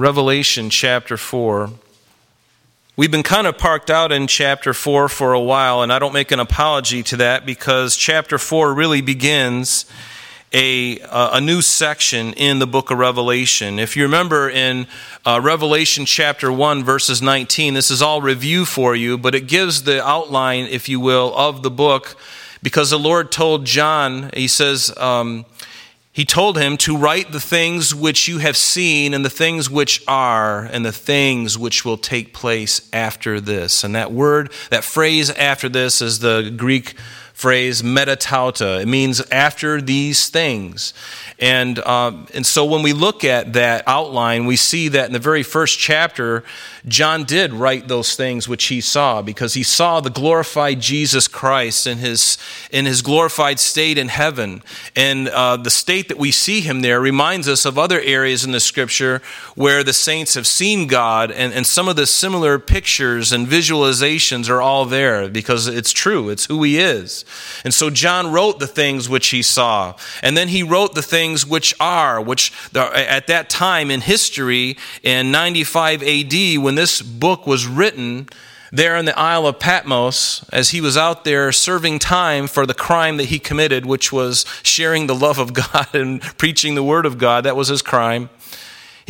Revelation 0.00 0.70
chapter 0.70 1.18
4. 1.18 1.70
We've 2.96 3.10
been 3.10 3.22
kind 3.22 3.46
of 3.46 3.58
parked 3.58 3.90
out 3.90 4.12
in 4.12 4.26
chapter 4.26 4.72
4 4.72 5.10
for 5.10 5.34
a 5.34 5.40
while, 5.40 5.82
and 5.82 5.92
I 5.92 5.98
don't 5.98 6.14
make 6.14 6.32
an 6.32 6.40
apology 6.40 7.02
to 7.04 7.18
that 7.18 7.44
because 7.44 7.96
chapter 7.96 8.38
4 8.38 8.72
really 8.72 9.02
begins 9.02 9.84
a, 10.54 11.00
a 11.10 11.40
new 11.40 11.60
section 11.60 12.32
in 12.32 12.60
the 12.60 12.66
book 12.66 12.90
of 12.90 12.96
Revelation. 12.96 13.78
If 13.78 13.94
you 13.94 14.04
remember 14.04 14.48
in 14.48 14.86
uh, 15.26 15.38
Revelation 15.42 16.06
chapter 16.06 16.50
1, 16.50 16.82
verses 16.82 17.20
19, 17.20 17.74
this 17.74 17.90
is 17.90 18.00
all 18.00 18.22
review 18.22 18.64
for 18.64 18.96
you, 18.96 19.18
but 19.18 19.34
it 19.34 19.48
gives 19.48 19.82
the 19.82 20.02
outline, 20.02 20.64
if 20.64 20.88
you 20.88 20.98
will, 20.98 21.36
of 21.36 21.62
the 21.62 21.70
book 21.70 22.16
because 22.62 22.90
the 22.90 22.98
Lord 22.98 23.32
told 23.32 23.64
John, 23.64 24.30
he 24.34 24.48
says, 24.48 24.96
um, 24.98 25.44
he 26.12 26.24
told 26.24 26.58
him 26.58 26.76
to 26.78 26.96
write 26.96 27.30
the 27.30 27.40
things 27.40 27.94
which 27.94 28.26
you 28.26 28.38
have 28.38 28.56
seen, 28.56 29.14
and 29.14 29.24
the 29.24 29.30
things 29.30 29.70
which 29.70 30.02
are, 30.08 30.64
and 30.64 30.84
the 30.84 30.92
things 30.92 31.56
which 31.56 31.84
will 31.84 31.96
take 31.96 32.34
place 32.34 32.88
after 32.92 33.40
this. 33.40 33.84
And 33.84 33.94
that 33.94 34.10
word, 34.10 34.52
that 34.70 34.82
phrase 34.82 35.30
after 35.30 35.68
this 35.68 36.02
is 36.02 36.18
the 36.18 36.52
Greek 36.56 36.94
phrase 37.40 37.80
metatauta. 37.80 38.82
It 38.82 38.86
means 38.86 39.22
after 39.30 39.80
these 39.80 40.28
things. 40.28 40.92
And, 41.38 41.78
um, 41.78 42.26
and 42.34 42.44
so 42.44 42.66
when 42.66 42.82
we 42.82 42.92
look 42.92 43.24
at 43.24 43.54
that 43.54 43.82
outline, 43.86 44.44
we 44.44 44.56
see 44.56 44.88
that 44.88 45.06
in 45.06 45.14
the 45.14 45.18
very 45.18 45.42
first 45.42 45.78
chapter, 45.78 46.44
John 46.86 47.24
did 47.24 47.54
write 47.54 47.88
those 47.88 48.14
things 48.14 48.46
which 48.46 48.66
he 48.66 48.82
saw 48.82 49.22
because 49.22 49.54
he 49.54 49.62
saw 49.62 50.00
the 50.00 50.10
glorified 50.10 50.80
Jesus 50.80 51.28
Christ 51.28 51.86
in 51.86 51.96
his, 51.96 52.36
in 52.70 52.84
his 52.84 53.00
glorified 53.00 53.58
state 53.58 53.96
in 53.96 54.08
heaven. 54.08 54.62
And 54.94 55.28
uh, 55.28 55.56
the 55.56 55.70
state 55.70 56.08
that 56.08 56.18
we 56.18 56.32
see 56.32 56.60
him 56.60 56.82
there 56.82 57.00
reminds 57.00 57.48
us 57.48 57.64
of 57.64 57.78
other 57.78 58.00
areas 58.00 58.44
in 58.44 58.52
the 58.52 58.60
scripture 58.60 59.22
where 59.54 59.82
the 59.82 59.94
saints 59.94 60.34
have 60.34 60.46
seen 60.46 60.88
God, 60.88 61.30
and, 61.30 61.54
and 61.54 61.66
some 61.66 61.88
of 61.88 61.96
the 61.96 62.06
similar 62.06 62.58
pictures 62.58 63.32
and 63.32 63.46
visualizations 63.46 64.50
are 64.50 64.60
all 64.60 64.84
there 64.84 65.26
because 65.26 65.68
it's 65.68 65.92
true, 65.92 66.28
it's 66.28 66.44
who 66.44 66.62
he 66.62 66.78
is. 66.78 67.24
And 67.64 67.72
so 67.74 67.90
John 67.90 68.32
wrote 68.32 68.58
the 68.58 68.66
things 68.66 69.08
which 69.08 69.28
he 69.28 69.42
saw, 69.42 69.94
and 70.22 70.36
then 70.36 70.48
he 70.48 70.62
wrote 70.62 70.94
the 70.94 71.02
things 71.02 71.46
which 71.46 71.74
are, 71.80 72.20
which 72.20 72.52
at 72.74 73.26
that 73.26 73.50
time 73.50 73.90
in 73.90 74.00
history, 74.00 74.76
in 75.02 75.30
95 75.30 76.02
AD, 76.02 76.58
when 76.58 76.74
this 76.74 77.02
book 77.02 77.46
was 77.46 77.66
written, 77.66 78.28
there 78.72 78.96
in 78.96 79.04
the 79.04 79.18
Isle 79.18 79.46
of 79.46 79.58
Patmos, 79.58 80.44
as 80.52 80.70
he 80.70 80.80
was 80.80 80.96
out 80.96 81.24
there 81.24 81.50
serving 81.50 81.98
time 81.98 82.46
for 82.46 82.66
the 82.66 82.74
crime 82.74 83.16
that 83.16 83.24
he 83.24 83.38
committed, 83.38 83.84
which 83.84 84.12
was 84.12 84.44
sharing 84.62 85.06
the 85.06 85.14
love 85.14 85.38
of 85.38 85.52
God 85.72 85.88
and 85.92 86.20
preaching 86.22 86.74
the 86.74 86.84
word 86.84 87.06
of 87.06 87.18
God. 87.18 87.44
That 87.44 87.56
was 87.56 87.68
his 87.68 87.82
crime. 87.82 88.30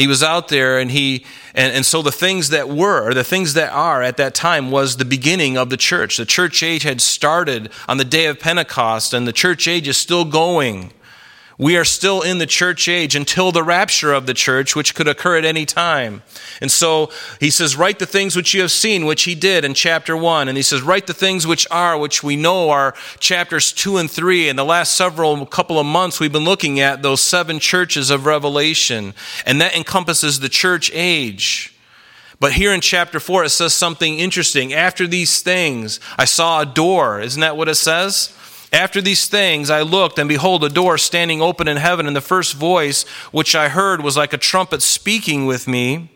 He 0.00 0.06
was 0.06 0.22
out 0.22 0.48
there, 0.48 0.78
and 0.78 0.90
he 0.90 1.26
and, 1.54 1.74
and 1.74 1.84
so 1.84 2.00
the 2.00 2.10
things 2.10 2.48
that 2.48 2.70
were, 2.70 3.06
or 3.06 3.12
the 3.12 3.22
things 3.22 3.52
that 3.52 3.70
are 3.70 4.02
at 4.02 4.16
that 4.16 4.34
time 4.34 4.70
was 4.70 4.96
the 4.96 5.04
beginning 5.04 5.58
of 5.58 5.68
the 5.68 5.76
church. 5.76 6.16
The 6.16 6.24
church 6.24 6.62
age 6.62 6.84
had 6.84 7.02
started 7.02 7.70
on 7.86 7.98
the 7.98 8.04
day 8.06 8.24
of 8.24 8.40
Pentecost, 8.40 9.12
and 9.12 9.28
the 9.28 9.32
church 9.32 9.68
age 9.68 9.86
is 9.86 9.98
still 9.98 10.24
going. 10.24 10.94
We 11.60 11.76
are 11.76 11.84
still 11.84 12.22
in 12.22 12.38
the 12.38 12.46
church 12.46 12.88
age 12.88 13.14
until 13.14 13.52
the 13.52 13.62
rapture 13.62 14.14
of 14.14 14.24
the 14.24 14.32
church, 14.32 14.74
which 14.74 14.94
could 14.94 15.06
occur 15.06 15.36
at 15.36 15.44
any 15.44 15.66
time. 15.66 16.22
And 16.62 16.70
so 16.70 17.10
he 17.38 17.50
says, 17.50 17.76
Write 17.76 17.98
the 17.98 18.06
things 18.06 18.34
which 18.34 18.54
you 18.54 18.62
have 18.62 18.70
seen, 18.70 19.04
which 19.04 19.24
he 19.24 19.34
did 19.34 19.62
in 19.62 19.74
chapter 19.74 20.16
1. 20.16 20.48
And 20.48 20.56
he 20.56 20.62
says, 20.62 20.80
Write 20.80 21.06
the 21.06 21.12
things 21.12 21.46
which 21.46 21.66
are, 21.70 21.98
which 21.98 22.22
we 22.22 22.34
know 22.34 22.70
are 22.70 22.94
chapters 23.18 23.72
2 23.72 23.98
and 23.98 24.10
3. 24.10 24.48
In 24.48 24.56
the 24.56 24.64
last 24.64 24.96
several 24.96 25.44
couple 25.44 25.78
of 25.78 25.84
months, 25.84 26.18
we've 26.18 26.32
been 26.32 26.46
looking 26.46 26.80
at 26.80 27.02
those 27.02 27.20
seven 27.20 27.58
churches 27.58 28.08
of 28.08 28.24
Revelation. 28.24 29.12
And 29.44 29.60
that 29.60 29.76
encompasses 29.76 30.40
the 30.40 30.48
church 30.48 30.90
age. 30.94 31.76
But 32.38 32.54
here 32.54 32.72
in 32.72 32.80
chapter 32.80 33.20
4, 33.20 33.44
it 33.44 33.50
says 33.50 33.74
something 33.74 34.18
interesting. 34.18 34.72
After 34.72 35.06
these 35.06 35.42
things, 35.42 36.00
I 36.16 36.24
saw 36.24 36.62
a 36.62 36.66
door. 36.66 37.20
Isn't 37.20 37.42
that 37.42 37.58
what 37.58 37.68
it 37.68 37.74
says? 37.74 38.34
After 38.72 39.00
these 39.00 39.26
things, 39.26 39.68
I 39.68 39.82
looked, 39.82 40.18
and 40.18 40.28
behold, 40.28 40.62
a 40.62 40.68
door 40.68 40.96
standing 40.96 41.42
open 41.42 41.66
in 41.66 41.76
heaven, 41.76 42.06
and 42.06 42.14
the 42.14 42.20
first 42.20 42.54
voice 42.54 43.02
which 43.32 43.54
I 43.54 43.68
heard 43.68 44.02
was 44.02 44.16
like 44.16 44.32
a 44.32 44.38
trumpet 44.38 44.80
speaking 44.82 45.46
with 45.46 45.66
me. 45.66 46.10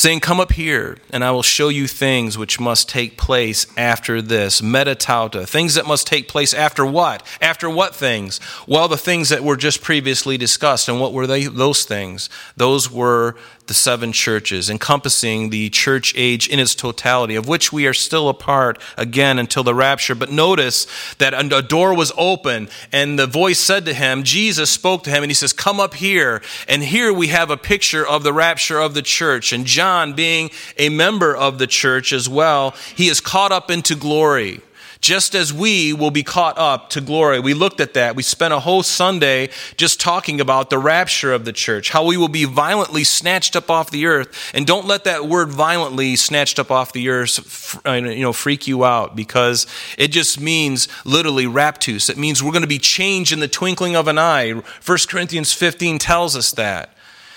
saying, 0.00 0.20
Come 0.20 0.40
up 0.40 0.52
here, 0.52 0.96
and 1.10 1.22
I 1.22 1.30
will 1.30 1.42
show 1.42 1.68
you 1.68 1.86
things 1.86 2.38
which 2.38 2.58
must 2.58 2.88
take 2.88 3.18
place 3.18 3.66
after 3.76 4.22
this. 4.22 4.60
Metatauta, 4.60 5.46
things 5.46 5.74
that 5.74 5.86
must 5.86 6.06
take 6.06 6.26
place 6.26 6.54
after 6.54 6.86
what? 6.86 7.22
After 7.40 7.68
what 7.68 7.94
things? 7.94 8.40
Well, 8.66 8.88
the 8.88 8.96
things 8.96 9.28
that 9.28 9.44
were 9.44 9.56
just 9.56 9.82
previously 9.82 10.38
discussed. 10.38 10.88
And 10.88 11.00
what 11.00 11.12
were 11.12 11.26
they, 11.26 11.44
those 11.44 11.84
things? 11.84 12.30
Those 12.56 12.90
were 12.90 13.36
the 13.70 13.74
seven 13.74 14.10
churches, 14.10 14.68
encompassing 14.68 15.50
the 15.50 15.70
church 15.70 16.12
age 16.16 16.48
in 16.48 16.58
its 16.58 16.74
totality, 16.74 17.36
of 17.36 17.46
which 17.46 17.72
we 17.72 17.86
are 17.86 17.94
still 17.94 18.28
a 18.28 18.34
part 18.34 18.82
again 18.96 19.38
until 19.38 19.62
the 19.62 19.76
rapture. 19.76 20.16
But 20.16 20.32
notice 20.32 20.88
that 21.18 21.32
a 21.32 21.62
door 21.62 21.94
was 21.94 22.10
open, 22.18 22.68
and 22.90 23.16
the 23.16 23.28
voice 23.28 23.60
said 23.60 23.84
to 23.84 23.94
him, 23.94 24.24
Jesus 24.24 24.72
spoke 24.72 25.04
to 25.04 25.10
him, 25.10 25.22
and 25.22 25.30
he 25.30 25.34
says, 25.34 25.52
Come 25.52 25.78
up 25.78 25.94
here. 25.94 26.42
And 26.66 26.82
here 26.82 27.12
we 27.12 27.28
have 27.28 27.48
a 27.48 27.56
picture 27.56 28.04
of 28.04 28.24
the 28.24 28.32
rapture 28.32 28.80
of 28.80 28.94
the 28.94 29.02
church. 29.02 29.52
And 29.52 29.64
John, 29.64 30.14
being 30.14 30.50
a 30.76 30.88
member 30.88 31.36
of 31.36 31.58
the 31.60 31.68
church 31.68 32.12
as 32.12 32.28
well, 32.28 32.74
he 32.96 33.06
is 33.06 33.20
caught 33.20 33.52
up 33.52 33.70
into 33.70 33.94
glory 33.94 34.62
just 35.00 35.34
as 35.34 35.52
we 35.52 35.92
will 35.92 36.10
be 36.10 36.22
caught 36.22 36.58
up 36.58 36.90
to 36.90 37.00
glory. 37.00 37.40
We 37.40 37.54
looked 37.54 37.80
at 37.80 37.94
that. 37.94 38.14
We 38.14 38.22
spent 38.22 38.52
a 38.52 38.60
whole 38.60 38.82
Sunday 38.82 39.50
just 39.76 40.00
talking 40.00 40.40
about 40.40 40.70
the 40.70 40.78
rapture 40.78 41.32
of 41.32 41.44
the 41.44 41.52
church, 41.52 41.90
how 41.90 42.04
we 42.04 42.16
will 42.16 42.28
be 42.28 42.44
violently 42.44 43.04
snatched 43.04 43.56
up 43.56 43.70
off 43.70 43.90
the 43.90 44.06
earth. 44.06 44.50
And 44.54 44.66
don't 44.66 44.86
let 44.86 45.04
that 45.04 45.26
word 45.26 45.48
violently 45.48 46.16
snatched 46.16 46.58
up 46.58 46.70
off 46.70 46.92
the 46.92 47.08
earth, 47.08 47.80
uh, 47.86 47.92
you 47.92 48.22
know, 48.22 48.32
freak 48.32 48.66
you 48.66 48.84
out 48.84 49.16
because 49.16 49.66
it 49.96 50.08
just 50.08 50.40
means 50.40 50.88
literally 51.04 51.46
raptus. 51.46 52.10
It 52.10 52.18
means 52.18 52.42
we're 52.42 52.52
going 52.52 52.62
to 52.62 52.68
be 52.68 52.78
changed 52.78 53.32
in 53.32 53.40
the 53.40 53.48
twinkling 53.48 53.96
of 53.96 54.08
an 54.08 54.18
eye. 54.18 54.52
1 54.52 54.62
Corinthians 55.08 55.52
15 55.52 55.98
tells 55.98 56.36
us 56.36 56.52
that 56.52 56.96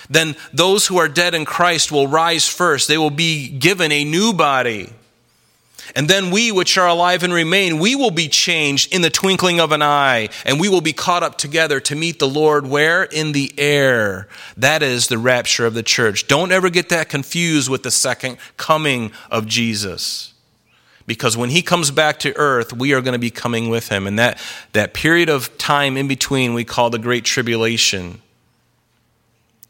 then 0.09 0.35
those 0.51 0.87
who 0.87 0.97
are 0.97 1.07
dead 1.07 1.33
in 1.33 1.45
Christ 1.45 1.91
will 1.91 2.07
rise 2.07 2.47
first. 2.47 2.87
They 2.87 2.97
will 2.97 3.09
be 3.09 3.47
given 3.47 3.91
a 3.91 4.03
new 4.03 4.33
body. 4.33 4.89
And 5.95 6.09
then 6.09 6.31
we, 6.31 6.51
which 6.51 6.77
are 6.77 6.87
alive 6.87 7.23
and 7.23 7.33
remain, 7.33 7.79
we 7.79 7.95
will 7.95 8.11
be 8.11 8.27
changed 8.27 8.93
in 8.93 9.01
the 9.01 9.09
twinkling 9.09 9.59
of 9.59 9.71
an 9.71 9.81
eye, 9.81 10.29
and 10.45 10.59
we 10.59 10.69
will 10.69 10.81
be 10.81 10.93
caught 10.93 11.23
up 11.23 11.37
together 11.37 11.79
to 11.81 11.95
meet 11.95 12.19
the 12.19 12.27
Lord 12.27 12.67
where? 12.67 13.03
In 13.03 13.31
the 13.31 13.53
air. 13.57 14.27
That 14.57 14.81
is 14.81 15.07
the 15.07 15.17
rapture 15.17 15.65
of 15.65 15.73
the 15.73 15.83
church. 15.83 16.27
Don't 16.27 16.51
ever 16.51 16.69
get 16.69 16.89
that 16.89 17.09
confused 17.09 17.69
with 17.69 17.83
the 17.83 17.91
second 17.91 18.37
coming 18.57 19.11
of 19.29 19.47
Jesus. 19.47 20.33
Because 21.05 21.35
when 21.35 21.49
he 21.49 21.61
comes 21.61 21.91
back 21.91 22.19
to 22.19 22.35
earth, 22.37 22.71
we 22.71 22.93
are 22.93 23.01
going 23.01 23.13
to 23.13 23.19
be 23.19 23.29
coming 23.29 23.69
with 23.69 23.89
him. 23.89 24.07
And 24.07 24.17
that, 24.19 24.41
that 24.71 24.93
period 24.93 25.29
of 25.29 25.57
time 25.57 25.97
in 25.97 26.07
between 26.07 26.53
we 26.53 26.63
call 26.63 26.89
the 26.89 26.99
Great 26.99 27.25
Tribulation. 27.25 28.21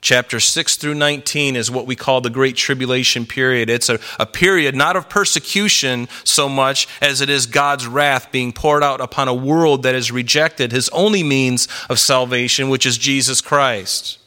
Chapter 0.03 0.41
6 0.41 0.75
through 0.75 0.95
19 0.95 1.55
is 1.55 1.71
what 1.71 1.87
we 1.87 1.95
call 1.95 2.19
the 2.19 2.29
Great 2.29 2.57
Tribulation 2.57 3.25
period. 3.25 3.69
It's 3.69 3.87
a, 3.87 4.01
a 4.19 4.25
period 4.25 4.75
not 4.75 4.97
of 4.97 5.07
persecution 5.07 6.09
so 6.25 6.49
much 6.49 6.89
as 7.01 7.21
it 7.21 7.29
is 7.29 7.45
God's 7.45 7.87
wrath 7.87 8.29
being 8.29 8.51
poured 8.51 8.83
out 8.83 8.99
upon 8.99 9.29
a 9.29 9.33
world 9.33 9.83
that 9.83 9.95
has 9.95 10.11
rejected 10.11 10.73
his 10.73 10.89
only 10.89 11.23
means 11.23 11.69
of 11.89 11.99
salvation, 11.99 12.67
which 12.67 12.85
is 12.85 12.97
Jesus 12.97 13.39
Christ. 13.39 14.19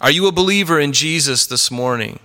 Are 0.00 0.10
you 0.10 0.26
a 0.26 0.32
believer 0.32 0.80
in 0.80 0.92
Jesus 0.92 1.46
this 1.46 1.70
morning? 1.70 2.18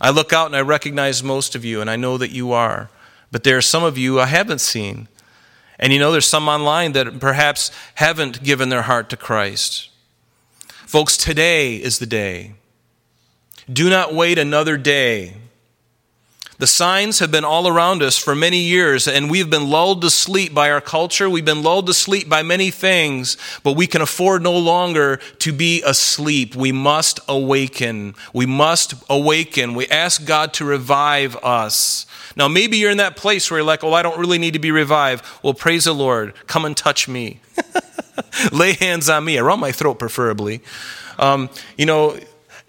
I 0.00 0.08
look 0.08 0.32
out 0.32 0.46
and 0.46 0.56
I 0.56 0.62
recognize 0.62 1.22
most 1.22 1.54
of 1.54 1.62
you, 1.62 1.82
and 1.82 1.90
I 1.90 1.96
know 1.96 2.16
that 2.16 2.30
you 2.30 2.52
are. 2.52 2.88
But 3.30 3.44
there 3.44 3.58
are 3.58 3.60
some 3.60 3.84
of 3.84 3.98
you 3.98 4.18
I 4.18 4.26
haven't 4.26 4.62
seen. 4.62 5.08
And 5.78 5.92
you 5.92 5.98
know, 5.98 6.10
there's 6.10 6.24
some 6.24 6.48
online 6.48 6.92
that 6.92 7.20
perhaps 7.20 7.70
haven't 7.96 8.42
given 8.42 8.70
their 8.70 8.82
heart 8.82 9.10
to 9.10 9.18
Christ. 9.18 9.90
Folks, 10.92 11.16
today 11.16 11.76
is 11.76 12.00
the 12.00 12.04
day. 12.04 12.52
Do 13.72 13.88
not 13.88 14.12
wait 14.12 14.36
another 14.36 14.76
day. 14.76 15.38
The 16.58 16.66
signs 16.66 17.18
have 17.20 17.30
been 17.30 17.46
all 17.46 17.66
around 17.66 18.02
us 18.02 18.18
for 18.18 18.34
many 18.34 18.58
years, 18.58 19.08
and 19.08 19.30
we've 19.30 19.48
been 19.48 19.70
lulled 19.70 20.02
to 20.02 20.10
sleep 20.10 20.52
by 20.52 20.70
our 20.70 20.82
culture. 20.82 21.30
We've 21.30 21.46
been 21.46 21.62
lulled 21.62 21.86
to 21.86 21.94
sleep 21.94 22.28
by 22.28 22.42
many 22.42 22.70
things, 22.70 23.38
but 23.62 23.72
we 23.72 23.86
can 23.86 24.02
afford 24.02 24.42
no 24.42 24.52
longer 24.52 25.16
to 25.38 25.50
be 25.50 25.82
asleep. 25.82 26.54
We 26.54 26.72
must 26.72 27.20
awaken. 27.26 28.14
We 28.34 28.44
must 28.44 28.92
awaken. 29.08 29.72
We 29.72 29.88
ask 29.88 30.26
God 30.26 30.52
to 30.52 30.66
revive 30.66 31.36
us. 31.36 32.04
Now, 32.36 32.48
maybe 32.48 32.76
you're 32.76 32.90
in 32.90 32.98
that 32.98 33.16
place 33.16 33.50
where 33.50 33.60
you're 33.60 33.66
like, 33.66 33.82
oh, 33.82 33.94
I 33.94 34.02
don't 34.02 34.20
really 34.20 34.36
need 34.36 34.52
to 34.52 34.58
be 34.58 34.70
revived. 34.70 35.24
Well, 35.42 35.54
praise 35.54 35.84
the 35.84 35.94
Lord. 35.94 36.34
Come 36.48 36.66
and 36.66 36.76
touch 36.76 37.08
me. 37.08 37.40
Lay 38.52 38.72
hands 38.74 39.08
on 39.08 39.24
me, 39.24 39.38
around 39.38 39.60
my 39.60 39.72
throat 39.72 39.98
preferably. 39.98 40.62
Um, 41.18 41.50
you 41.76 41.86
know, 41.86 42.18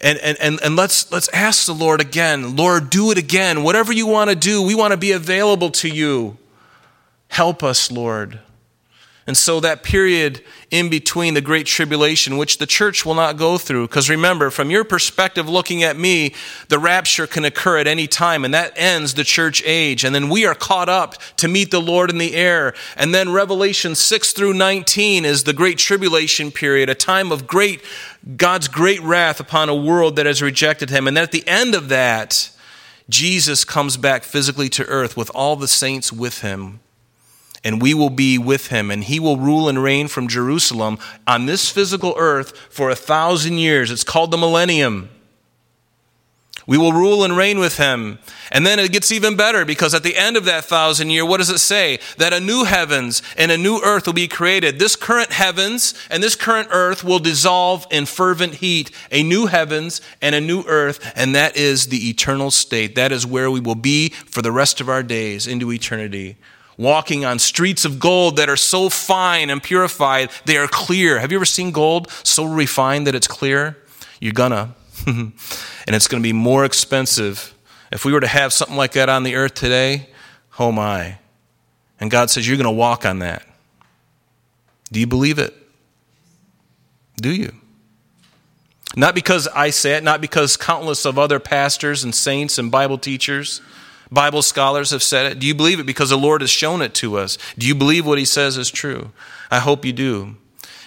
and, 0.02 0.20
and, 0.20 0.38
and, 0.42 0.60
and 0.62 0.76
let's, 0.76 1.12
let's 1.12 1.30
ask 1.30 1.66
the 1.66 1.74
Lord 1.74 2.02
again 2.02 2.56
Lord, 2.56 2.90
do 2.90 3.12
it 3.12 3.18
again. 3.18 3.64
Whatever 3.64 3.94
you 3.94 4.06
want 4.06 4.30
to 4.30 4.36
do, 4.36 4.62
we 4.62 4.76
want 4.76 4.92
to 4.92 4.98
be 4.98 5.12
available 5.12 5.72
to 5.72 5.90
you. 5.90 6.38
Help 7.30 7.64
us, 7.64 7.92
Lord. 7.92 8.40
And 9.26 9.38
so 9.38 9.62
that 9.62 9.84
period 9.84 10.44
in 10.70 10.90
between 10.90 11.34
the 11.34 11.40
Great 11.40 11.66
Tribulation, 11.66 12.36
which 12.36 12.58
the 12.58 12.66
church 12.66 13.06
will 13.06 13.14
not 13.14 13.38
go 13.38 13.58
through, 13.58 13.88
because 13.88 14.10
remember, 14.10 14.50
from 14.50 14.70
your 14.70 14.84
perspective 14.84 15.48
looking 15.48 15.82
at 15.82 15.96
me, 15.96 16.34
the 16.68 16.78
rapture 16.78 17.26
can 17.26 17.46
occur 17.46 17.78
at 17.78 17.88
any 17.88 18.06
time, 18.06 18.44
and 18.44 18.54
that 18.54 18.74
ends 18.76 19.14
the 19.14 19.24
church 19.24 19.64
age. 19.66 20.04
And 20.04 20.14
then 20.14 20.28
we 20.28 20.46
are 20.46 20.56
caught 20.56 20.90
up 20.90 21.16
to 21.38 21.48
meet 21.48 21.72
the 21.72 21.80
Lord 21.80 22.10
in 22.10 22.18
the 22.18 22.36
air. 22.36 22.74
And 22.98 23.16
then 23.16 23.32
Revelation 23.32 23.96
6 23.96 24.34
through 24.34 24.56
19 24.56 25.24
is 25.24 25.46
the 25.46 25.54
Great 25.54 25.78
Tribulation 25.78 26.52
period, 26.52 26.90
a 26.90 26.96
time 26.96 27.32
of 27.32 27.48
great, 27.48 27.82
God's 28.36 28.68
great 28.68 29.02
wrath 29.02 29.40
upon 29.40 29.70
a 29.70 29.76
world 29.76 30.18
that 30.18 30.26
has 30.26 30.42
rejected 30.42 30.90
Him. 30.90 31.08
And 31.08 31.16
then 31.16 31.24
at 31.24 31.32
the 31.32 31.48
end 31.48 31.76
of 31.76 31.88
that, 31.88 32.50
Jesus 33.08 33.64
comes 33.64 33.96
back 33.96 34.24
physically 34.24 34.68
to 34.70 34.86
earth 34.88 35.16
with 35.16 35.32
all 35.34 35.56
the 35.56 35.68
saints 35.70 36.12
with 36.12 36.42
Him 36.42 36.82
and 37.64 37.82
we 37.82 37.94
will 37.94 38.10
be 38.10 38.38
with 38.38 38.68
him, 38.68 38.92
and 38.92 39.04
he 39.04 39.20
will 39.20 39.38
rule 39.38 39.70
and 39.70 39.82
reign 39.82 40.08
from 40.08 40.28
Jerusalem 40.28 41.00
on 41.26 41.46
this 41.46 41.70
physical 41.70 42.14
earth 42.18 42.58
for 42.70 42.90
a 42.90 42.96
thousand 42.96 43.58
years. 43.58 43.90
It's 43.90 44.04
called 44.04 44.32
the 44.32 44.38
millennium. 44.38 45.10
We 46.66 46.78
will 46.78 46.94
rule 46.94 47.24
and 47.24 47.36
reign 47.36 47.60
with 47.60 47.78
him. 47.78 48.20
And 48.52 48.66
then 48.66 48.80
it 48.80 48.92
gets 48.92 49.12
even 49.12 49.36
better 49.36 49.66
because 49.66 49.94
at 49.94 50.04
the 50.04 50.16
end 50.16 50.38
of 50.38 50.46
that 50.46 50.64
thousand 50.64 51.10
year, 51.10 51.26
what 51.26 51.38
does 51.38 51.50
it 51.50 51.60
say? 51.60 52.00
That 52.18 52.32
a 52.32 52.40
new 52.40 52.64
heavens 52.64 53.22
and 53.38 53.52
a 53.52 53.58
new 53.58 53.82
earth 53.84 54.06
will 54.06 54.14
be 54.14 54.30
created. 54.30 54.80
This 54.80 54.96
current 54.96 55.32
heavens 55.32 55.94
and 56.10 56.24
this 56.24 56.36
current 56.36 56.70
earth 56.72 57.04
will 57.04 57.20
dissolve 57.20 57.86
in 57.92 58.06
fervent 58.06 58.56
heat. 58.56 58.92
A 59.12 59.24
new 59.24 59.48
heavens 59.48 60.00
and 60.22 60.36
a 60.36 60.42
new 60.42 60.64
earth, 60.66 61.12
and 61.16 61.36
that 61.36 61.58
is 61.58 61.88
the 61.88 62.10
eternal 62.10 62.50
state. 62.50 62.96
That 62.96 63.12
is 63.12 63.26
where 63.26 63.52
we 63.52 63.60
will 63.60 63.76
be 63.76 64.10
for 64.10 64.42
the 64.42 64.52
rest 64.52 64.80
of 64.80 64.88
our 64.88 65.04
days 65.04 65.48
into 65.48 65.72
eternity 65.72 66.38
walking 66.78 67.26
on 67.26 67.40
streets 67.40 67.86
of 67.86 68.00
gold 68.00 68.38
that 68.38 68.50
are 68.50 68.58
so 68.58 68.90
fine 68.90 69.50
and 69.50 69.62
purified, 69.62 70.30
they 70.46 70.58
are 70.58 70.68
clear. 70.68 71.20
Have 71.20 71.32
you 71.32 71.38
ever 71.38 71.46
seen 71.46 71.72
gold 71.72 72.10
so 72.24 72.46
refined 72.46 73.08
that 73.08 73.16
it's 73.16 73.28
clear? 73.28 73.78
You're 74.20 74.34
gonna. 74.34 74.76
and 75.08 75.34
it's 75.88 76.08
gonna 76.08 76.24
be 76.24 76.34
more 76.34 76.66
expensive. 76.66 77.54
If 77.92 78.06
we 78.06 78.14
were 78.14 78.22
to 78.22 78.28
have 78.28 78.54
something 78.54 78.78
like 78.78 78.94
that 78.94 79.10
on 79.10 79.24
the 79.24 79.36
earth 79.36 79.54
today, 79.54 80.10
oh 80.58 80.72
my. 80.72 81.18
And 82.00 82.10
God 82.10 82.30
says, 82.30 82.48
You're 82.48 82.58
gonna 82.58 82.72
walk 82.72 83.06
on 83.06 83.20
that. 83.20 83.46
Do 84.92 85.00
you 85.00 85.08
believe 85.08 85.40
it? 85.40 85.54
Do 87.18 87.34
you? 87.34 87.54
Not 88.96 89.16
because 89.16 89.48
I 89.48 89.72
say 89.72 89.96
it, 89.96 90.04
not 90.04 90.22
because 90.22 90.56
countless 90.56 91.06
of 91.06 91.18
other 91.18 91.40
pastors 91.40 92.04
and 92.04 92.14
saints 92.14 92.60
and 92.60 92.70
Bible 92.70 92.98
teachers 92.98 93.62
Bible 94.12 94.42
scholars 94.42 94.92
have 94.92 95.04
said 95.04 95.26
it. 95.26 95.40
Do 95.40 95.48
you 95.48 95.56
believe 95.56 95.80
it 95.80 95.86
because 95.86 96.10
the 96.10 96.18
Lord 96.18 96.42
has 96.42 96.50
shown 96.50 96.82
it 96.82 96.94
to 96.96 97.18
us? 97.18 97.38
Do 97.58 97.68
you 97.68 97.76
believe 97.76 98.06
what 98.06 98.18
He 98.18 98.26
says 98.26 98.58
is 98.58 98.70
true? 98.70 99.12
I 99.50 99.60
hope 99.60 99.86
you 99.86 99.94
do, 99.94 100.36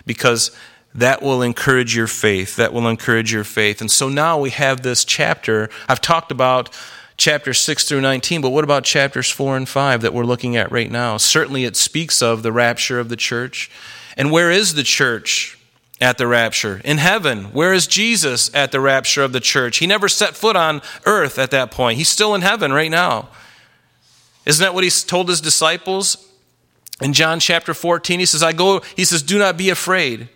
because 0.05 0.51
that 0.95 1.23
will 1.23 1.43
encourage 1.43 1.95
your 1.95 2.07
faith. 2.07 2.57
That 2.57 2.73
will 2.73 2.89
encourage 2.89 3.33
your 3.33 3.45
faith. 3.45 3.81
And 3.81 3.91
so 3.91 4.09
now 4.09 4.39
we 4.39 4.51
have 4.51 4.83
this 4.83 5.05
chapter. 5.05 5.69
I've 5.89 6.01
talked 6.01 6.31
about 6.31 6.71
chapter 7.17 7.53
6 7.53 7.89
through 7.89 8.01
19, 8.01 8.41
but 8.41 8.51
what 8.51 8.65
about 8.65 8.85
chapters 8.85 9.31
4 9.31 9.57
and 9.57 9.69
5 9.69 10.03
that 10.03 10.15
we're 10.15 10.25
looking 10.25 10.57
at 10.57 10.71
right 10.71 10.91
now? 10.91 11.17
Certainly 11.17 11.65
it 11.65 11.77
speaks 11.77 12.23
of 12.23 12.43
the 12.43 12.53
rapture 12.53 12.99
of 12.99 13.09
the 13.09 13.17
church. 13.17 13.71
And 14.17 14.31
where 14.31 14.51
is 14.51 14.75
the 14.75 14.83
church? 14.83 15.56
At 16.01 16.19
the 16.19 16.27
rapture? 16.27 16.81
In 16.85 16.99
heaven. 16.99 17.45
Where 17.47 17.73
is 17.73 17.87
Jesus 17.87 18.55
at 18.55 18.73
the 18.73 18.81
rapture 18.81 19.23
of 19.23 19.33
the 19.33 19.41
church? 19.41 19.79
He 19.79 19.87
never 19.87 20.09
set 20.09 20.35
foot 20.37 20.57
on 20.57 20.83
earth 21.05 21.39
at 21.39 21.51
that 21.53 21.71
point. 21.71 21.99
He's 21.99 22.09
still 22.09 22.35
in 22.35 22.43
heaven 22.43 22.73
right 22.73 22.91
now. 22.91 23.29
Isn't 24.45 24.63
that 24.63 24.75
what 24.75 24.85
he 24.85 24.91
told 24.91 25.29
his 25.29 25.41
disciples? 25.41 26.17
In 27.01 27.13
John 27.13 27.41
chapter 27.41 27.75
14, 27.75 28.21
he 28.21 28.27
says, 28.27 28.43
I 28.43 28.53
go, 28.53 28.81
he 28.95 29.05
says, 29.05 29.23
do 29.23 29.39
not 29.39 29.57
be 29.57 29.71
afraid. 29.71 30.29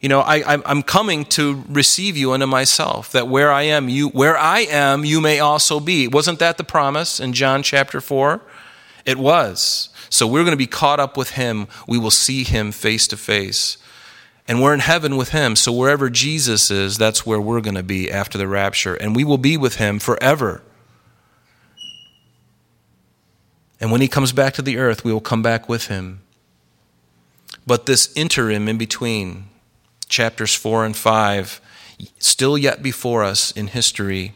You 0.00 0.08
know, 0.08 0.20
I, 0.20 0.62
I'm 0.64 0.82
coming 0.82 1.26
to 1.26 1.62
receive 1.68 2.16
you 2.16 2.32
unto 2.32 2.46
myself, 2.46 3.12
that 3.12 3.28
where 3.28 3.52
I 3.52 3.62
am, 3.62 3.90
you 3.90 4.08
where 4.08 4.38
I 4.38 4.60
am, 4.60 5.04
you 5.04 5.20
may 5.20 5.40
also 5.40 5.78
be. 5.78 6.08
Wasn't 6.08 6.38
that 6.38 6.56
the 6.56 6.64
promise 6.64 7.20
in 7.20 7.34
John 7.34 7.62
chapter 7.62 8.00
4? 8.00 8.40
It 9.04 9.18
was. 9.18 9.89
So 10.10 10.26
we're 10.26 10.42
going 10.42 10.50
to 10.50 10.56
be 10.56 10.66
caught 10.66 11.00
up 11.00 11.16
with 11.16 11.30
him. 11.30 11.68
We 11.86 11.96
will 11.96 12.10
see 12.10 12.44
him 12.44 12.72
face 12.72 13.06
to 13.08 13.16
face. 13.16 13.78
And 14.46 14.60
we're 14.60 14.74
in 14.74 14.80
heaven 14.80 15.16
with 15.16 15.30
him. 15.30 15.54
So 15.54 15.72
wherever 15.72 16.10
Jesus 16.10 16.70
is, 16.70 16.98
that's 16.98 17.24
where 17.24 17.40
we're 17.40 17.60
going 17.60 17.76
to 17.76 17.84
be 17.84 18.10
after 18.10 18.36
the 18.36 18.48
rapture. 18.48 18.94
And 18.94 19.14
we 19.14 19.22
will 19.22 19.38
be 19.38 19.56
with 19.56 19.76
him 19.76 20.00
forever. 20.00 20.62
And 23.80 23.92
when 23.92 24.00
he 24.00 24.08
comes 24.08 24.32
back 24.32 24.52
to 24.54 24.62
the 24.62 24.76
earth, 24.76 25.04
we 25.04 25.12
will 25.12 25.20
come 25.20 25.42
back 25.42 25.68
with 25.68 25.86
him. 25.86 26.20
But 27.64 27.86
this 27.86 28.12
interim 28.16 28.68
in 28.68 28.76
between, 28.76 29.44
chapters 30.08 30.54
4 30.54 30.84
and 30.84 30.96
5, 30.96 31.60
still 32.18 32.58
yet 32.58 32.82
before 32.82 33.22
us 33.22 33.52
in 33.52 33.68
history, 33.68 34.34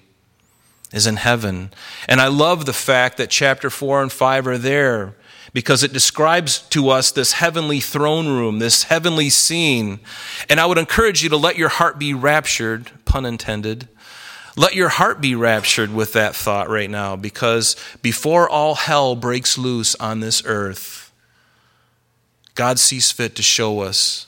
is 0.93 1.07
in 1.09 1.17
heaven. 1.17 1.73
And 2.09 2.21
I 2.21 2.29
love 2.29 2.65
the 2.65 2.73
fact 2.73 3.17
that 3.17 3.29
chapter 3.29 3.69
4 3.69 4.03
and 4.03 4.13
5 4.13 4.47
are 4.47 4.59
there 4.59 5.17
because 5.55 5.85
it 5.85 5.93
describes 5.93 6.59
to 6.69 6.91
us 6.91 7.13
this 7.13 7.35
heavenly 7.35 7.81
throne 7.81 8.27
room, 8.27 8.59
this 8.59 8.83
heavenly 8.83 9.31
scene. 9.31 10.01
And 10.51 10.61
I 10.61 10.67
would 10.67 10.77
encourage 10.77 11.23
you 11.23 11.31
to 11.31 11.37
let 11.37 11.57
your 11.57 11.71
heart 11.71 11.99
be 11.99 12.13
raptured, 12.13 12.91
pun 13.07 13.25
intended. 13.25 13.89
Let 14.57 14.75
your 14.75 14.89
heart 14.89 15.21
be 15.21 15.35
raptured 15.35 15.95
with 15.95 16.13
that 16.13 16.35
thought 16.35 16.69
right 16.69 16.91
now 16.91 17.17
because 17.17 17.77
before 18.03 18.49
all 18.49 18.75
hell 18.75 19.17
breaks 19.17 19.57
loose 19.57 19.95
on 19.97 20.21
this 20.21 20.43
earth, 20.45 21.13
God 22.55 22.79
sees 22.79 23.11
fit 23.11 23.37
to 23.37 23.43
show 23.43 23.81
us 23.81 24.27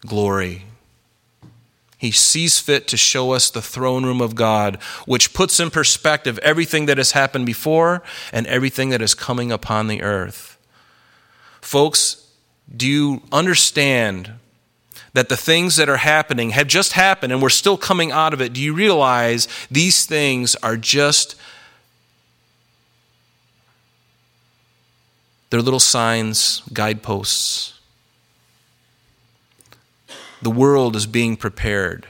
glory. 0.00 0.64
He 1.98 2.12
sees 2.12 2.60
fit 2.60 2.86
to 2.88 2.96
show 2.96 3.32
us 3.32 3.50
the 3.50 3.62
throne 3.62 4.06
room 4.06 4.20
of 4.20 4.36
God, 4.36 4.76
which 5.06 5.34
puts 5.34 5.58
in 5.58 5.70
perspective 5.70 6.38
everything 6.38 6.86
that 6.86 6.98
has 6.98 7.12
happened 7.12 7.46
before 7.46 8.04
and 8.32 8.46
everything 8.46 8.90
that 8.90 9.02
is 9.02 9.14
coming 9.14 9.50
upon 9.50 9.88
the 9.88 10.02
earth. 10.02 10.47
Folks, 11.60 12.26
do 12.74 12.86
you 12.86 13.22
understand 13.32 14.32
that 15.12 15.28
the 15.28 15.36
things 15.36 15.76
that 15.76 15.88
are 15.88 15.96
happening 15.96 16.50
have 16.50 16.66
just 16.66 16.92
happened 16.92 17.32
and 17.32 17.42
we're 17.42 17.48
still 17.48 17.76
coming 17.76 18.12
out 18.12 18.32
of 18.32 18.40
it? 18.40 18.52
Do 18.52 18.60
you 18.60 18.74
realize 18.74 19.48
these 19.70 20.06
things 20.06 20.54
are 20.56 20.76
just 20.76 21.34
they're 25.50 25.62
little 25.62 25.80
signs, 25.80 26.62
guideposts? 26.72 27.78
the 30.42 30.50
world 30.50 30.96
is 30.96 31.06
being 31.06 31.36
prepared. 31.36 32.06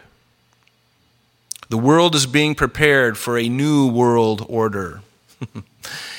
The 1.69 1.79
world 1.79 2.15
is 2.15 2.27
being 2.27 2.55
prepared 2.55 3.19
for 3.19 3.39
a 3.39 3.49
new 3.49 3.89
world 3.91 4.45
order. 4.49 5.03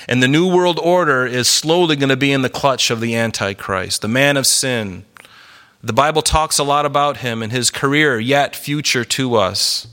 and 0.09 0.23
the 0.23 0.27
new 0.27 0.51
world 0.51 0.79
order 0.79 1.27
is 1.27 1.47
slowly 1.47 1.95
going 1.95 2.09
to 2.09 2.17
be 2.17 2.31
in 2.31 2.41
the 2.41 2.49
clutch 2.49 2.89
of 2.89 2.99
the 2.99 3.15
Antichrist, 3.15 4.01
the 4.01 4.07
man 4.07 4.37
of 4.37 4.47
sin. 4.47 5.05
The 5.83 5.93
Bible 5.93 6.23
talks 6.23 6.57
a 6.57 6.63
lot 6.63 6.87
about 6.87 7.17
him 7.17 7.43
and 7.43 7.51
his 7.51 7.69
career, 7.69 8.19
yet 8.19 8.55
future 8.55 9.05
to 9.05 9.35
us. 9.35 9.87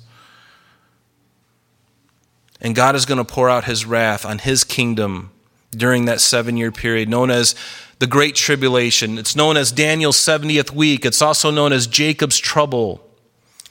And 2.62 2.74
God 2.74 2.96
is 2.96 3.04
going 3.04 3.18
to 3.18 3.30
pour 3.30 3.50
out 3.50 3.64
his 3.64 3.84
wrath 3.84 4.24
on 4.24 4.38
his 4.38 4.64
kingdom 4.64 5.32
during 5.70 6.06
that 6.06 6.22
seven 6.22 6.56
year 6.56 6.72
period, 6.72 7.10
known 7.10 7.30
as 7.30 7.54
the 7.98 8.06
Great 8.06 8.36
Tribulation. 8.36 9.18
It's 9.18 9.36
known 9.36 9.58
as 9.58 9.70
Daniel's 9.70 10.16
70th 10.16 10.70
week. 10.70 11.04
It's 11.04 11.20
also 11.20 11.50
known 11.50 11.74
as 11.74 11.86
Jacob's 11.86 12.38
trouble. 12.38 13.05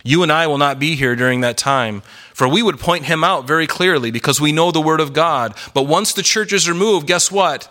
You 0.05 0.23
and 0.23 0.31
I 0.31 0.47
will 0.47 0.57
not 0.57 0.79
be 0.79 0.95
here 0.95 1.15
during 1.15 1.41
that 1.41 1.57
time, 1.57 2.01
for 2.33 2.47
we 2.47 2.63
would 2.63 2.79
point 2.79 3.05
him 3.05 3.23
out 3.23 3.45
very 3.45 3.67
clearly 3.67 4.11
because 4.11 4.39
we 4.39 4.53
know 4.53 4.71
the 4.71 4.79
Word 4.79 5.01
of 5.01 5.11
God. 5.11 5.53
But 5.73 5.83
once 5.83 6.13
the 6.13 6.23
churches 6.23 6.69
are 6.69 6.73
moved, 6.73 7.07
guess 7.07 7.29
what? 7.29 7.67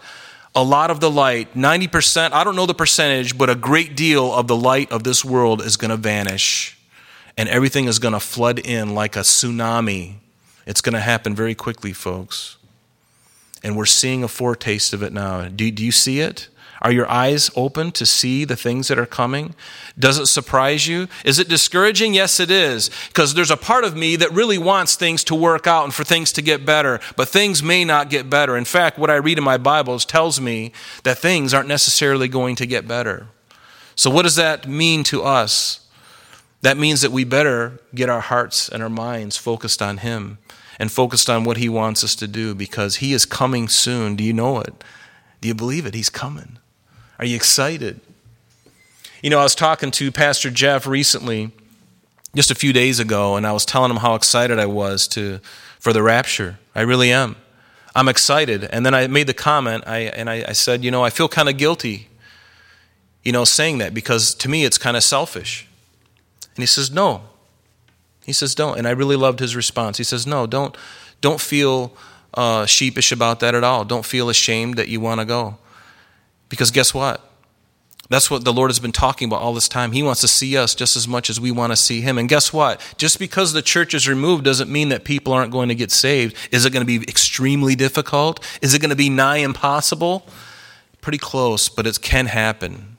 A 0.55 0.63
lot 0.63 0.91
of 0.91 1.01
the 1.01 1.11
light, 1.11 1.55
90%, 1.55 2.33
I 2.33 2.45
don't 2.45 2.57
know 2.57 2.67
the 2.67 2.75
percentage, 2.75 3.39
but 3.39 3.49
a 3.49 3.55
great 3.55 3.97
deal 3.97 4.35
of 4.35 4.49
the 4.49 4.57
light 4.57 4.93
of 4.93 5.05
this 5.05 5.25
world 5.25 5.63
is 5.63 5.77
going 5.77 5.91
to 5.91 5.97
vanish. 5.97 6.77
And 7.39 7.49
everything 7.49 7.87
is 7.87 7.99
going 7.99 8.15
to 8.15 8.21
flood 8.21 8.59
in 8.59 8.95
like 8.95 9.17
a 9.17 9.21
tsunami. 9.21 10.17
It's 10.67 10.81
going 10.83 10.93
to 10.93 11.01
happen 11.01 11.35
very 11.35 11.55
quickly, 11.55 11.95
folks 11.95 12.59
and 13.65 13.77
we're 13.77 13.87
seeing 13.87 14.23
a 14.23 14.29
foretaste 14.29 14.93
of 14.93 15.03
it 15.03 15.13
now. 15.13 15.49
Do, 15.49 15.69
do 15.71 15.85
you 15.85 15.91
see 15.91 16.21
it? 16.21 16.49
Are 16.85 16.93
your 16.93 17.11
eyes 17.11 17.51
open 17.57 17.93
to 17.93 18.05
see 18.05 18.45
the 18.45 18.57
things 18.57 18.89
that 18.89 18.99
are 18.99 19.07
coming? 19.07 19.55
Does 19.99 20.19
it 20.19 20.27
surprise 20.27 20.87
you? 20.87 21.09
Is 21.25 21.39
it 21.39 21.49
discouraging? 21.49 22.13
Yes, 22.13 22.39
it 22.39 22.51
is. 22.51 22.91
Because 23.09 23.33
there's 23.33 23.51
a 23.51 23.57
part 23.57 23.85
of 23.85 23.97
me 23.97 24.17
that 24.17 24.31
really 24.33 24.59
wants 24.59 24.95
things 24.95 25.25
to 25.25 25.35
work 25.35 25.67
out 25.67 25.85
and 25.85 25.95
for 25.95 26.05
things 26.05 26.31
to 26.33 26.43
get 26.43 26.67
better, 26.67 27.01
but 27.17 27.29
things 27.29 27.63
may 27.63 27.87
not 27.87 28.11
get 28.11 28.29
better. 28.29 28.55
In 28.55 28.67
fact, 28.67 28.99
what 28.99 29.09
I 29.09 29.15
read 29.15 29.39
in 29.39 29.45
my 29.45 29.57
Bibles 29.57 30.05
tells 30.05 30.43
me 30.43 30.73
that 31.05 31.17
things 31.17 31.55
aren't 31.55 31.69
necessarily 31.69 32.29
going 32.29 32.55
to 32.57 32.67
get 32.67 32.87
better. 32.87 33.29
So, 33.97 34.11
what 34.11 34.25
does 34.25 34.37
that 34.37 34.69
mean 34.69 35.05
to 35.05 35.23
us? 35.23 35.89
That 36.61 36.77
means 36.77 37.01
that 37.01 37.13
we 37.13 37.25
better 37.25 37.81
get 37.95 38.11
our 38.11 38.21
hearts 38.21 38.69
and 38.69 38.83
our 38.83 38.91
minds 38.91 39.39
focused 39.39 39.81
on 39.81 39.99
Him 39.99 40.37
and 40.79 40.93
focused 40.93 41.31
on 41.31 41.45
what 41.45 41.57
He 41.57 41.71
wants 41.71 42.05
us 42.05 42.15
to 42.17 42.29
do 42.29 42.55
because 42.55 42.97
He 42.97 43.15
is 43.15 43.25
coming 43.25 43.69
soon. 43.69 44.17
Do 44.17 44.25
you 44.25 44.35
know 44.35 44.61
it? 44.61 44.85
Do 45.41 45.49
you 45.49 45.55
believe 45.55 45.87
it? 45.87 45.95
He's 45.95 46.11
coming. 46.11 46.59
Are 47.19 47.25
you 47.25 47.37
excited? 47.37 48.01
You 49.23 49.31
know, 49.31 49.39
I 49.39 49.43
was 49.43 49.55
talking 49.55 49.91
to 49.93 50.13
Pastor 50.13 50.51
Jeff 50.51 50.87
recently, 50.87 51.53
just 52.35 52.51
a 52.51 52.55
few 52.55 52.73
days 52.73 52.99
ago, 52.99 53.37
and 53.37 53.47
I 53.47 53.53
was 53.53 53.65
telling 53.65 53.91
him 53.91 53.99
how 53.99 54.15
excited 54.15 54.59
I 54.59 54.67
was 54.67 55.07
to 55.09 55.41
for 55.79 55.93
the 55.93 56.03
rapture. 56.03 56.59
I 56.75 56.81
really 56.81 57.13
am. 57.13 57.37
I'm 57.95 58.09
excited. 58.09 58.65
And 58.65 58.85
then 58.85 58.95
I 58.95 59.07
made 59.07 59.29
the 59.29 59.35
comment, 59.35 59.85
I, 59.87 59.99
and 59.99 60.29
I, 60.29 60.45
I 60.49 60.53
said, 60.53 60.83
you 60.83 60.91
know, 60.91 61.05
I 61.05 61.11
feel 61.11 61.29
kind 61.29 61.49
of 61.49 61.57
guilty, 61.57 62.09
you 63.23 63.33
know, 63.33 63.45
saying 63.45 63.79
that 63.79 63.95
because 63.95 64.35
to 64.35 64.49
me 64.49 64.65
it's 64.65 64.79
kind 64.79 64.97
of 64.97 65.03
selfish. 65.05 65.69
And 66.57 66.63
he 66.63 66.67
says, 66.67 66.91
no. 66.91 67.23
He 68.25 68.33
says, 68.33 68.55
don't. 68.55 68.79
And 68.79 68.89
I 68.89 68.91
really 68.91 69.17
loved 69.17 69.39
his 69.39 69.55
response. 69.55 69.99
He 69.99 70.05
says, 70.05 70.27
no, 70.27 70.47
don't, 70.47 70.77
don't 71.21 71.41
feel 71.41 71.97
uh, 72.35 72.67
sheepish 72.67 73.13
about 73.13 73.41
that 73.41 73.55
at 73.55 73.63
all. 73.63 73.85
Don't 73.85 74.05
feel 74.05 74.29
ashamed 74.29 74.77
that 74.77 74.89
you 74.89 75.01
want 75.01 75.21
to 75.21 75.25
go. 75.25 75.59
Because 76.55 76.71
guess 76.71 76.95
what? 76.95 77.21
That's 78.11 78.31
what 78.31 78.45
the 78.45 78.53
Lord 78.53 78.71
has 78.71 78.79
been 78.79 78.93
talking 78.93 79.27
about 79.27 79.41
all 79.41 79.55
this 79.55 79.69
time. 79.69 79.91
He 79.91 80.03
wants 80.03 80.21
to 80.21 80.29
see 80.29 80.57
us 80.57 80.75
just 80.75 80.95
as 80.95 81.09
much 81.09 81.29
as 81.29 81.41
we 81.41 81.51
want 81.51 81.73
to 81.73 81.77
see 81.77 82.01
Him. 82.01 82.17
And 82.17 82.29
guess 82.29 82.53
what? 82.53 82.81
Just 82.97 83.19
because 83.19 83.53
the 83.53 83.63
church 83.63 83.95
is 83.95 84.07
removed 84.07 84.45
doesn't 84.45 84.71
mean 84.71 84.91
that 84.91 85.05
people 85.05 85.33
aren't 85.33 85.51
going 85.51 85.69
to 85.69 85.75
get 85.75 85.91
saved. 85.91 86.37
Is 86.53 86.65
it 86.65 86.73
going 86.73 86.87
to 86.87 86.99
be 86.99 87.03
extremely 87.09 87.75
difficult? 87.75 88.39
Is 88.63 88.73
it 88.73 88.81
going 88.81 88.91
to 88.91 88.97
be 88.97 89.09
nigh 89.09 89.39
impossible? 89.39 90.27
Pretty 91.01 91.19
close, 91.19 91.69
but 91.69 91.87
it 91.87 92.01
can 92.03 92.27
happen. 92.27 92.99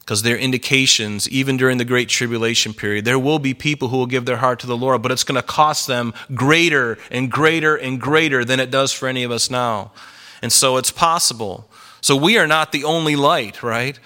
Because 0.00 0.22
there 0.22 0.36
are 0.36 0.38
indications, 0.38 1.28
even 1.28 1.56
during 1.56 1.78
the 1.78 1.84
Great 1.84 2.08
Tribulation 2.08 2.72
period, 2.72 3.04
there 3.04 3.18
will 3.18 3.38
be 3.38 3.52
people 3.52 3.88
who 3.88 3.96
will 3.96 4.06
give 4.06 4.26
their 4.26 4.36
heart 4.36 4.60
to 4.60 4.66
the 4.66 4.76
Lord, 4.76 5.02
but 5.02 5.10
it's 5.10 5.24
going 5.24 5.40
to 5.40 5.46
cost 5.46 5.86
them 5.86 6.14
greater 6.34 6.98
and 7.10 7.30
greater 7.30 7.74
and 7.74 8.00
greater 8.00 8.44
than 8.44 8.60
it 8.60 8.70
does 8.70 8.92
for 8.92 9.08
any 9.08 9.22
of 9.24 9.30
us 9.30 9.50
now. 9.50 9.92
And 10.40 10.52
so 10.52 10.76
it's 10.76 10.90
possible 10.90 11.68
so 12.04 12.14
we 12.14 12.36
are 12.36 12.46
not 12.46 12.70
the 12.70 12.84
only 12.84 13.16
light, 13.16 13.62
right? 13.62 13.98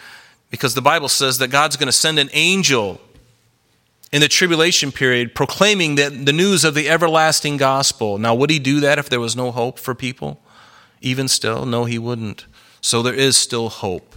Because 0.53 0.75
the 0.75 0.81
Bible 0.81 1.09
says 1.09 1.39
that 1.39 1.49
God's 1.49 1.77
going 1.77 1.89
to 1.89 1.93
send 1.93 2.21
an 2.21 2.31
angel 2.33 3.01
in 4.13 4.21
the 4.21 4.29
tribulation 4.29 4.93
period 4.93 5.35
proclaiming 5.35 5.97
that 5.97 6.25
the 6.25 6.33
news 6.33 6.63
of 6.63 6.75
the 6.77 6.89
everlasting 6.89 7.57
gospel. 7.57 8.17
Now, 8.17 8.37
would 8.37 8.51
he 8.51 8.61
do 8.61 8.79
that 8.79 9.01
if 9.01 9.09
there 9.09 9.19
was 9.19 9.35
no 9.35 9.51
hope 9.51 9.81
for 9.81 9.97
people? 9.97 10.41
Even 11.01 11.27
still? 11.27 11.67
No, 11.67 11.87
he 11.87 11.99
wouldn't. 11.99 12.47
So 12.81 13.03
there 13.03 13.15
is 13.15 13.37
still 13.37 13.69
hope. 13.69 14.15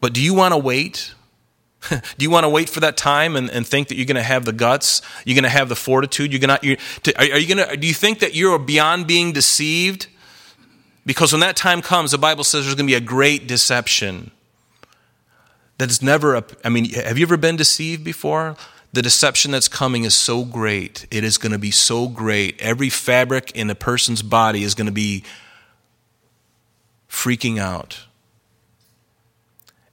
But 0.00 0.14
do 0.14 0.22
you 0.22 0.32
want 0.32 0.54
to 0.54 0.58
wait? 0.58 1.12
do 1.90 2.00
you 2.20 2.30
want 2.30 2.44
to 2.44 2.48
wait 2.48 2.70
for 2.70 2.80
that 2.80 2.96
time 2.96 3.36
and, 3.36 3.50
and 3.50 3.66
think 3.66 3.88
that 3.88 3.96
you're 3.96 4.06
going 4.06 4.16
to 4.16 4.22
have 4.22 4.46
the 4.46 4.54
guts? 4.54 5.02
You're 5.26 5.34
going 5.34 5.42
to 5.42 5.50
have 5.50 5.68
the 5.68 5.76
fortitude? 5.76 6.32
You're 6.32 6.40
going 6.40 6.58
to, 6.58 7.18
are 7.18 7.38
you 7.38 7.54
going 7.54 7.68
to, 7.68 7.76
do 7.76 7.86
you 7.86 7.92
think 7.92 8.20
that 8.20 8.34
you're 8.34 8.58
beyond 8.58 9.06
being 9.06 9.34
deceived? 9.34 10.06
Because 11.06 11.32
when 11.32 11.40
that 11.40 11.56
time 11.56 11.82
comes, 11.82 12.10
the 12.10 12.18
Bible 12.18 12.44
says 12.44 12.64
there's 12.64 12.74
going 12.74 12.86
to 12.86 12.90
be 12.90 12.94
a 12.94 13.00
great 13.00 13.46
deception. 13.46 14.30
That 15.78 15.90
is 15.90 16.02
never, 16.02 16.34
a, 16.34 16.44
I 16.62 16.68
mean, 16.68 16.90
have 16.90 17.18
you 17.18 17.24
ever 17.24 17.36
been 17.36 17.56
deceived 17.56 18.04
before? 18.04 18.56
The 18.92 19.02
deception 19.02 19.50
that's 19.52 19.68
coming 19.68 20.04
is 20.04 20.14
so 20.14 20.44
great. 20.44 21.06
It 21.10 21.24
is 21.24 21.38
going 21.38 21.52
to 21.52 21.58
be 21.58 21.70
so 21.70 22.08
great. 22.08 22.60
Every 22.60 22.90
fabric 22.90 23.52
in 23.52 23.70
a 23.70 23.74
person's 23.74 24.22
body 24.22 24.62
is 24.62 24.74
going 24.74 24.86
to 24.86 24.92
be 24.92 25.24
freaking 27.08 27.58
out. 27.58 28.06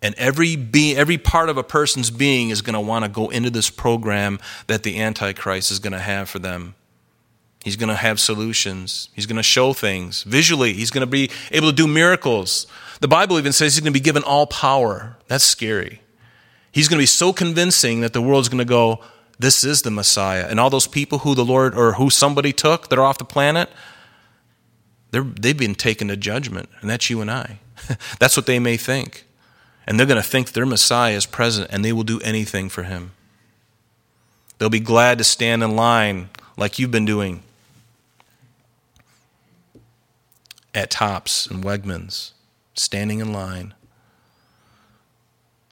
And 0.01 0.13
every, 0.15 0.55
be, 0.55 0.95
every 0.95 1.17
part 1.17 1.49
of 1.49 1.57
a 1.57 1.63
person's 1.63 2.11
being 2.11 2.49
is 2.49 2.61
going 2.61 2.75
to 2.75 2.79
want 2.79 3.05
to 3.05 3.09
go 3.09 3.29
into 3.29 3.49
this 3.49 3.69
program 3.69 4.39
that 4.67 4.83
the 4.83 4.99
Antichrist 4.99 5.71
is 5.71 5.79
going 5.79 5.93
to 5.93 5.99
have 5.99 6.29
for 6.29 6.39
them. 6.39 6.75
He's 7.67 7.75
going 7.75 7.89
to 7.89 7.95
have 7.95 8.17
solutions. 8.17 9.09
He's 9.13 9.25
going 9.25 9.35
to 9.35 9.43
show 9.43 9.73
things 9.73 10.23
visually. 10.23 10.71
He's 10.71 10.89
going 10.89 11.01
to 11.01 11.05
be 11.05 11.29
able 11.51 11.67
to 11.67 11.75
do 11.75 11.85
miracles. 11.85 12.65
The 13.01 13.09
Bible 13.09 13.37
even 13.37 13.51
says 13.51 13.75
he's 13.75 13.81
going 13.81 13.91
to 13.91 13.99
be 13.99 14.01
given 14.01 14.23
all 14.23 14.47
power. 14.47 15.17
That's 15.27 15.43
scary. 15.43 15.99
He's 16.71 16.87
going 16.87 16.97
to 16.97 17.01
be 17.01 17.07
so 17.07 17.33
convincing 17.33 17.99
that 17.99 18.13
the 18.13 18.21
world's 18.21 18.47
going 18.47 18.59
to 18.59 18.63
go, 18.63 19.01
this 19.37 19.65
is 19.65 19.81
the 19.81 19.91
Messiah. 19.91 20.47
And 20.49 20.61
all 20.61 20.69
those 20.69 20.87
people 20.87 21.19
who 21.19 21.35
the 21.35 21.43
Lord 21.43 21.75
or 21.75 21.95
who 21.95 22.09
somebody 22.09 22.53
took 22.53 22.87
that 22.87 22.97
are 22.97 23.03
off 23.03 23.17
the 23.17 23.25
planet, 23.25 23.69
they're, 25.11 25.23
they've 25.23 25.57
been 25.57 25.75
taken 25.75 26.07
to 26.07 26.15
judgment. 26.15 26.69
And 26.79 26.89
that's 26.89 27.09
you 27.09 27.19
and 27.19 27.29
I. 27.29 27.59
that's 28.21 28.37
what 28.37 28.45
they 28.45 28.59
may 28.59 28.77
think. 28.77 29.25
And 29.85 29.99
they're 29.99 30.07
going 30.07 30.23
to 30.23 30.25
think 30.25 30.53
their 30.53 30.65
Messiah 30.65 31.15
is 31.15 31.25
present 31.25 31.69
and 31.69 31.83
they 31.83 31.91
will 31.91 32.03
do 32.03 32.21
anything 32.21 32.69
for 32.69 32.83
him. 32.83 33.11
They'll 34.57 34.69
be 34.69 34.79
glad 34.79 35.17
to 35.17 35.25
stand 35.25 35.63
in 35.63 35.75
line 35.75 36.29
like 36.55 36.79
you've 36.79 36.91
been 36.91 37.03
doing 37.03 37.43
at 40.77 40.91
Tops 40.91 41.47
and 41.47 41.63
Wegmans, 41.63 42.33
standing 42.75 43.19
in 43.19 43.33
line. 43.33 43.73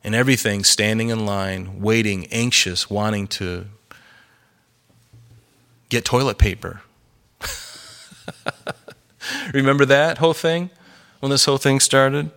And 0.03 0.15
everything 0.15 0.63
standing 0.63 1.09
in 1.09 1.27
line, 1.27 1.79
waiting, 1.79 2.25
anxious, 2.31 2.89
wanting 2.89 3.27
to 3.27 3.67
get 5.89 6.05
toilet 6.05 6.39
paper. 6.39 6.81
Remember 9.53 9.85
that 9.85 10.17
whole 10.17 10.33
thing 10.33 10.71
when 11.19 11.29
this 11.29 11.45
whole 11.45 11.59
thing 11.59 11.79
started? 11.79 12.31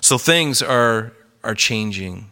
So 0.00 0.18
things 0.18 0.60
are 0.60 1.12
are 1.44 1.54
changing 1.54 2.30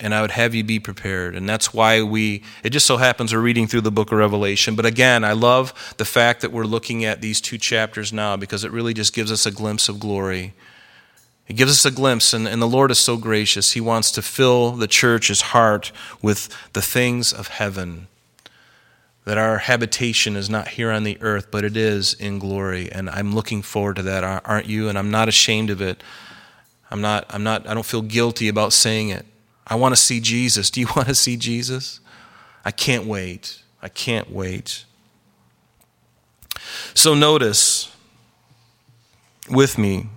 and 0.00 0.14
I 0.14 0.20
would 0.20 0.30
have 0.30 0.54
you 0.54 0.62
be 0.62 0.78
prepared. 0.78 1.34
And 1.34 1.48
that's 1.48 1.74
why 1.74 2.02
we, 2.02 2.42
it 2.62 2.70
just 2.70 2.86
so 2.86 2.98
happens 2.98 3.32
we're 3.32 3.40
reading 3.40 3.66
through 3.66 3.80
the 3.80 3.90
book 3.90 4.12
of 4.12 4.18
Revelation. 4.18 4.76
But 4.76 4.86
again, 4.86 5.24
I 5.24 5.32
love 5.32 5.94
the 5.96 6.04
fact 6.04 6.40
that 6.42 6.52
we're 6.52 6.64
looking 6.64 7.04
at 7.04 7.20
these 7.20 7.40
two 7.40 7.58
chapters 7.58 8.12
now 8.12 8.36
because 8.36 8.64
it 8.64 8.70
really 8.70 8.94
just 8.94 9.12
gives 9.12 9.32
us 9.32 9.44
a 9.44 9.50
glimpse 9.50 9.88
of 9.88 9.98
glory. 9.98 10.54
It 11.48 11.56
gives 11.56 11.72
us 11.72 11.84
a 11.86 11.90
glimpse, 11.90 12.34
and, 12.34 12.46
and 12.46 12.60
the 12.60 12.68
Lord 12.68 12.90
is 12.90 12.98
so 12.98 13.16
gracious. 13.16 13.72
He 13.72 13.80
wants 13.80 14.10
to 14.12 14.22
fill 14.22 14.72
the 14.72 14.86
church's 14.86 15.40
heart 15.40 15.90
with 16.20 16.54
the 16.74 16.82
things 16.82 17.32
of 17.32 17.48
heaven. 17.48 18.06
That 19.24 19.38
our 19.38 19.58
habitation 19.58 20.36
is 20.36 20.48
not 20.48 20.68
here 20.68 20.90
on 20.90 21.04
the 21.04 21.18
earth, 21.22 21.50
but 21.50 21.64
it 21.64 21.76
is 21.76 22.14
in 22.14 22.38
glory. 22.38 22.92
And 22.92 23.08
I'm 23.10 23.34
looking 23.34 23.62
forward 23.62 23.96
to 23.96 24.02
that, 24.02 24.22
aren't 24.44 24.66
you? 24.66 24.88
And 24.88 24.98
I'm 24.98 25.10
not 25.10 25.28
ashamed 25.28 25.70
of 25.70 25.80
it. 25.80 26.02
I'm 26.90 27.00
not, 27.00 27.26
I'm 27.30 27.42
not, 27.42 27.66
I 27.66 27.74
don't 27.74 27.84
feel 27.84 28.02
guilty 28.02 28.48
about 28.48 28.72
saying 28.72 29.08
it. 29.08 29.26
I 29.68 29.74
want 29.74 29.94
to 29.94 30.00
see 30.00 30.20
Jesus. 30.20 30.70
Do 30.70 30.80
you 30.80 30.88
want 30.96 31.08
to 31.08 31.14
see 31.14 31.36
Jesus? 31.36 32.00
I 32.64 32.70
can't 32.70 33.04
wait. 33.04 33.62
I 33.82 33.88
can't 33.88 34.30
wait. 34.30 34.84
So 36.94 37.14
notice 37.14 37.94
with 39.50 39.78
me 39.78 40.08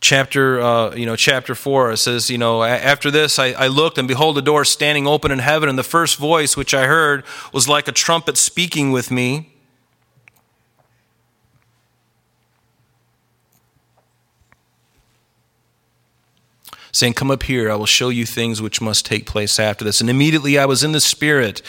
chapter 0.00 0.60
uh, 0.60 0.94
you 0.94 1.06
know 1.06 1.16
chapter 1.16 1.54
4 1.54 1.92
it 1.92 1.96
says 1.96 2.30
you 2.30 2.38
know 2.38 2.62
after 2.62 3.10
this 3.10 3.38
I, 3.38 3.46
I 3.48 3.66
looked 3.66 3.98
and 3.98 4.06
behold 4.06 4.38
a 4.38 4.42
door 4.42 4.64
standing 4.64 5.06
open 5.06 5.30
in 5.30 5.38
heaven 5.40 5.68
and 5.68 5.78
the 5.78 5.82
first 5.82 6.16
voice 6.16 6.56
which 6.56 6.72
i 6.72 6.86
heard 6.86 7.24
was 7.52 7.68
like 7.68 7.88
a 7.88 7.92
trumpet 7.92 8.36
speaking 8.36 8.92
with 8.92 9.10
me 9.10 9.52
saying, 16.98 17.14
Come 17.14 17.30
up 17.30 17.44
here, 17.44 17.70
I 17.70 17.76
will 17.76 17.86
show 17.86 18.08
you 18.08 18.26
things 18.26 18.60
which 18.60 18.80
must 18.80 19.06
take 19.06 19.26
place 19.26 19.58
after 19.58 19.84
this. 19.84 20.00
And 20.00 20.10
immediately 20.10 20.58
I 20.58 20.66
was 20.66 20.84
in 20.84 20.92
the 20.92 21.00
Spirit. 21.00 21.62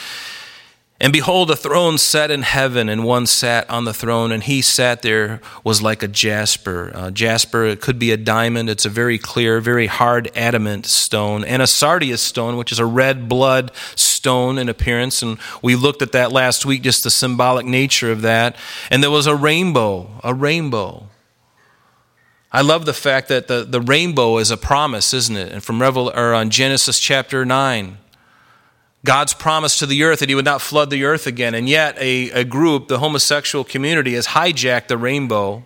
And 1.02 1.14
behold, 1.14 1.50
a 1.50 1.56
throne 1.56 1.96
set 1.96 2.30
in 2.30 2.42
heaven, 2.42 2.90
and 2.90 3.04
one 3.04 3.24
sat 3.24 3.68
on 3.70 3.86
the 3.86 3.94
throne, 3.94 4.32
and 4.32 4.42
he 4.42 4.60
sat 4.60 5.00
there 5.00 5.40
was 5.64 5.80
like 5.80 6.02
a 6.02 6.08
jasper. 6.08 6.92
Uh, 6.94 7.10
jasper, 7.10 7.64
it 7.64 7.80
could 7.80 7.98
be 7.98 8.12
a 8.12 8.18
diamond. 8.18 8.68
It's 8.68 8.84
a 8.84 8.90
very 8.90 9.16
clear, 9.16 9.60
very 9.60 9.86
hard 9.86 10.30
adamant 10.36 10.84
stone, 10.84 11.42
and 11.42 11.62
a 11.62 11.66
sardius 11.66 12.20
stone, 12.20 12.58
which 12.58 12.70
is 12.70 12.78
a 12.78 12.84
red 12.84 13.30
blood 13.30 13.72
stone 13.96 14.58
in 14.58 14.68
appearance. 14.68 15.22
And 15.22 15.38
we 15.62 15.74
looked 15.74 16.02
at 16.02 16.12
that 16.12 16.32
last 16.32 16.66
week, 16.66 16.82
just 16.82 17.02
the 17.02 17.10
symbolic 17.10 17.64
nature 17.64 18.12
of 18.12 18.20
that. 18.20 18.54
And 18.90 19.02
there 19.02 19.10
was 19.10 19.26
a 19.26 19.34
rainbow, 19.34 20.20
a 20.22 20.34
rainbow. 20.34 21.09
I 22.52 22.62
love 22.62 22.84
the 22.84 22.94
fact 22.94 23.28
that 23.28 23.46
the, 23.46 23.64
the 23.64 23.80
rainbow 23.80 24.38
is 24.38 24.50
a 24.50 24.56
promise, 24.56 25.14
isn't 25.14 25.36
it? 25.36 25.52
And 25.52 25.62
from 25.62 25.80
Revel 25.80 26.10
or 26.10 26.34
on 26.34 26.50
Genesis 26.50 26.98
chapter 26.98 27.44
9. 27.44 27.98
God's 29.04 29.32
promise 29.32 29.78
to 29.78 29.86
the 29.86 30.02
earth 30.02 30.18
that 30.18 30.28
he 30.28 30.34
would 30.34 30.44
not 30.44 30.60
flood 30.60 30.90
the 30.90 31.04
earth 31.04 31.26
again. 31.26 31.54
And 31.54 31.68
yet, 31.68 31.96
a, 31.98 32.30
a 32.30 32.44
group, 32.44 32.88
the 32.88 32.98
homosexual 32.98 33.64
community, 33.64 34.14
has 34.14 34.28
hijacked 34.28 34.88
the 34.88 34.98
rainbow. 34.98 35.64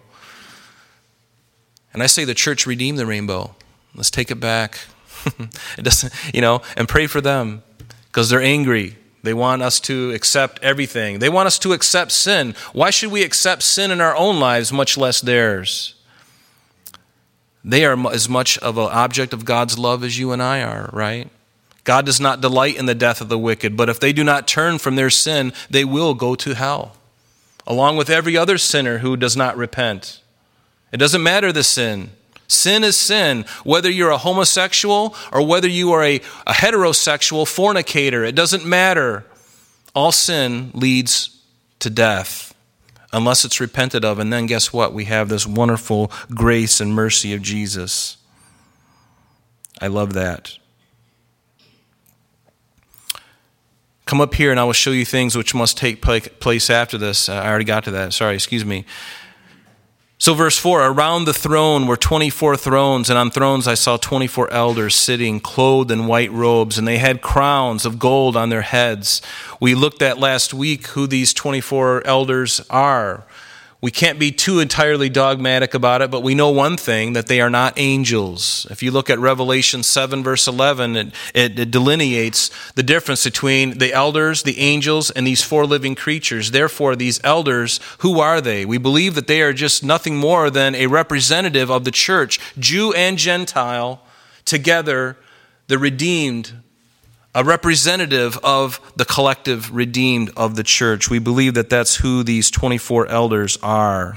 And 1.92 2.02
I 2.02 2.06
say 2.06 2.24
the 2.24 2.34
church 2.34 2.66
redeem 2.66 2.96
the 2.96 3.06
rainbow. 3.06 3.56
Let's 3.94 4.10
take 4.10 4.30
it 4.30 4.38
back. 4.38 4.78
it 5.78 5.82
doesn't, 5.82 6.12
you 6.32 6.42
know, 6.42 6.60
and 6.76 6.88
pray 6.88 7.06
for 7.06 7.20
them 7.20 7.62
because 8.06 8.28
they're 8.30 8.42
angry. 8.42 8.96
They 9.22 9.34
want 9.34 9.62
us 9.62 9.80
to 9.80 10.12
accept 10.12 10.62
everything. 10.62 11.18
They 11.18 11.30
want 11.30 11.46
us 11.46 11.58
to 11.60 11.72
accept 11.72 12.12
sin. 12.12 12.54
Why 12.72 12.90
should 12.90 13.10
we 13.10 13.24
accept 13.24 13.62
sin 13.62 13.90
in 13.90 14.00
our 14.02 14.14
own 14.14 14.38
lives, 14.38 14.70
much 14.70 14.98
less 14.98 15.22
theirs? 15.22 15.93
They 17.64 17.84
are 17.86 17.96
as 18.12 18.28
much 18.28 18.58
of 18.58 18.76
an 18.76 18.90
object 18.92 19.32
of 19.32 19.44
God's 19.46 19.78
love 19.78 20.04
as 20.04 20.18
you 20.18 20.32
and 20.32 20.42
I 20.42 20.62
are, 20.62 20.90
right? 20.92 21.30
God 21.84 22.04
does 22.06 22.20
not 22.20 22.40
delight 22.40 22.76
in 22.76 22.86
the 22.86 22.94
death 22.94 23.20
of 23.20 23.28
the 23.28 23.38
wicked, 23.38 23.76
but 23.76 23.88
if 23.88 23.98
they 23.98 24.12
do 24.12 24.22
not 24.24 24.46
turn 24.46 24.78
from 24.78 24.96
their 24.96 25.10
sin, 25.10 25.52
they 25.70 25.84
will 25.84 26.14
go 26.14 26.34
to 26.34 26.54
hell. 26.54 26.96
along 27.66 27.96
with 27.96 28.10
every 28.10 28.36
other 28.36 28.58
sinner 28.58 28.98
who 28.98 29.16
does 29.16 29.36
not 29.36 29.56
repent. 29.56 30.20
It 30.92 30.98
doesn't 30.98 31.22
matter 31.22 31.52
the 31.52 31.64
sin. 31.64 32.10
Sin 32.46 32.84
is 32.84 32.96
sin, 32.96 33.46
whether 33.64 33.90
you're 33.90 34.10
a 34.10 34.18
homosexual 34.18 35.16
or 35.32 35.46
whether 35.46 35.68
you 35.68 35.92
are 35.92 36.04
a, 36.04 36.16
a 36.46 36.52
heterosexual 36.52 37.48
fornicator. 37.48 38.24
It 38.24 38.34
doesn't 38.34 38.66
matter. 38.66 39.24
All 39.94 40.12
sin 40.12 40.70
leads 40.74 41.40
to 41.80 41.90
death 41.90 42.53
unless 43.14 43.44
it's 43.44 43.60
repented 43.60 44.04
of. 44.04 44.18
And 44.18 44.32
then 44.32 44.46
guess 44.46 44.72
what? 44.72 44.92
We 44.92 45.04
have 45.04 45.28
this 45.28 45.46
wonderful 45.46 46.10
grace 46.30 46.80
and 46.80 46.92
mercy 46.92 47.32
of 47.32 47.40
Jesus. 47.40 48.18
I 49.80 49.86
love 49.86 50.12
that. 50.14 50.58
Come 54.04 54.20
up 54.20 54.34
here 54.34 54.50
and 54.50 54.60
I 54.60 54.64
will 54.64 54.74
show 54.74 54.90
you 54.90 55.04
things 55.04 55.36
which 55.36 55.54
must 55.54 55.78
take 55.78 56.02
place 56.02 56.68
after 56.68 56.98
this. 56.98 57.28
Uh, 57.28 57.34
I 57.34 57.48
already 57.48 57.64
got 57.64 57.84
to 57.84 57.90
that. 57.92 58.12
Sorry, 58.12 58.34
excuse 58.34 58.64
me. 58.64 58.84
So, 60.24 60.32
verse 60.32 60.56
4 60.56 60.80
Around 60.80 61.26
the 61.26 61.34
throne 61.34 61.86
were 61.86 61.98
24 61.98 62.56
thrones, 62.56 63.10
and 63.10 63.18
on 63.18 63.30
thrones 63.30 63.68
I 63.68 63.74
saw 63.74 63.98
24 63.98 64.50
elders 64.50 64.94
sitting, 64.94 65.38
clothed 65.38 65.90
in 65.90 66.06
white 66.06 66.32
robes, 66.32 66.78
and 66.78 66.88
they 66.88 66.96
had 66.96 67.20
crowns 67.20 67.84
of 67.84 67.98
gold 67.98 68.34
on 68.34 68.48
their 68.48 68.62
heads. 68.62 69.20
We 69.60 69.74
looked 69.74 70.00
at 70.00 70.18
last 70.18 70.54
week 70.54 70.86
who 70.86 71.06
these 71.06 71.34
24 71.34 72.06
elders 72.06 72.62
are. 72.70 73.26
We 73.84 73.90
can't 73.90 74.18
be 74.18 74.32
too 74.32 74.60
entirely 74.60 75.10
dogmatic 75.10 75.74
about 75.74 76.00
it, 76.00 76.10
but 76.10 76.22
we 76.22 76.34
know 76.34 76.48
one 76.48 76.78
thing 76.78 77.12
that 77.12 77.26
they 77.26 77.42
are 77.42 77.50
not 77.50 77.74
angels. 77.76 78.66
If 78.70 78.82
you 78.82 78.90
look 78.90 79.10
at 79.10 79.18
Revelation 79.18 79.82
7, 79.82 80.22
verse 80.22 80.48
11, 80.48 80.96
it, 80.96 81.14
it, 81.34 81.58
it, 81.58 81.70
delineates 81.70 82.50
the 82.76 82.82
difference 82.82 83.24
between 83.24 83.76
the 83.76 83.92
elders, 83.92 84.42
the 84.42 84.58
angels, 84.58 85.10
and 85.10 85.26
these 85.26 85.42
four 85.42 85.66
living 85.66 85.94
creatures. 85.94 86.52
Therefore, 86.52 86.96
these 86.96 87.20
elders, 87.22 87.78
who 87.98 88.20
are 88.20 88.40
they? 88.40 88.64
We 88.64 88.78
believe 88.78 89.16
that 89.16 89.26
they 89.26 89.42
are 89.42 89.52
just 89.52 89.84
nothing 89.84 90.16
more 90.16 90.48
than 90.48 90.74
a 90.74 90.86
representative 90.86 91.70
of 91.70 91.84
the 91.84 91.90
church, 91.90 92.40
Jew 92.58 92.94
and 92.94 93.18
Gentile, 93.18 94.00
together, 94.46 95.18
the 95.66 95.78
redeemed 95.78 96.54
a 97.34 97.42
representative 97.42 98.38
of 98.44 98.80
the 98.96 99.04
collective 99.04 99.74
redeemed 99.74 100.30
of 100.36 100.54
the 100.56 100.62
church. 100.62 101.10
We 101.10 101.18
believe 101.18 101.54
that 101.54 101.68
that's 101.68 101.96
who 101.96 102.22
these 102.22 102.50
24 102.50 103.08
elders 103.08 103.58
are. 103.62 104.16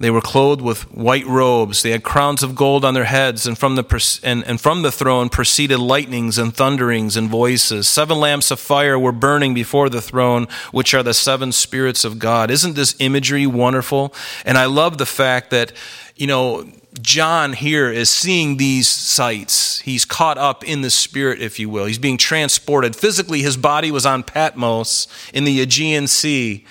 They 0.00 0.10
were 0.10 0.22
clothed 0.22 0.62
with 0.62 0.90
white 0.94 1.26
robes. 1.26 1.82
They 1.82 1.90
had 1.90 2.02
crowns 2.02 2.42
of 2.42 2.54
gold 2.54 2.86
on 2.86 2.94
their 2.94 3.04
heads, 3.04 3.46
and 3.46 3.58
from 3.58 3.76
the, 3.76 4.20
and, 4.22 4.42
and 4.46 4.58
from 4.58 4.80
the 4.80 4.90
throne 4.90 5.28
proceeded 5.28 5.78
lightnings 5.78 6.38
and 6.38 6.54
thunderings 6.54 7.18
and 7.18 7.28
voices. 7.28 7.86
Seven 7.86 8.18
lamps 8.18 8.50
of 8.50 8.58
fire 8.58 8.98
were 8.98 9.12
burning 9.12 9.52
before 9.52 9.90
the 9.90 10.00
throne, 10.00 10.48
which 10.72 10.94
are 10.94 11.02
the 11.02 11.12
seven 11.12 11.52
spirits 11.52 12.02
of 12.02 12.18
God. 12.18 12.50
Isn't 12.50 12.76
this 12.76 12.96
imagery 12.98 13.46
wonderful? 13.46 14.14
And 14.46 14.56
I 14.56 14.64
love 14.64 14.96
the 14.96 15.04
fact 15.04 15.50
that, 15.50 15.74
you 16.16 16.26
know, 16.26 16.64
John 17.00 17.52
here 17.52 17.90
is 17.90 18.10
seeing 18.10 18.56
these 18.56 18.88
sights. 18.88 19.80
He's 19.80 20.04
caught 20.04 20.38
up 20.38 20.64
in 20.64 20.82
the 20.82 20.90
spirit, 20.90 21.40
if 21.40 21.58
you 21.60 21.68
will. 21.68 21.84
He's 21.84 21.98
being 21.98 22.18
transported. 22.18 22.96
Physically, 22.96 23.42
his 23.42 23.56
body 23.56 23.90
was 23.92 24.04
on 24.04 24.24
Patmos 24.24 25.06
in 25.32 25.44
the 25.44 25.60
Aegean 25.60 26.08
Sea, 26.08 26.66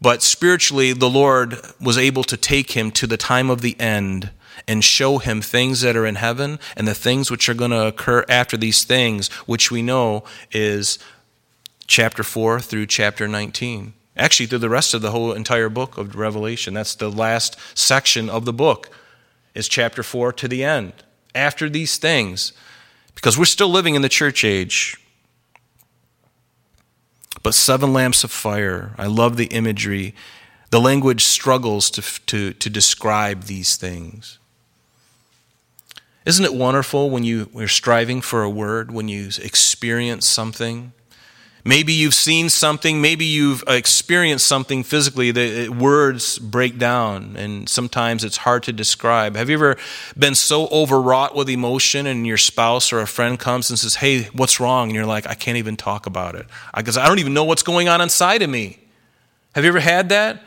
but 0.00 0.22
spiritually, 0.22 0.92
the 0.92 1.10
Lord 1.10 1.60
was 1.80 1.98
able 1.98 2.24
to 2.24 2.36
take 2.36 2.72
him 2.72 2.90
to 2.92 3.06
the 3.06 3.16
time 3.16 3.50
of 3.50 3.60
the 3.60 3.78
end 3.78 4.30
and 4.66 4.84
show 4.84 5.18
him 5.18 5.42
things 5.42 5.82
that 5.82 5.96
are 5.96 6.06
in 6.06 6.14
heaven 6.14 6.58
and 6.76 6.88
the 6.88 6.94
things 6.94 7.30
which 7.30 7.48
are 7.48 7.54
going 7.54 7.70
to 7.70 7.86
occur 7.86 8.24
after 8.28 8.56
these 8.56 8.84
things, 8.84 9.28
which 9.46 9.70
we 9.70 9.82
know 9.82 10.24
is 10.50 10.98
chapter 11.86 12.22
4 12.22 12.60
through 12.60 12.86
chapter 12.86 13.28
19. 13.28 13.92
Actually, 14.16 14.46
through 14.46 14.58
the 14.58 14.68
rest 14.68 14.94
of 14.94 15.02
the 15.02 15.10
whole 15.10 15.32
entire 15.32 15.68
book 15.68 15.96
of 15.98 16.16
Revelation. 16.16 16.74
That's 16.74 16.94
the 16.94 17.10
last 17.10 17.56
section 17.76 18.30
of 18.30 18.44
the 18.44 18.52
book 18.52 18.90
is 19.58 19.68
chapter 19.68 20.04
4 20.04 20.32
to 20.34 20.48
the 20.48 20.62
end. 20.62 20.92
After 21.34 21.68
these 21.68 21.98
things, 21.98 22.52
because 23.16 23.36
we're 23.36 23.44
still 23.44 23.68
living 23.68 23.96
in 23.96 24.02
the 24.02 24.08
church 24.08 24.44
age. 24.44 24.96
But 27.42 27.54
seven 27.54 27.92
lamps 27.92 28.22
of 28.22 28.30
fire, 28.30 28.94
I 28.96 29.06
love 29.06 29.36
the 29.36 29.46
imagery. 29.46 30.14
The 30.70 30.80
language 30.80 31.24
struggles 31.24 31.90
to, 31.90 32.02
to, 32.26 32.52
to 32.52 32.70
describe 32.70 33.44
these 33.44 33.76
things. 33.76 34.38
Isn't 36.24 36.44
it 36.44 36.54
wonderful 36.54 37.10
when 37.10 37.24
you, 37.24 37.50
are 37.56 37.66
striving 37.66 38.20
for 38.20 38.44
a 38.44 38.50
word, 38.50 38.92
when 38.92 39.08
you 39.08 39.30
experience 39.42 40.28
something? 40.28 40.92
Maybe 41.64 41.92
you've 41.92 42.14
seen 42.14 42.48
something, 42.48 43.00
maybe 43.00 43.24
you've 43.24 43.64
experienced 43.66 44.46
something 44.46 44.84
physically 44.84 45.30
that 45.32 45.68
uh, 45.68 45.72
words 45.72 46.38
break 46.38 46.78
down 46.78 47.36
and 47.36 47.68
sometimes 47.68 48.24
it's 48.24 48.38
hard 48.38 48.62
to 48.64 48.72
describe. 48.72 49.36
Have 49.36 49.50
you 49.50 49.56
ever 49.56 49.76
been 50.16 50.34
so 50.34 50.68
overwrought 50.68 51.34
with 51.34 51.48
emotion 51.48 52.06
and 52.06 52.26
your 52.26 52.36
spouse 52.36 52.92
or 52.92 53.00
a 53.00 53.06
friend 53.06 53.38
comes 53.38 53.70
and 53.70 53.78
says, 53.78 53.96
Hey, 53.96 54.24
what's 54.34 54.60
wrong? 54.60 54.88
And 54.88 54.94
you're 54.94 55.06
like, 55.06 55.26
I 55.26 55.34
can't 55.34 55.58
even 55.58 55.76
talk 55.76 56.06
about 56.06 56.34
it 56.34 56.46
because 56.76 56.96
I 56.96 57.06
don't 57.06 57.18
even 57.18 57.34
know 57.34 57.44
what's 57.44 57.62
going 57.62 57.88
on 57.88 58.00
inside 58.00 58.42
of 58.42 58.50
me. 58.50 58.78
Have 59.54 59.64
you 59.64 59.68
ever 59.68 59.80
had 59.80 60.10
that? 60.10 60.42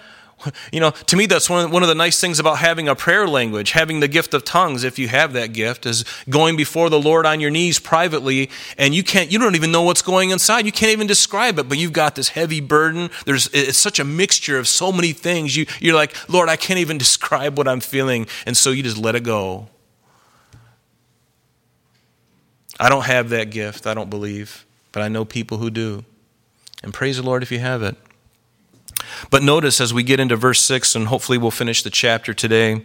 You 0.72 0.80
know, 0.80 0.92
to 0.92 1.16
me, 1.16 1.26
that's 1.26 1.50
one 1.50 1.66
of, 1.66 1.72
one 1.72 1.84
of 1.84 1.90
the 1.90 1.96
nice 1.96 2.20
things 2.20 2.40
about 2.40 2.58
having 2.58 2.88
a 2.88 2.96
prayer 2.96 3.28
language, 3.28 3.72
having 3.72 4.00
the 4.00 4.08
gift 4.08 4.34
of 4.34 4.44
tongues, 4.44 4.84
if 4.84 4.98
you 4.98 5.08
have 5.08 5.34
that 5.34 5.54
gift, 5.54 5.86
is 5.86 6.06
going 6.30 6.56
before 6.56 6.90
the 6.90 7.00
Lord 7.00 7.26
on 7.26 7.40
your 7.40 7.52
knees 7.52 7.80
privately, 7.80 8.50
and 8.78 8.94
you 8.96 9.04
can't, 9.04 9.32
you 9.32 9.40
don't 9.40 9.56
even 9.56 9.72
know 9.72 9.82
what's 9.82 10.02
going 10.02 10.30
inside. 10.30 10.66
You 10.66 10.72
can't 10.72 10.92
even 10.92 11.08
describe 11.08 11.60
it, 11.60 11.70
but 11.70 11.78
you've 11.78 11.94
got 11.94 12.16
this 12.16 12.30
heavy 12.30 12.62
burden. 12.62 13.10
There's, 13.26 13.48
it's 13.54 13.78
such 13.78 14.00
a 14.00 14.04
mixture 14.04 14.58
of 14.58 14.68
so 14.68 14.92
many 14.92 15.14
things. 15.14 15.56
You, 15.56 15.66
you're 15.80 15.96
like, 15.96 16.16
Lord, 16.30 16.50
I 16.50 16.56
can't 16.56 16.80
even 16.80 16.98
describe 17.00 17.58
what 17.58 17.68
I'm 17.68 17.80
feeling, 17.80 18.28
and 18.46 18.56
so 18.56 18.72
you 18.72 18.84
just 18.84 18.98
let 18.98 19.16
it 19.16 19.24
go. 19.24 19.68
I 22.80 22.90
don't 22.90 23.06
have 23.06 23.30
that 23.30 23.52
gift, 23.52 23.86
I 23.86 23.94
don't 23.94 24.10
believe, 24.10 24.66
but 24.92 25.04
I 25.04 25.08
know 25.08 25.24
people 25.24 25.58
who 25.60 25.70
do. 25.70 26.04
And 26.84 26.92
praise 26.94 27.18
the 27.18 27.24
Lord 27.24 27.44
if 27.44 27.52
you 27.52 27.60
have 27.60 27.84
it. 27.84 27.96
But 29.30 29.44
notice 29.44 29.82
as 29.82 29.94
we 29.94 30.04
get 30.04 30.20
into 30.20 30.36
verse 30.36 30.62
6, 30.62 30.96
and 30.96 31.08
hopefully 31.08 31.38
we'll 31.38 31.52
finish 31.52 31.84
the 31.84 31.90
chapter 31.90 32.34
today. 32.34 32.84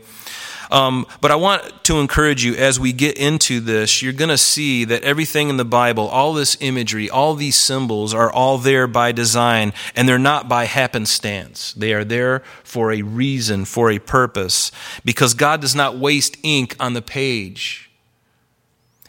Um, 0.71 1.07
but 1.21 1.31
I 1.31 1.37
want 1.37 1.85
to 1.85 2.01
encourage 2.01 2.45
you 2.45 2.55
as 2.55 2.81
we 2.81 2.93
get 2.93 3.17
into 3.17 3.61
this, 3.61 4.03
you're 4.03 4.13
going 4.13 4.31
to 4.31 4.39
see 4.39 4.85
that 4.85 5.03
everything 5.05 5.49
in 5.49 5.57
the 5.57 5.65
Bible, 5.65 6.09
all 6.09 6.35
this 6.35 6.57
imagery, 6.61 7.09
all 7.09 7.35
these 7.35 7.57
symbols 7.57 8.13
are 8.13 8.31
all 8.31 8.59
there 8.59 8.87
by 8.87 9.13
design, 9.13 9.73
and 9.95 10.09
they're 10.09 10.19
not 10.19 10.49
by 10.49 10.65
happenstance. 10.65 11.73
They 11.75 11.93
are 11.93 12.05
there 12.05 12.41
for 12.65 12.93
a 12.93 13.03
reason, 13.03 13.65
for 13.65 13.91
a 13.91 13.99
purpose, 13.99 14.73
because 15.05 15.35
God 15.35 15.61
does 15.61 15.75
not 15.75 15.99
waste 15.99 16.37
ink 16.43 16.75
on 16.81 16.95
the 16.95 17.03
page. 17.03 17.86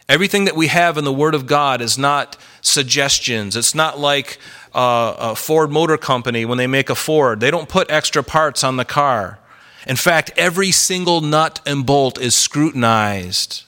Everything 0.08 0.46
that 0.46 0.56
we 0.56 0.68
have 0.68 0.96
in 0.96 1.04
the 1.04 1.12
Word 1.12 1.34
of 1.34 1.46
God 1.46 1.82
is 1.82 1.98
not 1.98 2.36
suggestions. 2.62 3.56
It's 3.56 3.74
not 3.74 3.98
like 3.98 4.38
uh, 4.74 5.14
a 5.18 5.36
Ford 5.36 5.70
Motor 5.70 5.98
Company, 5.98 6.44
when 6.44 6.56
they 6.56 6.66
make 6.66 6.88
a 6.88 6.94
Ford, 6.94 7.40
they 7.40 7.50
don't 7.50 7.68
put 7.68 7.90
extra 7.90 8.22
parts 8.22 8.64
on 8.64 8.76
the 8.76 8.84
car. 8.84 9.38
In 9.86 9.96
fact, 9.96 10.30
every 10.36 10.70
single 10.70 11.20
nut 11.20 11.60
and 11.66 11.84
bolt 11.84 12.18
is 12.18 12.34
scrutinized. 12.34 13.64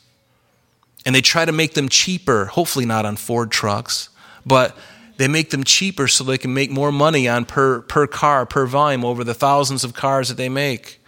And 1.04 1.14
they 1.14 1.20
try 1.20 1.44
to 1.44 1.52
make 1.52 1.74
them 1.74 1.88
cheaper, 1.88 2.46
hopefully 2.46 2.84
not 2.84 3.06
on 3.06 3.16
Ford 3.16 3.50
trucks, 3.50 4.10
but 4.44 4.76
they 5.16 5.28
make 5.28 5.50
them 5.50 5.64
cheaper 5.64 6.08
so 6.08 6.24
they 6.24 6.38
can 6.38 6.54
make 6.54 6.70
more 6.70 6.92
money 6.92 7.28
on 7.28 7.44
per, 7.44 7.82
per 7.82 8.06
car, 8.06 8.46
per 8.46 8.66
volume 8.66 9.04
over 9.04 9.24
the 9.24 9.34
thousands 9.34 9.84
of 9.84 9.94
cars 9.94 10.28
that 10.28 10.36
they 10.36 10.48
make 10.48 10.99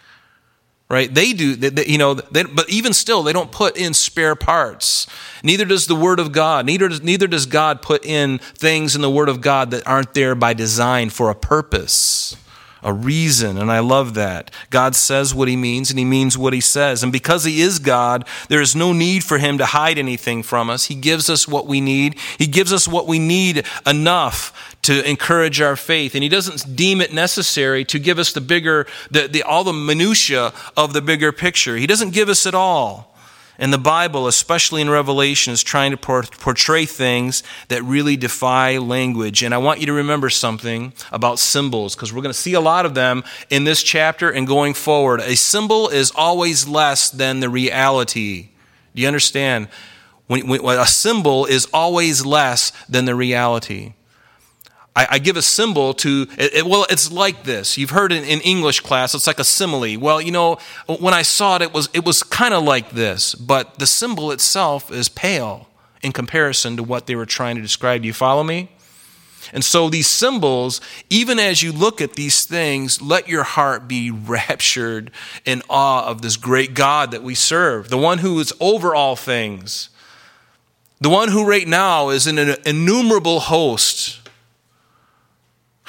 right? 0.92 1.12
They 1.12 1.32
do, 1.32 1.56
they, 1.56 1.70
they, 1.70 1.86
you 1.86 1.96
know, 1.96 2.12
they, 2.12 2.42
but 2.44 2.68
even 2.68 2.92
still, 2.92 3.22
they 3.22 3.32
don't 3.32 3.50
put 3.50 3.78
in 3.78 3.94
spare 3.94 4.36
parts. 4.36 5.06
Neither 5.42 5.64
does 5.64 5.86
the 5.86 5.96
Word 5.96 6.20
of 6.20 6.32
God. 6.32 6.66
Neither 6.66 6.86
does, 6.88 7.02
neither 7.02 7.26
does 7.26 7.46
God 7.46 7.80
put 7.80 8.04
in 8.04 8.36
things 8.38 8.94
in 8.94 9.00
the 9.00 9.10
Word 9.10 9.30
of 9.30 9.40
God 9.40 9.70
that 9.70 9.88
aren't 9.88 10.12
there 10.12 10.34
by 10.34 10.52
design 10.52 11.08
for 11.08 11.30
a 11.30 11.34
purpose 11.34 12.36
a 12.82 12.92
reason, 12.92 13.58
and 13.58 13.70
I 13.70 13.78
love 13.78 14.14
that. 14.14 14.50
God 14.70 14.94
says 14.94 15.34
what 15.34 15.48
He 15.48 15.56
means, 15.56 15.90
and 15.90 15.98
He 15.98 16.04
means 16.04 16.36
what 16.36 16.52
He 16.52 16.60
says. 16.60 17.02
And 17.02 17.12
because 17.12 17.44
He 17.44 17.60
is 17.60 17.78
God, 17.78 18.26
there 18.48 18.60
is 18.60 18.74
no 18.74 18.92
need 18.92 19.22
for 19.22 19.38
Him 19.38 19.58
to 19.58 19.66
hide 19.66 19.98
anything 19.98 20.42
from 20.42 20.68
us. 20.68 20.86
He 20.86 20.94
gives 20.94 21.30
us 21.30 21.46
what 21.46 21.66
we 21.66 21.80
need, 21.80 22.18
He 22.38 22.46
gives 22.46 22.72
us 22.72 22.88
what 22.88 23.06
we 23.06 23.18
need 23.18 23.64
enough 23.86 24.76
to 24.82 25.08
encourage 25.08 25.60
our 25.60 25.76
faith. 25.76 26.14
And 26.14 26.22
He 26.22 26.28
doesn't 26.28 26.74
deem 26.74 27.00
it 27.00 27.12
necessary 27.12 27.84
to 27.86 27.98
give 27.98 28.18
us 28.18 28.32
the 28.32 28.40
bigger, 28.40 28.86
the, 29.10 29.28
the, 29.28 29.42
all 29.42 29.64
the 29.64 29.72
minutiae 29.72 30.52
of 30.76 30.92
the 30.92 31.02
bigger 31.02 31.30
picture. 31.30 31.76
He 31.76 31.86
doesn't 31.86 32.10
give 32.10 32.28
us 32.28 32.46
it 32.46 32.54
all. 32.54 33.11
And 33.62 33.72
the 33.72 33.78
Bible, 33.78 34.26
especially 34.26 34.82
in 34.82 34.90
Revelation, 34.90 35.52
is 35.52 35.62
trying 35.62 35.92
to 35.92 35.96
portray 35.96 36.84
things 36.84 37.44
that 37.68 37.80
really 37.84 38.16
defy 38.16 38.78
language. 38.78 39.44
And 39.44 39.54
I 39.54 39.58
want 39.58 39.78
you 39.78 39.86
to 39.86 39.92
remember 39.92 40.30
something 40.30 40.92
about 41.12 41.38
symbols, 41.38 41.94
because 41.94 42.12
we're 42.12 42.22
going 42.22 42.34
to 42.34 42.38
see 42.38 42.54
a 42.54 42.60
lot 42.60 42.86
of 42.86 42.96
them 42.96 43.22
in 43.50 43.62
this 43.62 43.84
chapter 43.84 44.28
and 44.28 44.48
going 44.48 44.74
forward. 44.74 45.20
A 45.20 45.36
symbol 45.36 45.88
is 45.88 46.10
always 46.16 46.66
less 46.66 47.08
than 47.10 47.38
the 47.38 47.48
reality. 47.48 48.48
Do 48.96 49.02
you 49.02 49.06
understand? 49.06 49.68
When, 50.26 50.48
when, 50.48 50.78
a 50.80 50.84
symbol 50.84 51.46
is 51.46 51.68
always 51.72 52.26
less 52.26 52.72
than 52.88 53.04
the 53.04 53.14
reality. 53.14 53.92
I, 54.94 55.06
I 55.12 55.18
give 55.18 55.36
a 55.36 55.42
symbol 55.42 55.94
to, 55.94 56.26
it, 56.36 56.54
it, 56.54 56.66
well, 56.66 56.86
it's 56.90 57.10
like 57.10 57.44
this. 57.44 57.78
You've 57.78 57.90
heard 57.90 58.12
in, 58.12 58.24
in 58.24 58.40
English 58.40 58.80
class, 58.80 59.14
it's 59.14 59.26
like 59.26 59.38
a 59.38 59.44
simile. 59.44 59.98
Well, 59.98 60.20
you 60.20 60.32
know, 60.32 60.58
when 60.86 61.14
I 61.14 61.22
saw 61.22 61.56
it, 61.56 61.62
it 61.62 61.72
was, 61.72 61.88
it 61.94 62.04
was 62.04 62.22
kind 62.22 62.52
of 62.52 62.62
like 62.62 62.90
this, 62.90 63.34
but 63.34 63.78
the 63.78 63.86
symbol 63.86 64.30
itself 64.30 64.90
is 64.92 65.08
pale 65.08 65.68
in 66.02 66.12
comparison 66.12 66.76
to 66.76 66.82
what 66.82 67.06
they 67.06 67.14
were 67.14 67.26
trying 67.26 67.56
to 67.56 67.62
describe. 67.62 68.02
Do 68.02 68.06
you 68.06 68.12
follow 68.12 68.42
me? 68.42 68.70
And 69.52 69.64
so 69.64 69.88
these 69.88 70.06
symbols, 70.06 70.80
even 71.10 71.38
as 71.38 71.62
you 71.62 71.72
look 71.72 72.00
at 72.00 72.12
these 72.12 72.44
things, 72.44 73.02
let 73.02 73.28
your 73.28 73.42
heart 73.42 73.88
be 73.88 74.10
raptured 74.10 75.10
in 75.44 75.62
awe 75.70 76.06
of 76.06 76.22
this 76.22 76.36
great 76.36 76.74
God 76.74 77.10
that 77.12 77.22
we 77.22 77.34
serve, 77.34 77.88
the 77.88 77.98
one 77.98 78.18
who 78.18 78.38
is 78.40 78.52
over 78.60 78.94
all 78.94 79.16
things, 79.16 79.88
the 81.00 81.10
one 81.10 81.30
who 81.30 81.44
right 81.44 81.66
now 81.66 82.10
is 82.10 82.26
in 82.26 82.38
an 82.38 82.56
innumerable 82.64 83.40
host 83.40 84.21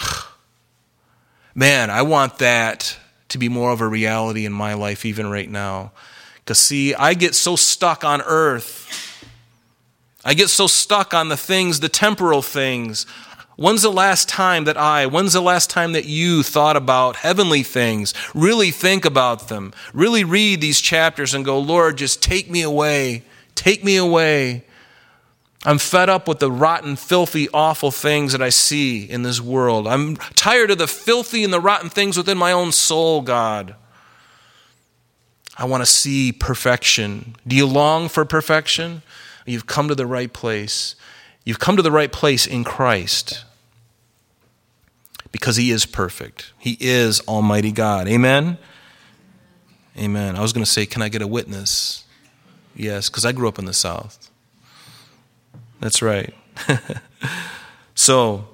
Man, 1.56 1.90
I 1.90 2.02
want 2.02 2.40
that 2.40 2.98
to 3.30 3.38
be 3.38 3.50
more 3.50 3.72
of 3.72 3.82
a 3.82 3.88
reality 3.88 4.46
in 4.46 4.54
my 4.54 4.74
life, 4.74 5.06
even 5.06 5.30
right 5.30 5.50
now. 5.50 5.92
Because, 6.36 6.60
see, 6.60 6.94
I 6.94 7.14
get 7.14 7.36
so 7.36 7.56
stuck 7.56 8.04
on 8.04 8.22
earth. 8.22 8.90
I 10.26 10.34
get 10.34 10.50
so 10.50 10.68
stuck 10.68 11.14
on 11.14 11.30
the 11.30 11.38
things, 11.38 11.80
the 11.80 11.90
temporal 11.90 12.42
things. 12.42 13.06
When's 13.56 13.84
the 13.84 13.92
last 13.92 14.30
time 14.30 14.64
that 14.66 14.78
I, 14.78 15.06
when's 15.06 15.34
the 15.34 15.42
last 15.42 15.70
time 15.70 15.94
that 15.94 16.06
you 16.06 16.42
thought 16.44 16.76
about 16.76 17.18
heavenly 17.18 17.62
things? 17.62 18.14
Really 18.34 18.72
think 18.72 19.06
about 19.06 19.48
them. 19.48 19.74
Really 19.94 20.24
read 20.24 20.60
these 20.60 20.82
chapters 20.82 21.34
and 21.34 21.46
go, 21.46 21.60
Lord, 21.60 21.98
just 21.98 22.22
take 22.22 22.50
me 22.50 22.62
away. 22.62 23.24
Take 23.54 23.84
me 23.84 23.98
away. 23.98 24.66
I'm 25.66 25.78
fed 25.78 26.10
up 26.10 26.28
with 26.28 26.40
the 26.40 26.52
rotten, 26.52 26.96
filthy, 26.96 27.48
awful 27.54 27.90
things 27.90 28.34
that 28.34 28.42
I 28.42 28.50
see 28.50 29.10
in 29.10 29.24
this 29.24 29.40
world. 29.40 29.88
I'm 29.88 30.18
tired 30.18 30.72
of 30.72 30.78
the 30.78 30.88
filthy 30.88 31.44
and 31.44 31.54
the 31.54 31.62
rotten 31.62 31.90
things 31.90 32.18
within 32.18 32.38
my 32.38 32.52
own 32.52 32.72
soul, 32.72 33.22
God. 33.22 33.76
I 35.58 35.66
want 35.66 35.82
to 35.82 35.86
see 35.86 36.32
perfection. 36.32 37.36
Do 37.48 37.56
you 37.56 37.66
long 37.66 38.10
for 38.10 38.26
perfection? 38.26 39.04
You've 39.46 39.68
come 39.68 39.88
to 39.88 39.96
the 39.96 40.06
right 40.06 40.32
place. 40.32 40.96
You've 41.46 41.60
come 41.60 41.78
to 41.78 41.84
the 41.84 41.92
right 41.92 42.12
place 42.12 42.46
in 42.46 42.64
Christ 42.64 43.46
because 45.32 45.56
He 45.56 45.72
is 45.72 45.86
perfect. 45.86 46.52
He 46.58 46.78
is 46.80 47.22
Almighty 47.22 47.72
God. 47.72 48.08
Amen? 48.08 48.58
Amen. 49.98 50.36
I 50.36 50.42
was 50.42 50.54
going 50.54 50.66
to 50.66 50.70
say, 50.70 50.86
can 50.86 51.02
I 51.02 51.10
get 51.10 51.22
a 51.22 51.28
witness? 51.28 52.04
Yes, 52.76 53.10
because 53.10 53.26
I 53.26 53.32
grew 53.32 53.48
up 53.48 53.60
in 53.60 53.66
the 53.66 53.74
South. 53.74 54.23
That's 55.84 56.02
right. 56.02 56.34
so, 57.96 58.48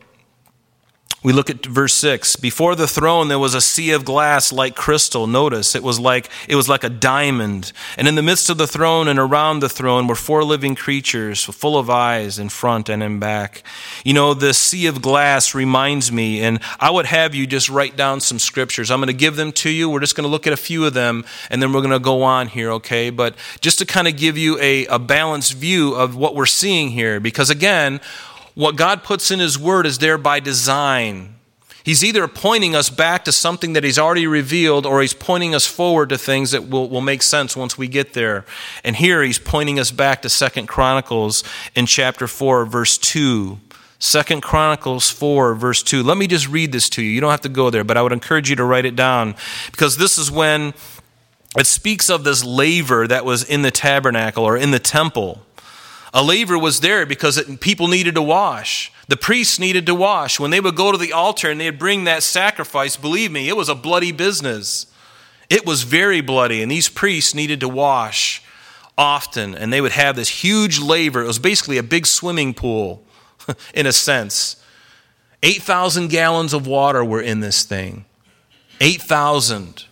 we 1.21 1.33
look 1.33 1.49
at 1.49 1.65
verse 1.65 1.93
6. 1.95 2.37
Before 2.37 2.75
the 2.75 2.87
throne 2.87 3.27
there 3.27 3.39
was 3.39 3.53
a 3.53 3.61
sea 3.61 3.91
of 3.91 4.05
glass 4.05 4.53
like 4.53 4.75
crystal. 4.75 5.27
Notice 5.27 5.75
it 5.75 5.83
was 5.83 5.99
like 5.99 6.29
it 6.47 6.55
was 6.55 6.69
like 6.69 6.83
a 6.83 6.89
diamond. 6.89 7.73
And 7.97 8.07
in 8.07 8.15
the 8.15 8.21
midst 8.21 8.49
of 8.49 8.57
the 8.57 8.67
throne 8.67 9.07
and 9.09 9.19
around 9.19 9.59
the 9.59 9.67
throne 9.67 10.07
were 10.07 10.15
four 10.15 10.43
living 10.45 10.75
creatures 10.75 11.43
full 11.43 11.77
of 11.77 11.89
eyes 11.89 12.39
in 12.39 12.47
front 12.47 12.87
and 12.87 13.03
in 13.03 13.19
back. 13.19 13.63
You 14.05 14.13
know, 14.13 14.33
the 14.33 14.53
sea 14.53 14.87
of 14.87 15.01
glass 15.01 15.53
reminds 15.53 16.09
me 16.09 16.41
and 16.41 16.59
I 16.79 16.89
would 16.89 17.05
have 17.05 17.35
you 17.35 17.45
just 17.45 17.69
write 17.69 17.97
down 17.97 18.21
some 18.21 18.39
scriptures. 18.39 18.89
I'm 18.89 18.99
going 18.99 19.07
to 19.07 19.13
give 19.13 19.35
them 19.35 19.51
to 19.53 19.69
you. 19.69 19.89
We're 19.89 19.99
just 19.99 20.15
going 20.15 20.23
to 20.27 20.31
look 20.31 20.47
at 20.47 20.53
a 20.53 20.57
few 20.57 20.85
of 20.85 20.93
them 20.93 21.25
and 21.49 21.61
then 21.61 21.73
we're 21.73 21.81
going 21.81 21.91
to 21.91 21.99
go 21.99 22.23
on 22.23 22.47
here, 22.47 22.71
okay? 22.73 23.09
But 23.09 23.35
just 23.59 23.79
to 23.79 23.85
kind 23.85 24.07
of 24.07 24.15
give 24.15 24.37
you 24.37 24.57
a, 24.59 24.85
a 24.85 24.99
balanced 24.99 25.53
view 25.53 25.95
of 25.95 26.15
what 26.15 26.33
we're 26.33 26.45
seeing 26.45 26.91
here 26.91 27.19
because 27.19 27.49
again, 27.49 27.99
what 28.59 28.75
God 28.75 29.03
puts 29.03 29.31
in 29.31 29.39
His 29.39 29.57
Word 29.57 29.85
is 29.85 29.99
there 29.99 30.17
by 30.17 30.41
design. 30.41 31.35
He's 31.81 32.03
either 32.03 32.27
pointing 32.27 32.75
us 32.75 32.89
back 32.89 33.23
to 33.23 33.31
something 33.31 33.71
that 33.71 33.85
He's 33.85 33.97
already 33.97 34.27
revealed, 34.27 34.85
or 34.85 34.99
He's 34.99 35.13
pointing 35.13 35.55
us 35.55 35.65
forward 35.65 36.09
to 36.09 36.17
things 36.17 36.51
that 36.51 36.67
will, 36.67 36.89
will 36.89 36.99
make 36.99 37.21
sense 37.21 37.55
once 37.55 37.77
we 37.77 37.87
get 37.87 38.11
there. 38.11 38.43
And 38.83 38.97
here 38.97 39.23
He's 39.23 39.39
pointing 39.39 39.79
us 39.79 39.91
back 39.91 40.21
to 40.23 40.29
Second 40.29 40.67
Chronicles 40.67 41.41
in 41.73 41.85
chapter 41.85 42.27
4, 42.27 42.65
verse 42.65 42.97
2. 42.97 43.59
Second 43.97 44.41
Chronicles 44.41 45.09
4, 45.09 45.55
verse 45.55 45.81
2. 45.81 46.03
Let 46.03 46.17
me 46.17 46.27
just 46.27 46.49
read 46.49 46.73
this 46.73 46.89
to 46.89 47.01
you. 47.01 47.11
You 47.11 47.21
don't 47.21 47.31
have 47.31 47.39
to 47.41 47.49
go 47.49 47.69
there, 47.69 47.85
but 47.85 47.95
I 47.95 48.01
would 48.01 48.11
encourage 48.11 48.49
you 48.49 48.57
to 48.57 48.65
write 48.65 48.83
it 48.83 48.97
down 48.97 49.35
because 49.71 49.95
this 49.95 50.17
is 50.17 50.29
when 50.29 50.73
it 51.57 51.65
speaks 51.65 52.09
of 52.09 52.25
this 52.25 52.43
laver 52.43 53.07
that 53.07 53.23
was 53.23 53.41
in 53.41 53.61
the 53.61 53.71
tabernacle 53.71 54.43
or 54.43 54.57
in 54.57 54.71
the 54.71 54.79
temple. 54.79 55.43
A 56.13 56.23
laver 56.23 56.57
was 56.57 56.79
there 56.79 57.05
because 57.05 57.37
it, 57.37 57.59
people 57.59 57.87
needed 57.87 58.15
to 58.15 58.21
wash. 58.21 58.91
The 59.07 59.17
priests 59.17 59.59
needed 59.59 59.85
to 59.85 59.95
wash. 59.95 60.39
When 60.39 60.51
they 60.51 60.59
would 60.59 60.75
go 60.75 60.91
to 60.91 60.97
the 60.97 61.13
altar 61.13 61.49
and 61.49 61.59
they'd 61.59 61.77
bring 61.77 62.03
that 62.03 62.23
sacrifice, 62.23 62.97
believe 62.97 63.31
me, 63.31 63.47
it 63.47 63.57
was 63.57 63.69
a 63.69 63.75
bloody 63.75 64.11
business. 64.11 64.87
It 65.49 65.65
was 65.65 65.83
very 65.83 66.21
bloody, 66.21 66.61
and 66.61 66.71
these 66.71 66.89
priests 66.89 67.33
needed 67.33 67.59
to 67.61 67.69
wash 67.69 68.43
often, 68.97 69.55
and 69.55 69.71
they 69.71 69.81
would 69.81 69.93
have 69.93 70.15
this 70.15 70.29
huge 70.29 70.79
laver. 70.79 71.23
It 71.23 71.27
was 71.27 71.39
basically 71.39 71.77
a 71.77 71.83
big 71.83 72.05
swimming 72.05 72.53
pool, 72.53 73.03
in 73.73 73.85
a 73.85 73.93
sense. 73.93 74.63
8,000 75.41 76.09
gallons 76.09 76.53
of 76.53 76.67
water 76.67 77.03
were 77.03 77.21
in 77.21 77.39
this 77.39 77.63
thing. 77.63 78.05
8,000 78.81 79.85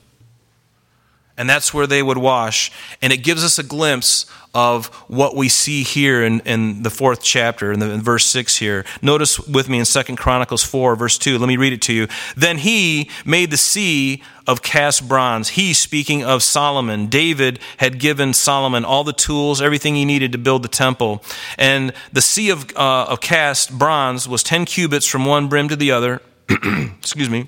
and 1.37 1.49
that's 1.49 1.73
where 1.73 1.87
they 1.87 2.01
would 2.01 2.17
wash. 2.17 2.71
And 3.01 3.13
it 3.13 3.17
gives 3.17 3.43
us 3.43 3.59
a 3.59 3.63
glimpse 3.63 4.25
of 4.55 4.87
what 5.07 5.35
we 5.35 5.49
see 5.49 5.83
here 5.83 6.23
in, 6.23 6.39
in 6.39 6.81
the 6.81 6.89
fourth 6.89 7.21
chapter, 7.21 7.71
in, 7.71 7.79
the, 7.79 7.91
in 7.91 8.01
verse 8.01 8.25
6 8.25 8.57
here. 8.57 8.85
Notice 9.03 9.39
with 9.39 9.69
me 9.69 9.77
in 9.77 9.85
Second 9.85 10.15
Chronicles 10.15 10.63
4, 10.63 10.95
verse 10.95 11.19
2. 11.19 11.37
Let 11.37 11.47
me 11.47 11.57
read 11.57 11.73
it 11.73 11.81
to 11.83 11.93
you. 11.93 12.07
Then 12.35 12.57
he 12.57 13.11
made 13.23 13.51
the 13.51 13.57
sea 13.57 14.23
of 14.47 14.63
cast 14.63 15.07
bronze. 15.07 15.49
He, 15.49 15.73
speaking 15.73 16.23
of 16.23 16.41
Solomon, 16.41 17.05
David 17.05 17.59
had 17.77 17.99
given 17.99 18.33
Solomon 18.33 18.83
all 18.83 19.03
the 19.03 19.13
tools, 19.13 19.61
everything 19.61 19.93
he 19.93 20.05
needed 20.05 20.31
to 20.31 20.39
build 20.39 20.63
the 20.63 20.69
temple. 20.69 21.23
And 21.59 21.93
the 22.11 22.21
sea 22.21 22.49
of, 22.49 22.75
uh, 22.75 23.05
of 23.09 23.21
cast 23.21 23.77
bronze 23.77 24.27
was 24.27 24.41
10 24.41 24.65
cubits 24.65 25.05
from 25.05 25.25
one 25.25 25.49
brim 25.49 25.69
to 25.69 25.75
the 25.75 25.91
other. 25.91 26.21
Excuse 26.49 27.29
me 27.29 27.47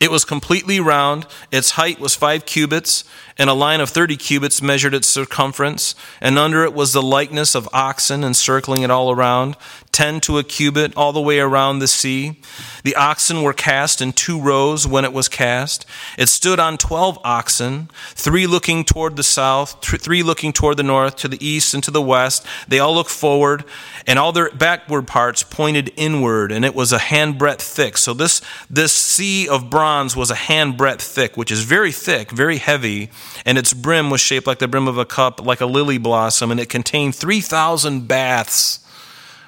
it 0.00 0.10
was 0.10 0.24
completely 0.24 0.80
round. 0.80 1.26
Its 1.52 1.72
height 1.72 2.00
was 2.00 2.14
five 2.14 2.46
cubits, 2.46 3.04
and 3.36 3.50
a 3.50 3.54
line 3.54 3.80
of 3.80 3.90
thirty 3.90 4.16
cubits 4.16 4.62
measured 4.62 4.94
its 4.94 5.06
circumference. 5.06 5.94
And 6.20 6.38
under 6.38 6.64
it 6.64 6.74
was 6.74 6.92
the 6.92 7.02
likeness 7.02 7.54
of 7.54 7.68
oxen 7.72 8.24
encircling 8.24 8.82
it 8.82 8.90
all 8.90 9.10
around, 9.10 9.56
ten 9.92 10.20
to 10.20 10.38
a 10.38 10.44
cubit, 10.44 10.96
all 10.96 11.12
the 11.12 11.20
way 11.20 11.38
around 11.38 11.78
the 11.78 11.88
sea. 11.88 12.40
The 12.82 12.96
oxen 12.96 13.42
were 13.42 13.52
cast 13.52 14.00
in 14.00 14.12
two 14.12 14.40
rows 14.40 14.86
when 14.86 15.04
it 15.04 15.12
was 15.12 15.28
cast. 15.28 15.84
It 16.16 16.30
stood 16.30 16.58
on 16.58 16.78
twelve 16.78 17.18
oxen, 17.22 17.90
three 18.14 18.46
looking 18.46 18.84
toward 18.84 19.16
the 19.16 19.22
south, 19.22 19.84
three 19.84 20.22
looking 20.22 20.54
toward 20.54 20.78
the 20.78 20.82
north, 20.82 21.16
to 21.16 21.28
the 21.28 21.44
east, 21.46 21.74
and 21.74 21.84
to 21.84 21.90
the 21.90 22.00
west. 22.00 22.46
They 22.68 22.78
all 22.78 22.94
looked 22.94 23.10
forward, 23.10 23.64
and 24.06 24.18
all 24.18 24.32
their 24.32 24.50
backward 24.50 25.06
parts 25.06 25.42
pointed 25.42 25.92
inward, 25.96 26.52
and 26.52 26.64
it 26.64 26.74
was 26.74 26.92
a 26.92 26.98
handbreadth 26.98 27.60
thick. 27.60 27.98
So 27.98 28.14
this, 28.14 28.40
this 28.70 28.94
sea 28.94 29.46
of 29.46 29.68
bronze 29.68 29.89
bronze 29.90 30.14
was 30.14 30.30
a 30.30 30.36
handbreadth 30.36 31.02
thick, 31.02 31.36
which 31.36 31.50
is 31.50 31.64
very 31.64 31.90
thick, 31.90 32.30
very 32.30 32.58
heavy, 32.58 33.10
and 33.44 33.58
its 33.58 33.74
brim 33.74 34.08
was 34.08 34.20
shaped 34.20 34.46
like 34.46 34.60
the 34.60 34.68
brim 34.68 34.86
of 34.86 34.98
a 34.98 35.04
cup, 35.04 35.44
like 35.44 35.60
a 35.60 35.66
lily 35.66 35.98
blossom, 35.98 36.52
and 36.52 36.60
it 36.60 36.68
contained 36.68 37.16
3,000 37.16 38.06
baths, 38.06 38.86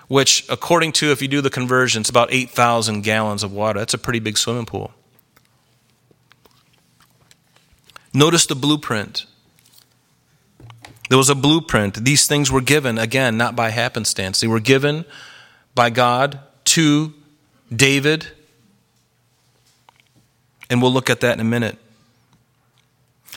which, 0.09 0.45
according 0.49 0.91
to, 0.91 1.13
if 1.13 1.23
you 1.23 1.29
do 1.29 1.41
the 1.41 1.49
conversion, 1.49 2.01
it's 2.01 2.11
about 2.11 2.29
8,000 2.33 3.03
gallons 3.03 3.45
of 3.45 3.53
water. 3.53 3.79
That's 3.79 3.95
a 3.95 3.99
pretty 3.99 4.19
big 4.19 4.37
swimming 4.37 4.67
pool. 4.67 4.91
Notice 8.13 8.47
the 8.47 8.57
blueprint. 8.57 9.27
There 11.09 11.19
was 11.19 11.31
a 11.31 11.37
blueprint. 11.37 12.05
These 12.05 12.27
things 12.27 12.51
were 12.51 12.61
given, 12.61 12.99
again, 12.99 13.37
not 13.37 13.55
by 13.55 13.71
happenstance. 13.71 14.41
They 14.41 14.49
were 14.49 14.61
given 14.61 15.05
by 15.77 15.91
God 15.91 16.41
to 16.75 17.15
David 17.75 18.27
and 20.73 20.81
we'll 20.81 20.93
look 20.93 21.11
at 21.11 21.21
that 21.21 21.35
in 21.35 21.41
a 21.41 21.45
minute. 21.45 21.77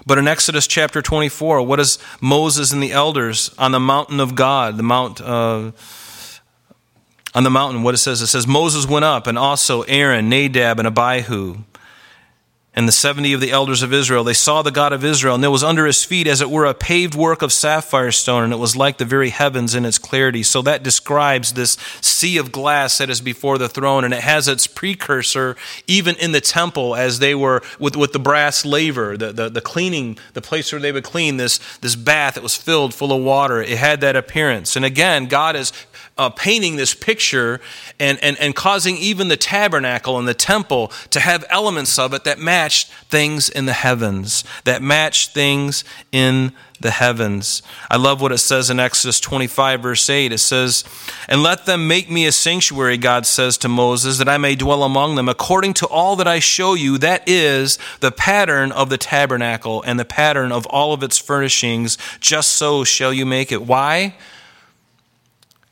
But 0.05 0.17
in 0.17 0.27
Exodus 0.27 0.67
chapter 0.67 1.01
24, 1.01 1.61
what 1.63 1.75
does 1.75 1.99
Moses 2.21 2.71
and 2.71 2.81
the 2.81 2.93
elders 2.93 3.53
on 3.57 3.73
the 3.73 3.79
mountain 3.79 4.21
of 4.21 4.35
God, 4.35 4.77
the 4.77 4.83
mount, 4.83 5.19
uh, 5.19 5.71
on 7.33 7.43
the 7.43 7.49
mountain, 7.49 7.83
what 7.83 7.93
it 7.93 7.97
says? 7.97 8.21
It 8.21 8.27
says, 8.27 8.47
Moses 8.47 8.87
went 8.87 9.03
up, 9.03 9.27
and 9.27 9.37
also 9.37 9.81
Aaron, 9.83 10.29
Nadab, 10.29 10.79
and 10.79 10.87
Abihu. 10.87 11.57
And 12.75 12.87
the 12.87 12.91
70 12.91 13.31
of 13.33 13.41
the 13.41 13.51
elders 13.51 13.81
of 13.81 13.93
Israel. 13.93 14.25
They 14.25 14.33
saw 14.33 14.61
the 14.61 14.71
God 14.71 14.91
of 14.91 15.05
Israel, 15.05 15.33
and 15.33 15.43
there 15.43 15.49
was 15.49 15.63
under 15.63 15.85
his 15.85 16.03
feet, 16.03 16.27
as 16.27 16.41
it 16.41 16.49
were, 16.49 16.65
a 16.65 16.73
paved 16.73 17.15
work 17.15 17.41
of 17.41 17.53
sapphire 17.53 18.11
stone, 18.11 18.43
and 18.43 18.53
it 18.53 18.57
was 18.57 18.75
like 18.75 18.97
the 18.97 19.05
very 19.05 19.29
heavens 19.29 19.73
in 19.73 19.85
its 19.85 19.97
clarity. 19.97 20.43
So 20.43 20.61
that 20.63 20.83
describes 20.83 21.53
this 21.53 21.77
sea 22.01 22.37
of 22.37 22.51
glass 22.51 22.97
that 22.97 23.09
is 23.09 23.21
before 23.21 23.57
the 23.57 23.69
throne, 23.69 24.03
and 24.03 24.13
it 24.13 24.21
has 24.21 24.49
its 24.49 24.67
precursor 24.67 25.55
even 25.87 26.15
in 26.17 26.33
the 26.33 26.41
temple 26.41 26.95
as 26.95 27.19
they 27.19 27.33
were 27.33 27.61
with, 27.79 27.95
with 27.95 28.11
the 28.11 28.19
brass 28.19 28.65
laver, 28.65 29.15
the, 29.15 29.31
the, 29.31 29.49
the 29.49 29.61
cleaning, 29.61 30.17
the 30.33 30.41
place 30.41 30.71
where 30.71 30.81
they 30.81 30.91
would 30.91 31.05
clean 31.05 31.37
this, 31.37 31.59
this 31.77 31.95
bath 31.95 32.35
that 32.35 32.43
was 32.43 32.55
filled 32.55 32.93
full 32.93 33.13
of 33.13 33.23
water. 33.23 33.61
It 33.61 33.77
had 33.77 34.01
that 34.01 34.17
appearance. 34.17 34.75
And 34.75 34.83
again, 34.83 35.27
God 35.27 35.55
is 35.55 35.71
uh, 36.17 36.29
painting 36.29 36.77
this 36.77 36.93
picture 36.93 37.59
and, 37.99 38.17
and, 38.23 38.37
and 38.39 38.55
causing 38.55 38.97
even 38.97 39.27
the 39.27 39.37
tabernacle 39.37 40.17
and 40.17 40.27
the 40.27 40.33
temple 40.33 40.91
to 41.09 41.19
have 41.19 41.43
elements 41.49 41.99
of 41.99 42.13
it 42.13 42.23
that 42.23 42.39
matched 42.39 42.89
things 43.09 43.49
in 43.49 43.65
the 43.65 43.73
heavens, 43.73 44.43
that 44.63 44.81
matched 44.81 45.33
things 45.33 45.83
in 46.11 46.53
the 46.79 46.91
heavens. 46.91 47.61
I 47.89 47.97
love 47.97 48.21
what 48.21 48.31
it 48.31 48.37
says 48.37 48.69
in 48.69 48.79
Exodus 48.79 49.19
25, 49.19 49.81
verse 49.81 50.09
8. 50.09 50.31
It 50.31 50.37
says, 50.37 50.83
And 51.27 51.41
let 51.41 51.65
them 51.65 51.87
make 51.87 52.09
me 52.09 52.25
a 52.25 52.31
sanctuary, 52.31 52.97
God 52.97 53.25
says 53.25 53.57
to 53.59 53.69
Moses, 53.69 54.17
that 54.17 54.29
I 54.29 54.37
may 54.37 54.55
dwell 54.55 54.83
among 54.83 55.15
them, 55.15 55.29
according 55.29 55.73
to 55.75 55.87
all 55.87 56.15
that 56.17 56.27
I 56.27 56.39
show 56.39 56.73
you. 56.73 56.97
That 56.97 57.27
is 57.27 57.79
the 57.99 58.11
pattern 58.11 58.71
of 58.71 58.89
the 58.89 58.97
tabernacle 58.97 59.83
and 59.83 59.99
the 59.99 60.05
pattern 60.05 60.51
of 60.51 60.65
all 60.67 60.93
of 60.93 61.03
its 61.03 61.17
furnishings. 61.17 61.97
Just 62.19 62.51
so 62.51 62.83
shall 62.83 63.13
you 63.13 63.25
make 63.25 63.51
it. 63.51 63.63
Why? 63.63 64.15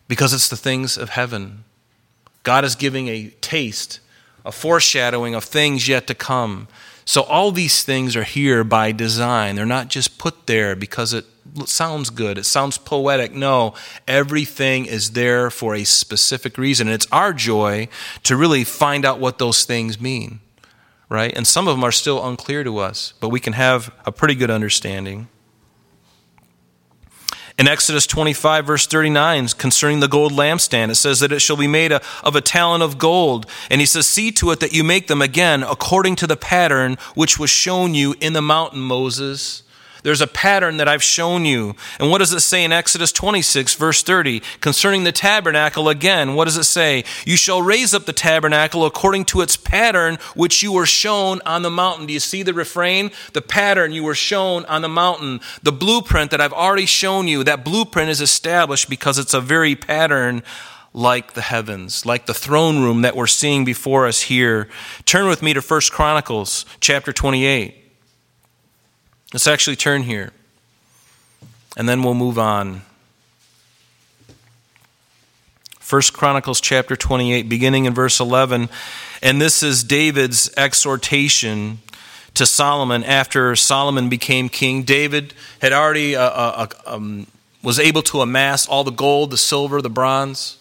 Because 0.08 0.34
it's 0.34 0.50
the 0.50 0.58
things 0.58 0.98
of 0.98 1.10
heaven. 1.10 1.63
God 2.44 2.66
is 2.66 2.76
giving 2.76 3.08
a 3.08 3.30
taste, 3.42 4.00
a 4.46 4.52
foreshadowing 4.52 5.34
of 5.34 5.44
things 5.44 5.88
yet 5.88 6.08
to 6.08 6.16
come. 6.16 6.68
So 7.06 7.24
all 7.24 7.52
these 7.52 7.84
things 7.84 8.16
are 8.16 8.24
here 8.24 8.63
by 8.63 8.92
design. 8.92 9.56
They're 9.56 9.66
not 9.66 9.89
just 9.89 10.18
put 10.18 10.48
there 10.48 10.76
because 10.76 11.13
it 11.13 11.26
sounds 11.66 12.10
good, 12.10 12.38
it 12.38 12.46
sounds 12.46 12.78
poetic. 12.78 13.34
No, 13.34 13.74
everything 14.08 14.86
is 14.86 15.12
there 15.12 15.50
for 15.50 15.76
a 15.76 15.84
specific 15.84 16.58
reason. 16.58 16.88
And 16.88 16.96
it's 16.96 17.08
our 17.12 17.34
joy 17.34 17.88
to 18.24 18.36
really 18.36 18.63
find 18.63 19.06
out 19.06 19.20
what 19.20 19.38
those 19.38 19.66
things 19.66 20.00
mean, 20.00 20.39
right? 21.10 21.34
And 21.36 21.46
some 21.46 21.68
of 21.68 21.76
them 21.76 21.84
are 21.84 21.92
still 21.92 22.26
unclear 22.26 22.63
to 22.63 22.78
us, 22.80 23.13
but 23.20 23.30
we 23.30 23.39
can 23.39 23.54
have 23.54 23.94
a 24.06 24.12
pretty 24.12 24.36
good 24.36 24.50
understanding. 24.50 25.28
In 27.58 27.68
Exodus 27.68 28.08
25, 28.08 28.66
verse 28.66 28.88
39, 28.88 29.50
concerning 29.50 30.00
the 30.00 30.08
gold 30.08 30.32
lampstand, 30.32 30.89
it 30.89 30.96
says 30.96 31.20
that 31.20 31.32
it 31.32 31.39
shall 31.39 31.58
be 31.58 31.68
made 31.68 31.92
of 31.92 32.36
a 32.36 32.42
talent 32.42 32.84
of 32.84 32.98
gold. 32.98 33.46
And 33.70 33.80
he 33.80 33.86
says, 33.86 34.08
See 34.08 34.32
to 34.34 34.52
it 34.52 34.60
that 34.60 34.74
you 34.74 34.84
make 34.84 35.08
them 35.08 35.22
again 35.22 35.63
according 35.63 36.16
to 36.18 36.28
the 36.28 36.36
pattern 36.36 36.98
which 37.16 37.38
was 37.38 37.50
shown 37.50 37.94
you 37.94 38.16
in 38.20 38.34
the 38.34 38.42
mountain, 38.42 38.82
Moses. 38.82 39.62
There's 40.04 40.22
a 40.22 40.28
pattern 40.28 40.78
that 40.78 40.88
I've 40.88 41.02
shown 41.02 41.46
you. 41.46 41.76
And 42.00 42.12
what 42.12 42.18
does 42.18 42.34
it 42.34 42.42
say 42.42 42.63
in 42.63 42.72
Exodus 42.74 43.12
26, 43.12 43.74
verse 43.76 44.04
30? 44.04 44.42
Concerning 44.60 45.06
the 45.06 45.13
tabernacle, 45.13 45.88
again, 45.88 46.36
what 46.36 46.46
does 46.46 46.58
it 46.58 46.66
say? 46.66 47.06
You 47.26 47.38
shall 47.38 47.62
raise 47.62 47.94
up 47.94 48.06
the 48.06 48.13
tabernacle 48.13 48.86
according 48.86 49.26
to 49.26 49.42
its 49.42 49.56
pattern, 49.56 50.18
which 50.36 50.62
you 50.62 50.74
were 50.74 50.86
shown 50.86 51.42
on 51.46 51.62
the 51.62 51.72
mountain. 51.72 52.06
Do 52.06 52.13
you 52.13 52.20
see 52.20 52.44
the 52.44 52.54
refrain? 52.54 53.12
The 53.32 53.42
pattern 53.42 53.94
you 53.94 54.04
were 54.04 54.13
shown 54.13 54.66
on 54.66 54.82
the 54.82 54.89
mountain. 54.89 55.39
The 55.63 55.72
blueprint 55.72 56.32
that 56.32 56.42
I've 56.42 56.54
already 56.54 56.86
shown 56.86 57.28
you, 57.28 57.44
that 57.46 57.63
blueprint 57.63 58.10
is 58.10 58.22
established 58.22 58.89
because 58.89 59.18
it's 59.18 59.34
a 59.34 59.42
very 59.42 59.76
pattern 59.76 60.44
like 60.94 61.34
the 61.34 61.42
heavens, 61.42 62.06
like 62.06 62.26
the 62.26 62.34
throne 62.34 62.84
room 62.84 63.02
that 63.02 63.16
we're 63.16 63.26
seeing 63.26 63.66
before 63.66 64.06
us 64.06 64.24
here. 64.24 64.68
Turn 65.06 65.28
with 65.28 65.42
me 65.42 65.54
to 65.54 65.62
1 65.62 65.82
Chronicles 65.92 66.66
chapter 66.80 67.12
28. 67.12 67.83
Let's 69.34 69.48
actually 69.48 69.78
turn 69.78 70.04
here, 70.04 70.32
and 71.76 71.89
then 71.89 72.04
we'll 72.04 72.13
move 72.13 72.38
on. 72.38 72.84
First 75.80 76.13
Chronicles 76.13 76.62
chapter 76.62 76.96
28, 76.96 77.50
beginning 77.50 77.86
in 77.86 77.96
verse 77.96 78.19
11. 78.19 78.69
And 79.24 79.41
this 79.41 79.63
is 79.63 79.84
David's 79.84 80.54
exhortation 80.56 81.80
to 82.36 82.46
Solomon 82.46 83.04
after 83.04 83.56
Solomon 83.56 84.08
became 84.08 84.50
king. 84.50 84.84
David 84.84 85.34
had 85.62 85.74
already 85.74 86.15
uh, 86.15 86.22
uh, 86.22 86.67
uh 86.88 86.96
um, 86.96 87.26
was 87.63 87.80
able 87.80 88.04
to 88.04 88.22
amass 88.22 88.67
all 88.67 88.84
the 88.84 88.91
gold, 88.91 89.32
the 89.32 89.38
silver, 89.38 89.82
the 89.82 89.89
bronze. 89.89 90.60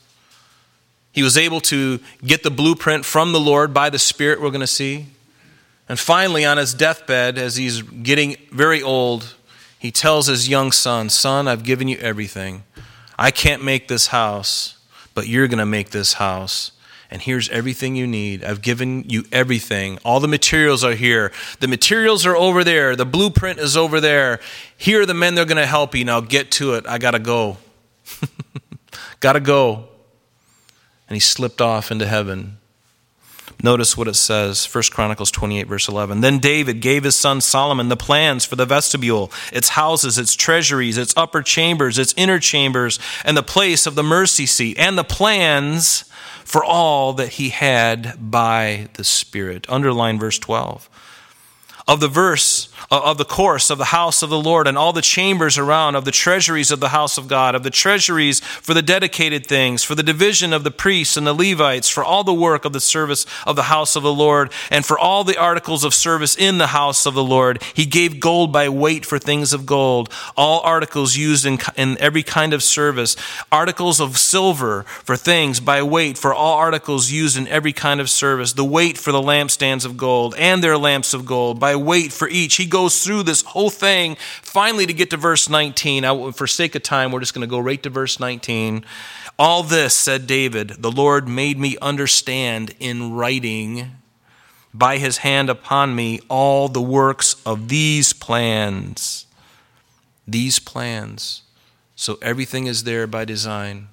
He 1.12 1.22
was 1.22 1.36
able 1.36 1.60
to 1.62 2.00
get 2.24 2.42
the 2.42 2.50
blueprint 2.50 3.04
from 3.04 3.32
the 3.32 3.40
Lord 3.40 3.74
by 3.74 3.90
the 3.90 3.98
Spirit, 3.98 4.40
we're 4.40 4.48
going 4.48 4.60
to 4.62 4.66
see. 4.66 5.08
And 5.92 6.00
finally, 6.00 6.46
on 6.46 6.56
his 6.56 6.72
deathbed, 6.72 7.36
as 7.36 7.56
he's 7.56 7.82
getting 7.82 8.36
very 8.50 8.82
old, 8.82 9.34
he 9.78 9.90
tells 9.90 10.26
his 10.26 10.48
young 10.48 10.72
son, 10.72 11.10
Son, 11.10 11.46
I've 11.46 11.64
given 11.64 11.86
you 11.86 11.98
everything. 11.98 12.62
I 13.18 13.30
can't 13.30 13.62
make 13.62 13.88
this 13.88 14.06
house, 14.06 14.78
but 15.12 15.28
you're 15.28 15.48
going 15.48 15.58
to 15.58 15.66
make 15.66 15.90
this 15.90 16.14
house. 16.14 16.72
And 17.10 17.20
here's 17.20 17.50
everything 17.50 17.94
you 17.94 18.06
need. 18.06 18.42
I've 18.42 18.62
given 18.62 19.04
you 19.06 19.24
everything. 19.32 19.98
All 20.02 20.18
the 20.18 20.28
materials 20.28 20.82
are 20.82 20.94
here. 20.94 21.30
The 21.60 21.68
materials 21.68 22.24
are 22.24 22.38
over 22.38 22.64
there. 22.64 22.96
The 22.96 23.04
blueprint 23.04 23.58
is 23.58 23.76
over 23.76 24.00
there. 24.00 24.40
Here 24.74 25.02
are 25.02 25.06
the 25.06 25.12
men 25.12 25.34
that 25.34 25.42
are 25.42 25.44
going 25.44 25.56
to 25.58 25.66
help 25.66 25.94
you. 25.94 26.06
Now 26.06 26.20
get 26.20 26.50
to 26.52 26.72
it. 26.72 26.86
I 26.86 26.96
got 26.96 27.10
to 27.10 27.18
go. 27.18 27.58
got 29.20 29.34
to 29.34 29.40
go. 29.40 29.88
And 31.06 31.16
he 31.16 31.20
slipped 31.20 31.60
off 31.60 31.90
into 31.90 32.06
heaven. 32.06 32.56
Notice 33.62 33.96
what 33.96 34.08
it 34.08 34.14
says, 34.14 34.66
1 34.66 34.84
Chronicles 34.90 35.30
28, 35.30 35.68
verse 35.68 35.88
11. 35.88 36.20
Then 36.20 36.40
David 36.40 36.80
gave 36.80 37.04
his 37.04 37.14
son 37.14 37.40
Solomon 37.40 37.88
the 37.88 37.96
plans 37.96 38.44
for 38.44 38.56
the 38.56 38.66
vestibule, 38.66 39.30
its 39.52 39.70
houses, 39.70 40.18
its 40.18 40.34
treasuries, 40.34 40.98
its 40.98 41.14
upper 41.16 41.42
chambers, 41.42 41.96
its 41.96 42.12
inner 42.16 42.40
chambers, 42.40 42.98
and 43.24 43.36
the 43.36 43.42
place 43.42 43.86
of 43.86 43.94
the 43.94 44.02
mercy 44.02 44.46
seat, 44.46 44.76
and 44.78 44.98
the 44.98 45.04
plans 45.04 46.04
for 46.44 46.64
all 46.64 47.12
that 47.12 47.28
he 47.28 47.50
had 47.50 48.30
by 48.30 48.88
the 48.94 49.04
Spirit. 49.04 49.64
Underline 49.68 50.18
verse 50.18 50.40
12. 50.40 50.90
Of 51.88 52.00
the 52.00 52.08
verse, 52.08 52.68
of 52.90 53.16
the 53.16 53.24
course 53.24 53.70
of 53.70 53.78
the 53.78 53.86
house 53.86 54.22
of 54.22 54.30
the 54.30 54.38
Lord 54.38 54.66
and 54.66 54.76
all 54.76 54.92
the 54.92 55.00
chambers 55.00 55.56
around, 55.56 55.94
of 55.94 56.04
the 56.04 56.10
treasuries 56.10 56.70
of 56.70 56.80
the 56.80 56.90
house 56.90 57.16
of 57.16 57.26
God, 57.26 57.54
of 57.54 57.62
the 57.62 57.70
treasuries 57.70 58.40
for 58.40 58.74
the 58.74 58.82
dedicated 58.82 59.46
things, 59.46 59.82
for 59.82 59.94
the 59.94 60.02
division 60.02 60.52
of 60.52 60.62
the 60.62 60.70
priests 60.70 61.16
and 61.16 61.26
the 61.26 61.32
Levites, 61.32 61.88
for 61.88 62.04
all 62.04 62.22
the 62.22 62.34
work 62.34 62.64
of 62.64 62.72
the 62.72 62.80
service 62.80 63.24
of 63.46 63.56
the 63.56 63.64
house 63.64 63.96
of 63.96 64.02
the 64.02 64.12
Lord, 64.12 64.52
and 64.70 64.84
for 64.84 64.98
all 64.98 65.24
the 65.24 65.38
articles 65.38 65.84
of 65.84 65.94
service 65.94 66.36
in 66.36 66.58
the 66.58 66.68
house 66.68 67.06
of 67.06 67.14
the 67.14 67.24
Lord. 67.24 67.62
He 67.74 67.86
gave 67.86 68.20
gold 68.20 68.52
by 68.52 68.68
weight 68.68 69.06
for 69.06 69.18
things 69.18 69.52
of 69.52 69.64
gold, 69.64 70.12
all 70.36 70.60
articles 70.60 71.16
used 71.16 71.46
in, 71.46 71.58
in 71.76 71.96
every 71.98 72.22
kind 72.22 72.52
of 72.52 72.62
service, 72.62 73.16
articles 73.50 74.00
of 74.00 74.18
silver 74.18 74.82
for 74.82 75.16
things 75.16 75.60
by 75.60 75.82
weight 75.82 76.18
for 76.18 76.34
all 76.34 76.58
articles 76.58 77.10
used 77.10 77.36
in 77.36 77.48
every 77.48 77.72
kind 77.72 78.00
of 78.00 78.10
service, 78.10 78.52
the 78.52 78.64
weight 78.64 78.98
for 78.98 79.12
the 79.12 79.20
lampstands 79.22 79.86
of 79.86 79.96
gold 79.96 80.34
and 80.36 80.62
their 80.62 80.76
lamps 80.76 81.14
of 81.14 81.24
gold, 81.24 81.58
by 81.58 81.71
weight 81.74 82.12
for 82.12 82.28
each. 82.28 82.56
He 82.56 82.66
goes 82.66 82.82
goes 82.82 83.04
through 83.04 83.22
this 83.22 83.42
whole 83.42 83.70
thing 83.70 84.16
finally 84.42 84.86
to 84.86 84.92
get 84.92 85.10
to 85.10 85.16
verse 85.16 85.48
19. 85.48 86.04
I, 86.04 86.30
for 86.32 86.48
sake 86.48 86.74
of 86.74 86.82
time, 86.82 87.12
we're 87.12 87.20
just 87.20 87.32
going 87.32 87.46
to 87.46 87.50
go 87.50 87.60
right 87.60 87.80
to 87.84 87.90
verse 87.90 88.18
19. 88.18 88.84
All 89.38 89.62
this, 89.62 89.94
said 89.94 90.26
David, 90.26 90.70
the 90.82 90.90
Lord 90.90 91.28
made 91.28 91.58
me 91.58 91.78
understand 91.80 92.74
in 92.80 93.12
writing 93.12 93.92
by 94.74 94.98
his 94.98 95.18
hand 95.18 95.48
upon 95.48 95.94
me 95.94 96.20
all 96.28 96.68
the 96.68 96.82
works 96.82 97.40
of 97.46 97.68
these 97.68 98.12
plans. 98.12 99.26
These 100.26 100.58
plans. 100.58 101.42
So 101.94 102.18
everything 102.20 102.66
is 102.66 102.82
there 102.82 103.06
by 103.06 103.24
design 103.24 103.88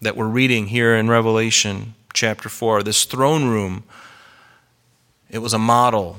that 0.00 0.16
we're 0.16 0.28
reading 0.28 0.68
here 0.68 0.94
in 0.94 1.08
Revelation 1.08 1.94
chapter 2.14 2.48
4. 2.48 2.84
This 2.84 3.04
throne 3.04 3.46
room, 3.46 3.82
it 5.30 5.38
was 5.38 5.52
a 5.52 5.58
model 5.58 6.18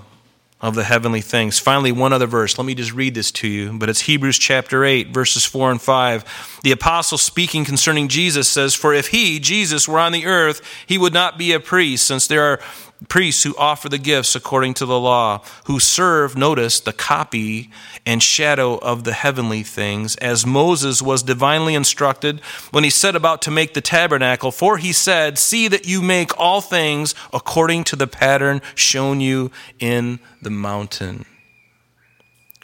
of 0.62 0.76
the 0.76 0.84
heavenly 0.84 1.22
things. 1.22 1.58
Finally, 1.58 1.91
one 1.91 2.12
other 2.12 2.28
verse. 2.28 2.58
Let 2.58 2.65
me 2.65 2.76
just 2.76 2.93
read 2.93 3.15
this 3.15 3.32
to 3.32 3.48
you, 3.48 3.72
but 3.78 3.88
it's 3.88 4.02
Hebrews 4.02 4.38
chapter 4.38 4.84
8, 4.84 5.08
verses 5.10 5.45
4 5.45 5.72
and 5.72 5.82
5. 5.82 6.60
The 6.63 6.74
apostle 6.74 7.17
speaking 7.17 7.63
concerning 7.63 8.10
Jesus 8.10 8.50
says, 8.50 8.76
For 8.76 8.93
if 8.93 9.08
he, 9.08 9.39
Jesus, 9.39 9.88
were 9.88 10.00
on 10.00 10.12
the 10.12 10.26
earth, 10.26 10.62
he 10.86 10.98
would 10.98 11.13
not 11.13 11.38
be 11.38 11.54
a 11.54 11.62
priest, 11.62 12.06
since 12.06 12.28
there 12.28 12.43
are 12.43 12.60
priests 13.07 13.43
who 13.43 13.55
offer 13.57 13.88
the 13.88 13.97
gifts 13.97 14.35
according 14.35 14.73
to 14.75 14.85
the 14.85 14.99
law, 14.99 15.41
who 15.65 15.79
serve, 15.79 16.35
notice, 16.35 16.79
the 16.79 16.91
copy 16.91 17.71
and 18.05 18.21
shadow 18.21 18.77
of 18.77 19.03
the 19.05 19.13
heavenly 19.13 19.63
things, 19.63 20.15
as 20.17 20.45
Moses 20.45 21.01
was 21.01 21.23
divinely 21.23 21.75
instructed 21.75 22.41
when 22.71 22.83
he 22.83 22.89
set 22.89 23.15
about 23.15 23.41
to 23.43 23.51
make 23.51 23.73
the 23.73 23.81
tabernacle. 23.81 24.51
For 24.51 24.77
he 24.77 24.91
said, 24.91 25.38
See 25.38 25.67
that 25.69 25.88
you 25.88 26.01
make 26.01 26.38
all 26.38 26.59
things 26.59 27.15
according 27.33 27.85
to 27.85 27.95
the 27.95 28.07
pattern 28.07 28.62
shown 28.75 29.21
you 29.21 29.51
in 29.79 30.19
the 30.41 30.49
mountain. 30.49 31.25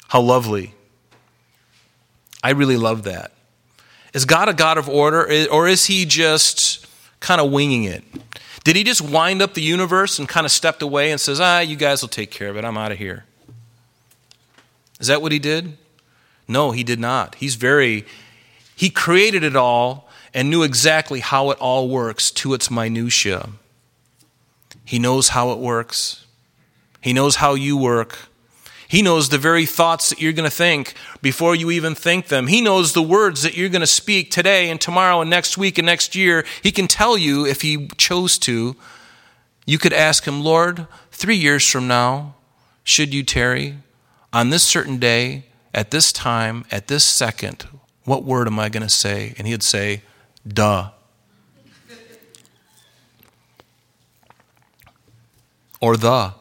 How 0.09 0.21
lovely. 0.21 0.73
I 2.43 2.51
really 2.51 2.77
love 2.77 3.03
that. 3.03 3.31
Is 4.13 4.25
God 4.25 4.49
a 4.49 4.53
God 4.53 4.77
of 4.77 4.87
order, 4.87 5.47
or 5.51 5.67
is 5.67 5.85
he 5.85 6.05
just 6.05 6.87
kind 7.19 7.41
of 7.41 7.51
winging 7.51 7.83
it? 7.85 8.03
Did 8.65 8.75
he 8.75 8.83
just 8.83 8.99
wind 8.99 9.43
up 9.43 9.53
the 9.53 9.61
universe 9.61 10.17
and 10.17 10.27
kind 10.27 10.43
of 10.43 10.51
stepped 10.51 10.81
away 10.81 11.11
and 11.11 11.21
says, 11.21 11.39
ah, 11.39 11.59
you 11.59 11.75
guys 11.75 12.01
will 12.01 12.09
take 12.09 12.31
care 12.31 12.49
of 12.49 12.57
it. 12.57 12.65
I'm 12.65 12.77
out 12.77 12.91
of 12.91 12.97
here? 12.97 13.23
Is 14.99 15.05
that 15.05 15.21
what 15.21 15.31
he 15.31 15.37
did? 15.37 15.77
No, 16.47 16.71
he 16.71 16.83
did 16.83 16.99
not. 16.99 17.35
He's 17.35 17.55
very, 17.55 18.05
he 18.75 18.89
created 18.89 19.43
it 19.43 19.55
all 19.55 20.09
and 20.33 20.49
knew 20.49 20.63
exactly 20.63 21.19
how 21.19 21.51
it 21.51 21.59
all 21.59 21.87
works 21.89 22.31
to 22.31 22.55
its 22.55 22.71
minutiae. 22.71 23.49
He 24.83 24.97
knows 24.97 25.29
how 25.29 25.51
it 25.51 25.59
works. 25.59 26.25
He 27.01 27.13
knows 27.13 27.35
how 27.35 27.53
you 27.53 27.77
work. 27.77 28.17
He 28.87 29.01
knows 29.01 29.29
the 29.29 29.37
very 29.37 29.65
thoughts 29.65 30.09
that 30.09 30.21
you're 30.21 30.33
going 30.33 30.49
to 30.49 30.55
think 30.55 30.93
before 31.21 31.55
you 31.55 31.71
even 31.71 31.95
think 31.95 32.27
them. 32.27 32.47
He 32.47 32.61
knows 32.61 32.93
the 32.93 33.01
words 33.01 33.41
that 33.43 33.57
you're 33.57 33.69
going 33.69 33.81
to 33.81 33.87
speak 33.87 34.31
today 34.31 34.69
and 34.69 34.79
tomorrow 34.79 35.21
and 35.21 35.29
next 35.29 35.57
week 35.57 35.77
and 35.77 35.85
next 35.85 36.15
year. 36.15 36.45
He 36.61 36.71
can 36.71 36.87
tell 36.87 37.17
you 37.17 37.45
if 37.45 37.61
he 37.61 37.87
chose 37.97 38.37
to. 38.39 38.75
You 39.65 39.77
could 39.79 39.93
ask 39.93 40.25
him, 40.25 40.41
Lord, 40.41 40.87
three 41.11 41.35
years 41.35 41.67
from 41.69 41.87
now, 41.87 42.35
should 42.83 43.13
you 43.13 43.23
tarry, 43.23 43.77
on 44.31 44.51
this 44.51 44.63
certain 44.63 44.97
day, 44.97 45.45
at 45.73 45.89
this 45.91 46.13
time, 46.13 46.65
at 46.71 46.87
this 46.87 47.03
second, 47.03 47.67
what 48.03 48.23
word 48.23 48.47
am 48.47 48.59
I 48.59 48.69
going 48.69 48.83
to 48.83 48.89
say? 48.89 49.33
And 49.37 49.47
he'd 49.47 49.63
say, 49.63 50.03
duh. 50.47 50.91
Or 55.81 55.97
the. 55.97 56.33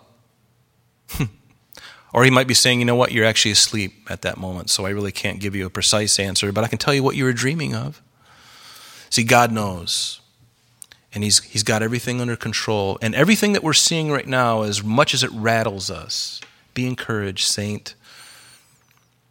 Or 2.15 2.23
he 2.23 2.31
might 2.31 2.47
be 2.47 2.55
saying, 2.55 2.79
you 2.79 2.85
know 2.85 2.95
what, 2.95 3.11
you're 3.11 3.25
actually 3.25 3.51
asleep 3.51 4.09
at 4.09 4.23
that 4.23 4.39
moment, 4.39 4.71
so 4.71 4.87
I 4.87 4.91
really 4.91 5.11
can't 5.11 5.41
give 5.41 5.57
you 5.57 5.67
a 5.67 5.71
precise 5.71 6.21
answer, 6.21 6.53
but 6.53 6.63
I 6.63 6.69
can 6.69 6.79
tell 6.79 6.95
you 6.95 7.03
what 7.03 7.17
you 7.17 7.25
were 7.25 7.33
dreaming 7.33 7.75
of. 7.75 8.01
See, 9.11 9.25
God 9.25 9.51
knows. 9.51 10.21
And 11.13 11.25
he's, 11.25 11.43
he's 11.43 11.65
got 11.65 11.83
everything 11.83 12.21
under 12.21 12.37
control. 12.37 12.99
And 13.03 13.17
everything 13.17 13.53
that 13.55 13.65
we're 13.65 13.73
seeing 13.73 14.13
right 14.13 14.29
now, 14.29 14.63
as 14.63 14.83
much 14.83 15.13
as 15.13 15.25
it 15.25 15.31
rattles 15.33 15.91
us, 15.91 16.41
be 16.73 16.87
encouraged, 16.87 17.47
saint. 17.47 17.97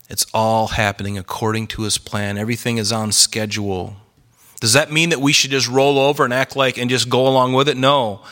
It's 0.10 0.26
all 0.34 0.68
happening 0.68 1.18
according 1.18 1.68
to 1.68 1.84
his 1.84 1.98
plan. 1.98 2.38
Everything 2.38 2.80
is 2.80 2.92
on 2.92 3.14
schedule. 3.14 3.96
Does 4.60 4.74
that 4.74 4.92
mean 4.92 5.10
that 5.12 5.22
we 5.22 5.32
should 5.32 5.52
just 5.52 5.70
roll 5.70 5.98
over 5.98 6.26
and 6.26 6.34
act 6.34 6.58
like 6.58 6.78
and 6.78 6.90
just 6.90 7.08
go 7.08 7.26
along 7.28 7.54
with 7.54 7.70
it? 7.70 7.78
No 7.78 8.24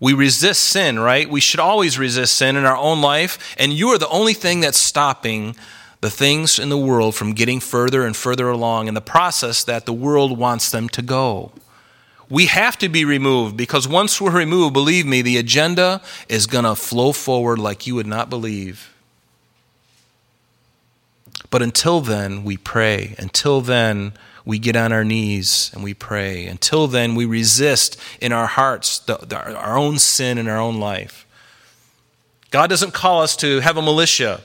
we 0.00 0.12
resist 0.12 0.64
sin, 0.64 0.98
right? 0.98 1.28
We 1.28 1.40
should 1.40 1.60
always 1.60 1.98
resist 1.98 2.36
sin 2.36 2.56
in 2.56 2.64
our 2.64 2.76
own 2.76 3.00
life, 3.00 3.54
and 3.58 3.72
you 3.72 3.88
are 3.88 3.98
the 3.98 4.08
only 4.08 4.34
thing 4.34 4.60
that's 4.60 4.78
stopping 4.78 5.56
the 6.00 6.10
things 6.10 6.58
in 6.58 6.68
the 6.68 6.78
world 6.78 7.14
from 7.14 7.32
getting 7.32 7.58
further 7.58 8.06
and 8.06 8.16
further 8.16 8.48
along 8.48 8.86
in 8.86 8.94
the 8.94 9.00
process 9.00 9.64
that 9.64 9.84
the 9.84 9.92
world 9.92 10.38
wants 10.38 10.70
them 10.70 10.88
to 10.90 11.02
go. 11.02 11.50
We 12.30 12.46
have 12.46 12.78
to 12.78 12.88
be 12.88 13.04
removed 13.04 13.56
because 13.56 13.88
once 13.88 14.20
we're 14.20 14.30
removed, 14.30 14.74
believe 14.74 15.06
me, 15.06 15.22
the 15.22 15.38
agenda 15.38 16.00
is 16.28 16.46
going 16.46 16.64
to 16.64 16.76
flow 16.76 17.12
forward 17.12 17.58
like 17.58 17.86
you 17.86 17.94
would 17.94 18.06
not 18.06 18.30
believe. 18.30 18.94
But 21.50 21.62
until 21.62 22.00
then, 22.00 22.44
we 22.44 22.56
pray. 22.58 23.14
Until 23.18 23.60
then, 23.60 24.12
we 24.48 24.58
get 24.58 24.76
on 24.76 24.94
our 24.94 25.04
knees 25.04 25.70
and 25.74 25.84
we 25.84 25.92
pray. 25.92 26.46
Until 26.46 26.86
then, 26.86 27.14
we 27.14 27.26
resist 27.26 28.00
in 28.18 28.32
our 28.32 28.46
hearts 28.46 28.98
the, 29.00 29.18
the, 29.18 29.36
our 29.54 29.76
own 29.76 29.98
sin 29.98 30.38
in 30.38 30.48
our 30.48 30.56
own 30.56 30.80
life. 30.80 31.26
God 32.50 32.70
doesn't 32.70 32.94
call 32.94 33.20
us 33.20 33.36
to 33.36 33.60
have 33.60 33.76
a 33.76 33.82
militia. 33.82 34.40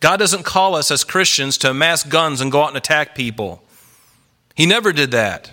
God 0.00 0.18
doesn't 0.18 0.44
call 0.44 0.76
us 0.76 0.92
as 0.92 1.02
Christians 1.02 1.58
to 1.58 1.70
amass 1.70 2.04
guns 2.04 2.40
and 2.40 2.52
go 2.52 2.62
out 2.62 2.68
and 2.68 2.76
attack 2.76 3.16
people. 3.16 3.60
He 4.54 4.66
never 4.66 4.92
did 4.92 5.10
that. 5.10 5.50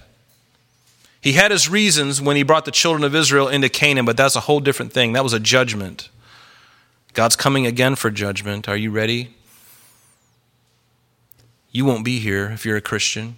He 1.20 1.34
had 1.34 1.50
his 1.50 1.68
reasons 1.68 2.22
when 2.22 2.36
he 2.36 2.44
brought 2.44 2.66
the 2.66 2.72
children 2.72 3.04
of 3.04 3.16
Israel 3.16 3.48
into 3.48 3.68
Canaan, 3.68 4.06
but 4.06 4.16
that's 4.16 4.36
a 4.36 4.42
whole 4.42 4.60
different 4.60 4.94
thing. 4.94 5.14
That 5.14 5.24
was 5.24 5.34
a 5.34 5.40
judgment. 5.40 6.10
God's 7.14 7.36
coming 7.36 7.66
again 7.66 7.96
for 7.96 8.12
judgment. 8.12 8.70
Are 8.70 8.78
you 8.78 8.92
ready? 8.92 9.34
You 11.74 11.86
won't 11.86 12.06
be 12.06 12.20
here 12.20 12.52
if 12.52 12.66
you're 12.66 12.78
a 12.78 12.82
Christian. 12.82 13.38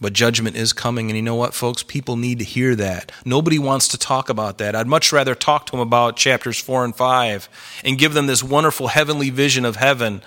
But 0.00 0.12
judgment 0.12 0.56
is 0.56 0.72
coming, 0.72 1.08
and 1.08 1.16
you 1.16 1.22
know 1.22 1.36
what, 1.36 1.54
folks? 1.54 1.82
People 1.82 2.16
need 2.16 2.40
to 2.40 2.44
hear 2.44 2.74
that. 2.74 3.12
Nobody 3.24 3.58
wants 3.58 3.86
to 3.88 3.98
talk 3.98 4.28
about 4.28 4.58
that. 4.58 4.74
I'd 4.74 4.88
much 4.88 5.12
rather 5.12 5.34
talk 5.34 5.66
to 5.66 5.72
them 5.72 5.80
about 5.80 6.16
chapters 6.16 6.58
4 6.58 6.84
and 6.84 6.96
5 6.96 7.48
and 7.84 7.98
give 7.98 8.12
them 8.14 8.26
this 8.26 8.42
wonderful 8.42 8.88
heavenly 8.88 9.30
vision 9.30 9.64
of 9.64 9.76
heaven. 9.76 10.22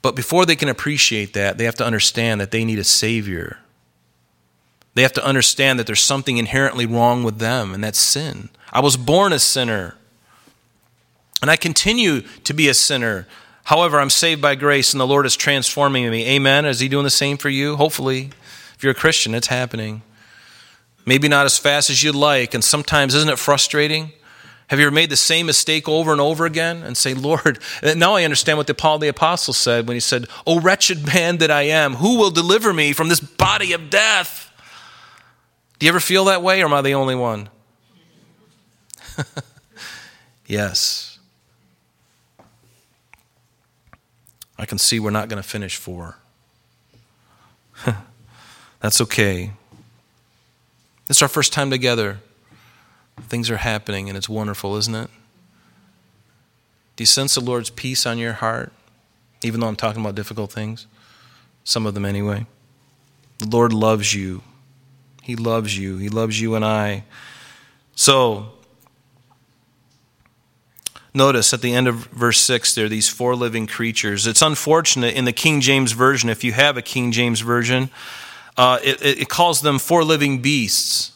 But 0.00 0.16
before 0.16 0.46
they 0.46 0.56
can 0.56 0.68
appreciate 0.68 1.34
that, 1.34 1.58
they 1.58 1.64
have 1.64 1.74
to 1.76 1.84
understand 1.84 2.40
that 2.40 2.52
they 2.52 2.64
need 2.64 2.78
a 2.78 2.84
Savior. 2.84 3.58
They 4.94 5.02
have 5.02 5.12
to 5.14 5.24
understand 5.24 5.78
that 5.78 5.86
there's 5.86 6.02
something 6.02 6.38
inherently 6.38 6.86
wrong 6.86 7.24
with 7.24 7.38
them, 7.38 7.74
and 7.74 7.82
that's 7.82 7.98
sin. 7.98 8.48
I 8.72 8.80
was 8.80 8.96
born 8.96 9.32
a 9.32 9.38
sinner. 9.38 9.96
And 11.44 11.50
I 11.50 11.56
continue 11.56 12.22
to 12.44 12.54
be 12.54 12.70
a 12.70 12.74
sinner. 12.74 13.26
However, 13.64 14.00
I'm 14.00 14.08
saved 14.08 14.40
by 14.40 14.54
grace 14.54 14.94
and 14.94 15.00
the 15.02 15.06
Lord 15.06 15.26
is 15.26 15.36
transforming 15.36 16.10
me. 16.10 16.26
Amen. 16.36 16.64
Is 16.64 16.80
He 16.80 16.88
doing 16.88 17.04
the 17.04 17.10
same 17.10 17.36
for 17.36 17.50
you? 17.50 17.76
Hopefully. 17.76 18.30
If 18.76 18.82
you're 18.82 18.92
a 18.92 18.94
Christian, 18.94 19.34
it's 19.34 19.48
happening. 19.48 20.00
Maybe 21.04 21.28
not 21.28 21.44
as 21.44 21.58
fast 21.58 21.90
as 21.90 22.02
you'd 22.02 22.14
like. 22.14 22.54
And 22.54 22.64
sometimes, 22.64 23.14
isn't 23.14 23.28
it 23.28 23.38
frustrating? 23.38 24.12
Have 24.68 24.78
you 24.78 24.86
ever 24.86 24.94
made 24.94 25.10
the 25.10 25.18
same 25.18 25.44
mistake 25.44 25.86
over 25.86 26.12
and 26.12 26.20
over 26.22 26.46
again 26.46 26.82
and 26.82 26.96
say, 26.96 27.12
Lord, 27.12 27.58
now 27.94 28.14
I 28.14 28.24
understand 28.24 28.56
what 28.56 28.66
the 28.66 28.72
Paul 28.72 28.98
the 28.98 29.08
Apostle 29.08 29.52
said 29.52 29.86
when 29.86 29.96
he 29.96 30.00
said, 30.00 30.28
O 30.46 30.62
wretched 30.62 31.06
man 31.06 31.36
that 31.38 31.50
I 31.50 31.64
am, 31.64 31.96
who 31.96 32.16
will 32.16 32.30
deliver 32.30 32.72
me 32.72 32.94
from 32.94 33.10
this 33.10 33.20
body 33.20 33.74
of 33.74 33.90
death? 33.90 34.50
Do 35.78 35.84
you 35.84 35.90
ever 35.90 36.00
feel 36.00 36.24
that 36.24 36.40
way, 36.40 36.62
or 36.62 36.64
am 36.64 36.72
I 36.72 36.80
the 36.80 36.94
only 36.94 37.14
one? 37.14 37.50
yes. 40.46 41.13
I 44.58 44.66
can 44.66 44.78
see 44.78 45.00
we're 45.00 45.10
not 45.10 45.28
going 45.28 45.42
to 45.42 45.48
finish 45.48 45.76
four. 45.76 46.16
That's 48.80 49.00
okay. 49.00 49.52
It's 51.08 51.22
our 51.22 51.28
first 51.28 51.52
time 51.52 51.70
together. 51.70 52.18
Things 53.20 53.50
are 53.50 53.56
happening, 53.58 54.08
and 54.08 54.16
it's 54.16 54.28
wonderful, 54.28 54.76
isn't 54.76 54.94
it? 54.94 55.10
Do 56.96 57.02
you 57.02 57.06
sense 57.06 57.34
the 57.34 57.40
Lord's 57.40 57.70
peace 57.70 58.06
on 58.06 58.18
your 58.18 58.34
heart, 58.34 58.72
even 59.42 59.60
though 59.60 59.66
I'm 59.66 59.76
talking 59.76 60.00
about 60.00 60.14
difficult 60.14 60.52
things? 60.52 60.86
Some 61.64 61.86
of 61.86 61.94
them, 61.94 62.04
anyway. 62.04 62.46
The 63.38 63.48
Lord 63.48 63.72
loves 63.72 64.14
you. 64.14 64.42
He 65.22 65.36
loves 65.36 65.76
you. 65.76 65.96
He 65.98 66.08
loves 66.08 66.40
you 66.40 66.54
and 66.54 66.64
I. 66.64 67.04
So, 67.96 68.52
Notice 71.16 71.54
at 71.54 71.62
the 71.62 71.72
end 71.72 71.86
of 71.86 72.06
verse 72.06 72.40
6 72.40 72.74
there 72.74 72.86
are 72.86 72.88
these 72.88 73.08
four 73.08 73.36
living 73.36 73.68
creatures. 73.68 74.26
It's 74.26 74.42
unfortunate 74.42 75.14
in 75.14 75.24
the 75.24 75.32
King 75.32 75.60
James 75.60 75.92
Version, 75.92 76.28
if 76.28 76.42
you 76.42 76.52
have 76.52 76.76
a 76.76 76.82
King 76.82 77.12
James 77.12 77.40
Version, 77.40 77.88
uh, 78.56 78.80
it, 78.82 79.00
it, 79.00 79.28
calls 79.28 79.60
them 79.60 79.78
four 79.78 80.02
living 80.02 80.42
beasts. 80.42 81.12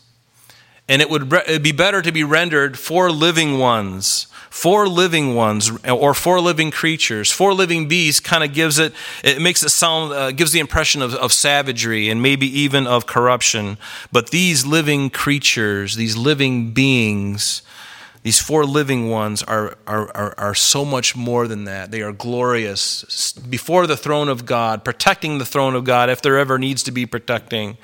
And 0.89 1.03
it 1.03 1.11
would 1.11 1.33
re- 1.33 1.59
be 1.59 1.73
better 1.73 2.01
to 2.01 2.13
be 2.13 2.23
rendered 2.23 2.79
four 2.79 3.11
living 3.11 3.59
ones. 3.59 4.29
Four 4.51 4.89
living 4.89 5.35
ones, 5.35 5.71
or 5.87 6.15
four 6.15 6.41
living 6.41 6.71
creatures. 6.71 7.31
Four 7.31 7.53
living 7.53 7.87
beasts 7.87 8.21
kind 8.21 8.43
of 8.43 8.55
gives 8.55 8.79
it, 8.79 8.93
it 9.23 9.41
makes 9.43 9.63
it 9.63 9.69
sound, 9.69 10.13
uh, 10.13 10.31
gives 10.33 10.53
the 10.53 10.61
impression 10.61 11.03
of, 11.03 11.15
of 11.15 11.33
savagery 11.33 12.09
and 12.09 12.23
maybe 12.23 12.47
even 12.61 12.87
of 12.87 13.07
corruption. 13.07 13.79
But 14.11 14.31
these 14.31 14.65
living 14.65 15.11
creatures, 15.11 15.97
these 15.97 16.17
living 16.17 16.73
beings, 16.73 17.63
these 18.29 18.43
four 18.43 18.67
living 18.67 19.09
ones 19.09 19.43
are, 19.43 19.79
are, 19.87 20.14
are, 20.14 20.35
are, 20.37 20.55
so 20.55 20.85
much 20.85 21.17
more 21.17 21.49
than 21.49 21.64
that. 21.64 21.91
They 21.91 22.03
are 22.03 22.12
glorious 22.12 23.33
before 23.33 23.87
the 23.87 23.97
throne 23.97 24.29
of 24.29 24.45
God, 24.45 24.85
protecting 24.85 25.38
the 25.38 25.47
throne 25.47 25.75
of 25.75 25.85
God 25.85 26.11
if 26.11 26.21
there 26.21 26.37
ever 26.37 26.59
needs 26.59 26.83
to 26.83 26.93
be 26.93 27.07
protecting. 27.07 27.79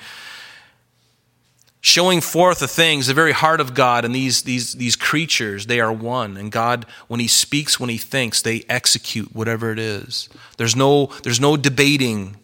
Showing 1.81 2.21
forth 2.21 2.59
the 2.59 2.67
things, 2.67 3.07
the 3.07 3.15
very 3.15 3.31
heart 3.31 3.59
of 3.59 3.73
God, 3.73 4.05
and 4.05 4.13
these, 4.13 4.43
these, 4.43 4.73
these 4.73 4.95
creatures, 4.95 5.65
they 5.65 5.79
are 5.79 5.91
one. 5.91 6.37
And 6.37 6.51
God, 6.51 6.85
when 7.07 7.19
He 7.19 7.27
speaks, 7.27 7.79
when 7.79 7.89
He 7.89 7.97
thinks, 7.97 8.43
they 8.43 8.65
execute 8.69 9.35
whatever 9.35 9.71
it 9.71 9.79
is. 9.79 10.29
There's 10.57 10.75
no, 10.75 11.07
there's 11.23 11.39
no 11.39 11.57
debating. 11.57 12.35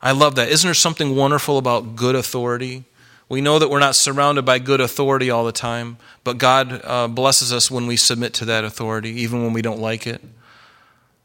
I 0.00 0.12
love 0.12 0.34
that. 0.36 0.48
Isn't 0.48 0.66
there 0.66 0.72
something 0.72 1.14
wonderful 1.14 1.58
about 1.58 1.94
good 1.94 2.14
authority? 2.14 2.84
We 3.28 3.40
know 3.40 3.58
that 3.58 3.68
we're 3.68 3.80
not 3.80 3.96
surrounded 3.96 4.44
by 4.44 4.60
good 4.60 4.80
authority 4.80 5.30
all 5.30 5.44
the 5.44 5.52
time, 5.52 5.98
but 6.22 6.38
God 6.38 6.80
uh, 6.84 7.08
blesses 7.08 7.52
us 7.52 7.70
when 7.70 7.86
we 7.86 7.96
submit 7.96 8.34
to 8.34 8.44
that 8.44 8.64
authority, 8.64 9.10
even 9.20 9.42
when 9.42 9.52
we 9.52 9.62
don't 9.62 9.80
like 9.80 10.06
it. 10.06 10.22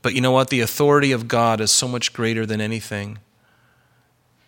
But 0.02 0.16
you 0.16 0.22
know 0.22 0.32
what? 0.32 0.50
The 0.50 0.62
authority 0.62 1.12
of 1.12 1.28
God 1.28 1.62
is 1.62 1.72
so 1.72 1.88
much 1.88 2.12
greater 2.12 2.46
than 2.46 2.60
anything. 2.60 3.20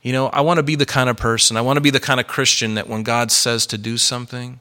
You 0.01 0.13
know, 0.13 0.27
I 0.27 0.41
want 0.41 0.57
to 0.57 0.63
be 0.63 0.75
the 0.75 0.85
kind 0.85 1.09
of 1.09 1.17
person, 1.17 1.55
I 1.55 1.61
want 1.61 1.77
to 1.77 1.81
be 1.81 1.91
the 1.91 1.99
kind 1.99 2.19
of 2.19 2.27
Christian 2.27 2.73
that 2.73 2.89
when 2.89 3.03
God 3.03 3.31
says 3.31 3.65
to 3.67 3.77
do 3.77 3.97
something, 3.97 4.59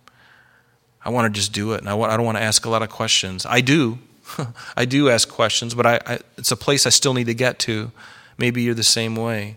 I 1.05 1.11
want 1.11 1.33
to 1.33 1.37
just 1.37 1.53
do 1.53 1.73
it. 1.73 1.81
And 1.81 1.89
I, 1.89 1.95
want, 1.95 2.13
I 2.13 2.17
don't 2.17 2.27
want 2.27 2.39
to 2.39 2.43
ask 2.43 2.65
a 2.65 2.71
lot 2.71 2.83
of 2.83 2.91
questions. 2.91 3.45
I 3.47 3.61
do. 3.61 3.99
I 4.77 4.85
do 4.85 5.09
ask 5.11 5.29
questions, 5.29 5.75
but 5.75 5.87
I, 5.87 6.01
I, 6.07 6.19
it's 6.39 6.53
a 6.53 6.57
place 6.57 6.87
I 6.87 6.91
still 6.91 7.15
need 7.15 7.27
to 7.27 7.35
get 7.35 7.59
to. 7.61 7.91
Maybe 8.39 8.63
you're 8.63 8.75
the 8.75 8.85
same 8.85 9.17
way. 9.17 9.57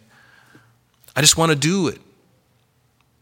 I 1.15 1.21
just 1.21 1.37
want 1.37 1.51
to 1.51 1.55
do 1.55 1.87
it. 1.87 2.01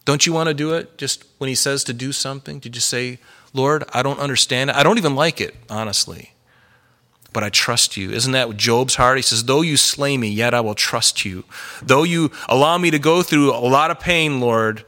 Don't 0.05 0.25
you 0.25 0.33
want 0.33 0.47
to 0.47 0.53
do 0.53 0.73
it? 0.73 0.97
Just 0.97 1.25
when 1.37 1.47
he 1.47 1.55
says 1.55 1.83
to 1.85 1.93
do 1.93 2.11
something, 2.11 2.59
did 2.59 2.75
you 2.75 2.81
say, 2.81 3.19
Lord, 3.53 3.83
I 3.93 4.03
don't 4.03 4.19
understand 4.19 4.69
it? 4.69 4.75
I 4.75 4.83
don't 4.83 4.97
even 4.97 5.15
like 5.15 5.39
it, 5.39 5.55
honestly. 5.69 6.33
But 7.31 7.43
I 7.43 7.49
trust 7.49 7.97
you. 7.97 8.11
Isn't 8.11 8.33
that 8.33 8.57
Job's 8.57 8.95
heart? 8.95 9.17
He 9.17 9.23
says, 9.23 9.45
Though 9.45 9.61
you 9.61 9.77
slay 9.77 10.17
me, 10.17 10.29
yet 10.29 10.53
I 10.53 10.61
will 10.61 10.75
trust 10.75 11.25
you. 11.25 11.45
Though 11.81 12.03
you 12.03 12.31
allow 12.47 12.77
me 12.77 12.91
to 12.91 12.99
go 12.99 13.23
through 13.23 13.51
a 13.53 13.57
lot 13.57 13.91
of 13.91 13.99
pain, 13.99 14.39
Lord, 14.39 14.85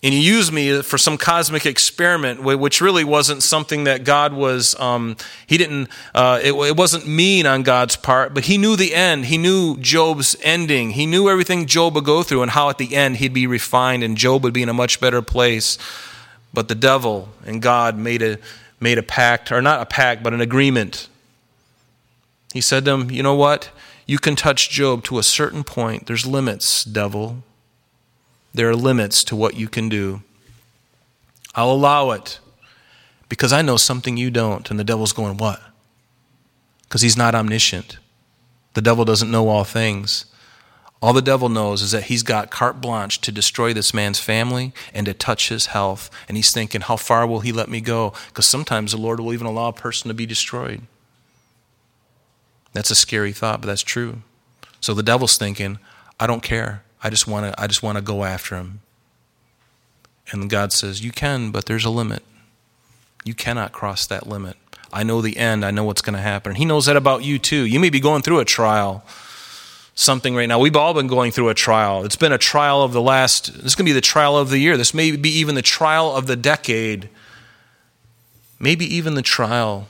and 0.00 0.14
you 0.14 0.20
used 0.20 0.52
me 0.52 0.80
for 0.82 0.96
some 0.96 1.18
cosmic 1.18 1.66
experiment, 1.66 2.40
which 2.40 2.80
really 2.80 3.02
wasn't 3.02 3.42
something 3.42 3.84
that 3.84 4.04
God 4.04 4.32
was. 4.32 4.78
Um, 4.78 5.16
he 5.44 5.58
didn't. 5.58 5.88
Uh, 6.14 6.38
it, 6.40 6.52
it, 6.52 6.76
wasn't 6.76 7.08
mean 7.08 7.46
on 7.46 7.64
God's 7.64 7.96
part, 7.96 8.32
but 8.32 8.44
He 8.44 8.58
knew 8.58 8.76
the 8.76 8.94
end. 8.94 9.26
He 9.26 9.38
knew 9.38 9.76
Job's 9.78 10.36
ending. 10.42 10.90
He 10.90 11.04
knew 11.04 11.28
everything 11.28 11.66
Job 11.66 11.96
would 11.96 12.04
go 12.04 12.22
through, 12.22 12.42
and 12.42 12.52
how 12.52 12.70
at 12.70 12.78
the 12.78 12.94
end 12.94 13.16
he'd 13.16 13.34
be 13.34 13.48
refined, 13.48 14.04
and 14.04 14.16
Job 14.16 14.44
would 14.44 14.52
be 14.52 14.62
in 14.62 14.68
a 14.68 14.74
much 14.74 15.00
better 15.00 15.20
place. 15.20 15.78
But 16.54 16.68
the 16.68 16.76
devil 16.76 17.30
and 17.44 17.60
God 17.60 17.98
made 17.98 18.22
a 18.22 18.38
made 18.78 18.98
a 18.98 19.02
pact, 19.02 19.50
or 19.50 19.60
not 19.60 19.82
a 19.82 19.86
pact, 19.86 20.22
but 20.22 20.32
an 20.32 20.40
agreement. 20.40 21.08
He 22.54 22.60
said 22.60 22.84
to 22.84 22.92
him, 22.92 23.10
"You 23.10 23.24
know 23.24 23.34
what? 23.34 23.70
You 24.06 24.20
can 24.20 24.36
touch 24.36 24.70
Job 24.70 25.02
to 25.04 25.18
a 25.18 25.24
certain 25.24 25.64
point. 25.64 26.06
There's 26.06 26.24
limits, 26.24 26.84
devil." 26.84 27.42
There 28.54 28.68
are 28.68 28.76
limits 28.76 29.24
to 29.24 29.36
what 29.36 29.56
you 29.56 29.68
can 29.68 29.88
do. 29.88 30.22
I'll 31.54 31.70
allow 31.70 32.10
it 32.10 32.40
because 33.28 33.52
I 33.52 33.62
know 33.62 33.76
something 33.76 34.16
you 34.16 34.30
don't. 34.30 34.70
And 34.70 34.78
the 34.78 34.84
devil's 34.84 35.12
going, 35.12 35.36
What? 35.36 35.60
Because 36.82 37.02
he's 37.02 37.16
not 37.16 37.34
omniscient. 37.34 37.98
The 38.74 38.82
devil 38.82 39.04
doesn't 39.04 39.30
know 39.30 39.48
all 39.48 39.64
things. 39.64 40.24
All 41.00 41.12
the 41.12 41.22
devil 41.22 41.48
knows 41.48 41.80
is 41.82 41.92
that 41.92 42.04
he's 42.04 42.22
got 42.22 42.50
carte 42.50 42.80
blanche 42.80 43.20
to 43.20 43.30
destroy 43.30 43.72
this 43.72 43.94
man's 43.94 44.18
family 44.18 44.72
and 44.92 45.06
to 45.06 45.14
touch 45.14 45.48
his 45.48 45.66
health. 45.66 46.10
And 46.26 46.36
he's 46.36 46.52
thinking, 46.52 46.80
How 46.82 46.96
far 46.96 47.26
will 47.26 47.40
he 47.40 47.52
let 47.52 47.68
me 47.68 47.80
go? 47.80 48.12
Because 48.28 48.46
sometimes 48.46 48.92
the 48.92 48.98
Lord 48.98 49.20
will 49.20 49.32
even 49.32 49.46
allow 49.46 49.68
a 49.68 49.72
person 49.72 50.08
to 50.08 50.14
be 50.14 50.26
destroyed. 50.26 50.82
That's 52.72 52.90
a 52.90 52.94
scary 52.94 53.32
thought, 53.32 53.60
but 53.60 53.66
that's 53.66 53.82
true. 53.82 54.22
So 54.80 54.94
the 54.94 55.02
devil's 55.02 55.36
thinking, 55.38 55.78
I 56.20 56.26
don't 56.26 56.42
care. 56.42 56.82
I 57.02 57.10
just 57.10 57.26
want 57.26 57.52
to 57.52 57.60
I 57.60 57.66
just 57.66 57.82
want 57.82 57.96
to 57.96 58.02
go 58.02 58.24
after 58.24 58.56
him. 58.56 58.80
And 60.30 60.50
God 60.50 60.72
says, 60.72 61.04
"You 61.04 61.10
can, 61.10 61.50
but 61.50 61.66
there's 61.66 61.84
a 61.84 61.90
limit. 61.90 62.22
You 63.24 63.34
cannot 63.34 63.72
cross 63.72 64.06
that 64.06 64.26
limit. 64.26 64.56
I 64.92 65.02
know 65.02 65.20
the 65.20 65.36
end. 65.36 65.64
I 65.64 65.70
know 65.70 65.84
what's 65.84 66.02
going 66.02 66.16
to 66.16 66.22
happen." 66.22 66.54
He 66.54 66.64
knows 66.64 66.86
that 66.86 66.96
about 66.96 67.22
you 67.22 67.38
too. 67.38 67.64
You 67.64 67.80
may 67.80 67.90
be 67.90 68.00
going 68.00 68.22
through 68.22 68.40
a 68.40 68.44
trial 68.44 69.04
something 69.98 70.36
right 70.36 70.46
now. 70.46 70.60
We've 70.60 70.76
all 70.76 70.94
been 70.94 71.08
going 71.08 71.32
through 71.32 71.48
a 71.48 71.54
trial. 71.54 72.04
It's 72.04 72.14
been 72.14 72.30
a 72.30 72.38
trial 72.38 72.82
of 72.82 72.92
the 72.92 73.02
last, 73.02 73.52
this 73.52 73.64
is 73.64 73.74
going 73.74 73.84
to 73.84 73.90
be 73.90 73.92
the 73.92 74.00
trial 74.00 74.38
of 74.38 74.48
the 74.48 74.58
year. 74.58 74.76
This 74.76 74.94
may 74.94 75.16
be 75.16 75.28
even 75.28 75.56
the 75.56 75.62
trial 75.62 76.14
of 76.14 76.28
the 76.28 76.36
decade. 76.36 77.08
Maybe 78.60 78.84
even 78.94 79.16
the 79.16 79.22
trial 79.22 79.88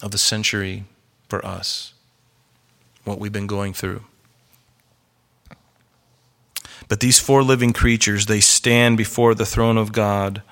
of 0.00 0.12
the 0.12 0.18
century 0.18 0.84
for 1.28 1.44
us, 1.44 1.94
what 3.02 3.18
we've 3.18 3.32
been 3.32 3.48
going 3.48 3.74
through. 3.74 4.04
But 6.88 7.00
these 7.00 7.20
four 7.20 7.42
living 7.42 7.72
creatures, 7.72 8.26
they 8.26 8.40
stand 8.40 8.96
before 8.96 9.34
the 9.34 9.46
throne 9.46 9.76
of 9.76 9.92
God. 9.92 10.42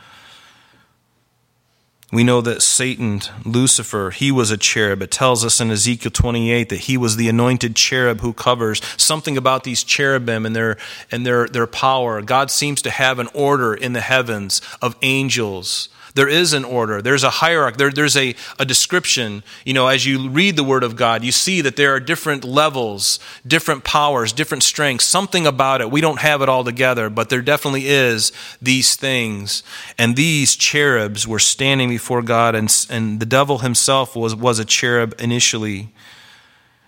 We 2.12 2.22
know 2.22 2.40
that 2.42 2.62
Satan, 2.62 3.20
Lucifer, 3.44 4.10
he 4.10 4.30
was 4.30 4.50
a 4.50 4.56
cherub. 4.56 5.02
It 5.02 5.10
tells 5.10 5.44
us 5.44 5.60
in 5.60 5.70
Ezekiel 5.70 6.12
28 6.12 6.68
that 6.68 6.80
he 6.80 6.96
was 6.96 7.16
the 7.16 7.28
anointed 7.28 7.74
cherub 7.74 8.20
who 8.20 8.32
covers. 8.32 8.80
Something 8.96 9.36
about 9.36 9.64
these 9.64 9.82
cherubim 9.82 10.46
and 10.46 10.54
their 10.54 10.76
and 11.10 11.26
their, 11.26 11.48
their 11.48 11.66
power. 11.66 12.22
God 12.22 12.50
seems 12.50 12.80
to 12.82 12.90
have 12.90 13.18
an 13.18 13.28
order 13.34 13.74
in 13.74 13.92
the 13.92 14.00
heavens 14.00 14.62
of 14.80 14.94
angels 15.02 15.88
there 16.16 16.28
is 16.28 16.54
an 16.54 16.64
order, 16.64 17.02
there's 17.02 17.22
a 17.22 17.30
hierarchy, 17.30 17.76
there, 17.76 17.90
there's 17.90 18.16
a, 18.16 18.34
a 18.58 18.64
description. 18.64 19.42
You 19.66 19.74
know, 19.74 19.86
as 19.86 20.06
you 20.06 20.30
read 20.30 20.56
the 20.56 20.64
Word 20.64 20.82
of 20.82 20.96
God, 20.96 21.22
you 21.22 21.30
see 21.30 21.60
that 21.60 21.76
there 21.76 21.94
are 21.94 22.00
different 22.00 22.42
levels, 22.42 23.20
different 23.46 23.84
powers, 23.84 24.32
different 24.32 24.62
strengths, 24.62 25.04
something 25.04 25.46
about 25.46 25.82
it. 25.82 25.90
We 25.90 26.00
don't 26.00 26.20
have 26.20 26.40
it 26.40 26.48
all 26.48 26.64
together, 26.64 27.10
but 27.10 27.28
there 27.28 27.42
definitely 27.42 27.86
is 27.86 28.32
these 28.62 28.96
things. 28.96 29.62
And 29.98 30.16
these 30.16 30.56
cherubs 30.56 31.28
were 31.28 31.38
standing 31.38 31.90
before 31.90 32.22
God, 32.22 32.54
and, 32.54 32.74
and 32.88 33.20
the 33.20 33.26
devil 33.26 33.58
himself 33.58 34.16
was, 34.16 34.34
was 34.34 34.58
a 34.58 34.64
cherub 34.64 35.14
initially. 35.18 35.92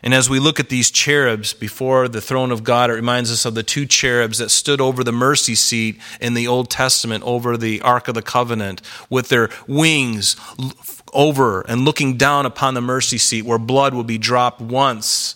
And 0.02 0.14
as 0.14 0.30
we 0.30 0.38
look 0.38 0.60
at 0.60 0.68
these 0.68 0.90
cherubs 0.90 1.52
before 1.52 2.06
the 2.06 2.20
throne 2.20 2.52
of 2.52 2.62
God, 2.62 2.88
it 2.88 2.94
reminds 2.94 3.32
us 3.32 3.44
of 3.44 3.54
the 3.54 3.64
two 3.64 3.84
cherubs 3.84 4.38
that 4.38 4.50
stood 4.50 4.80
over 4.80 5.02
the 5.02 5.12
mercy 5.12 5.56
seat 5.56 5.98
in 6.20 6.34
the 6.34 6.46
Old 6.46 6.70
Testament, 6.70 7.24
over 7.24 7.56
the 7.56 7.80
Ark 7.82 8.06
of 8.06 8.14
the 8.14 8.22
Covenant, 8.22 8.80
with 9.10 9.28
their 9.28 9.50
wings 9.66 10.36
over 11.12 11.62
and 11.62 11.84
looking 11.84 12.16
down 12.16 12.46
upon 12.46 12.74
the 12.74 12.80
mercy 12.80 13.18
seat 13.18 13.42
where 13.42 13.58
blood 13.58 13.92
will 13.92 14.04
be 14.04 14.18
dropped 14.18 14.60
once 14.60 15.34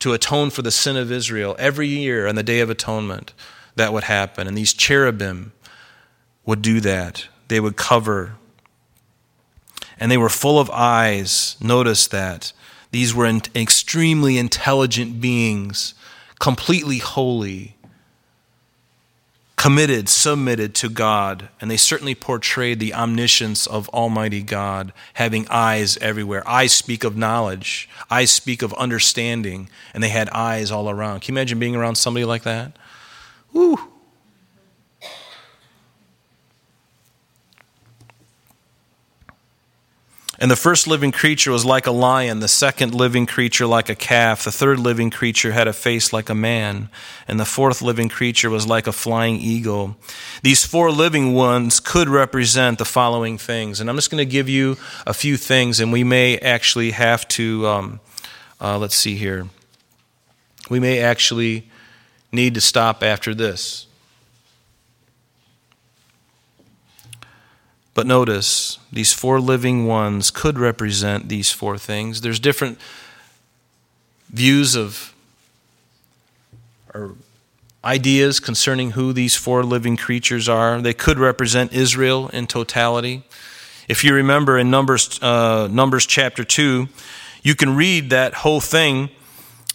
to 0.00 0.12
atone 0.12 0.50
for 0.50 0.62
the 0.62 0.70
sin 0.70 0.96
of 0.96 1.12
Israel. 1.12 1.54
Every 1.58 1.86
year 1.86 2.26
on 2.26 2.34
the 2.34 2.42
Day 2.42 2.60
of 2.60 2.70
Atonement, 2.70 3.32
that 3.76 3.92
would 3.92 4.04
happen. 4.04 4.48
And 4.48 4.56
these 4.56 4.72
cherubim 4.72 5.52
would 6.44 6.62
do 6.62 6.80
that. 6.80 7.28
They 7.48 7.60
would 7.60 7.76
cover. 7.76 8.34
And 9.98 10.10
they 10.10 10.16
were 10.16 10.30
full 10.30 10.58
of 10.58 10.70
eyes. 10.70 11.56
Notice 11.60 12.06
that 12.08 12.52
these 12.90 13.14
were 13.14 13.26
extremely 13.54 14.38
intelligent 14.38 15.20
beings, 15.20 15.94
completely 16.38 16.98
holy, 16.98 17.76
committed, 19.56 20.08
submitted 20.08 20.74
to 20.74 20.88
God, 20.88 21.50
and 21.60 21.70
they 21.70 21.76
certainly 21.76 22.14
portrayed 22.14 22.80
the 22.80 22.94
omniscience 22.94 23.66
of 23.66 23.88
Almighty 23.90 24.42
God, 24.42 24.92
having 25.14 25.46
eyes 25.50 25.98
everywhere. 25.98 26.46
Eyes 26.48 26.72
speak 26.72 27.04
of 27.04 27.16
knowledge, 27.16 27.88
eyes 28.10 28.30
speak 28.30 28.62
of 28.62 28.72
understanding, 28.74 29.68
and 29.92 30.02
they 30.02 30.08
had 30.08 30.30
eyes 30.30 30.70
all 30.70 30.88
around. 30.88 31.20
Can 31.20 31.34
you 31.34 31.38
imagine 31.38 31.58
being 31.58 31.76
around 31.76 31.96
somebody 31.96 32.24
like 32.24 32.42
that? 32.44 32.72
Woo! 33.52 33.89
And 40.40 40.50
the 40.50 40.56
first 40.56 40.86
living 40.86 41.12
creature 41.12 41.50
was 41.50 41.66
like 41.66 41.86
a 41.86 41.90
lion, 41.90 42.40
the 42.40 42.48
second 42.48 42.94
living 42.94 43.26
creature 43.26 43.66
like 43.66 43.90
a 43.90 43.94
calf, 43.94 44.42
the 44.42 44.50
third 44.50 44.78
living 44.78 45.10
creature 45.10 45.52
had 45.52 45.68
a 45.68 45.72
face 45.74 46.14
like 46.14 46.30
a 46.30 46.34
man, 46.34 46.88
and 47.28 47.38
the 47.38 47.44
fourth 47.44 47.82
living 47.82 48.08
creature 48.08 48.48
was 48.48 48.66
like 48.66 48.86
a 48.86 48.92
flying 48.92 49.36
eagle. 49.36 49.96
These 50.42 50.64
four 50.64 50.90
living 50.90 51.34
ones 51.34 51.78
could 51.78 52.08
represent 52.08 52.78
the 52.78 52.86
following 52.86 53.36
things. 53.36 53.80
And 53.80 53.90
I'm 53.90 53.96
just 53.96 54.10
going 54.10 54.26
to 54.26 54.32
give 54.32 54.48
you 54.48 54.78
a 55.06 55.12
few 55.12 55.36
things, 55.36 55.78
and 55.78 55.92
we 55.92 56.04
may 56.04 56.38
actually 56.38 56.92
have 56.92 57.28
to, 57.28 57.66
um, 57.66 58.00
uh, 58.62 58.78
let's 58.78 58.96
see 58.96 59.16
here. 59.16 59.46
We 60.70 60.80
may 60.80 61.00
actually 61.00 61.68
need 62.32 62.54
to 62.54 62.62
stop 62.62 63.02
after 63.02 63.34
this. 63.34 63.86
But 68.00 68.06
notice, 68.06 68.78
these 68.90 69.12
four 69.12 69.40
living 69.40 69.86
ones 69.86 70.30
could 70.30 70.58
represent 70.58 71.28
these 71.28 71.52
four 71.52 71.76
things. 71.76 72.22
There's 72.22 72.40
different 72.40 72.78
views 74.30 74.74
of 74.74 75.14
or 76.94 77.16
ideas 77.84 78.40
concerning 78.40 78.92
who 78.92 79.12
these 79.12 79.36
four 79.36 79.64
living 79.64 79.98
creatures 79.98 80.48
are. 80.48 80.80
They 80.80 80.94
could 80.94 81.18
represent 81.18 81.74
Israel 81.74 82.28
in 82.28 82.46
totality. 82.46 83.22
If 83.86 84.02
you 84.02 84.14
remember 84.14 84.56
in 84.56 84.70
Numbers, 84.70 85.22
uh, 85.22 85.68
Numbers 85.70 86.06
chapter 86.06 86.42
2, 86.42 86.88
you 87.42 87.54
can 87.54 87.76
read 87.76 88.08
that 88.08 88.32
whole 88.32 88.62
thing 88.62 89.10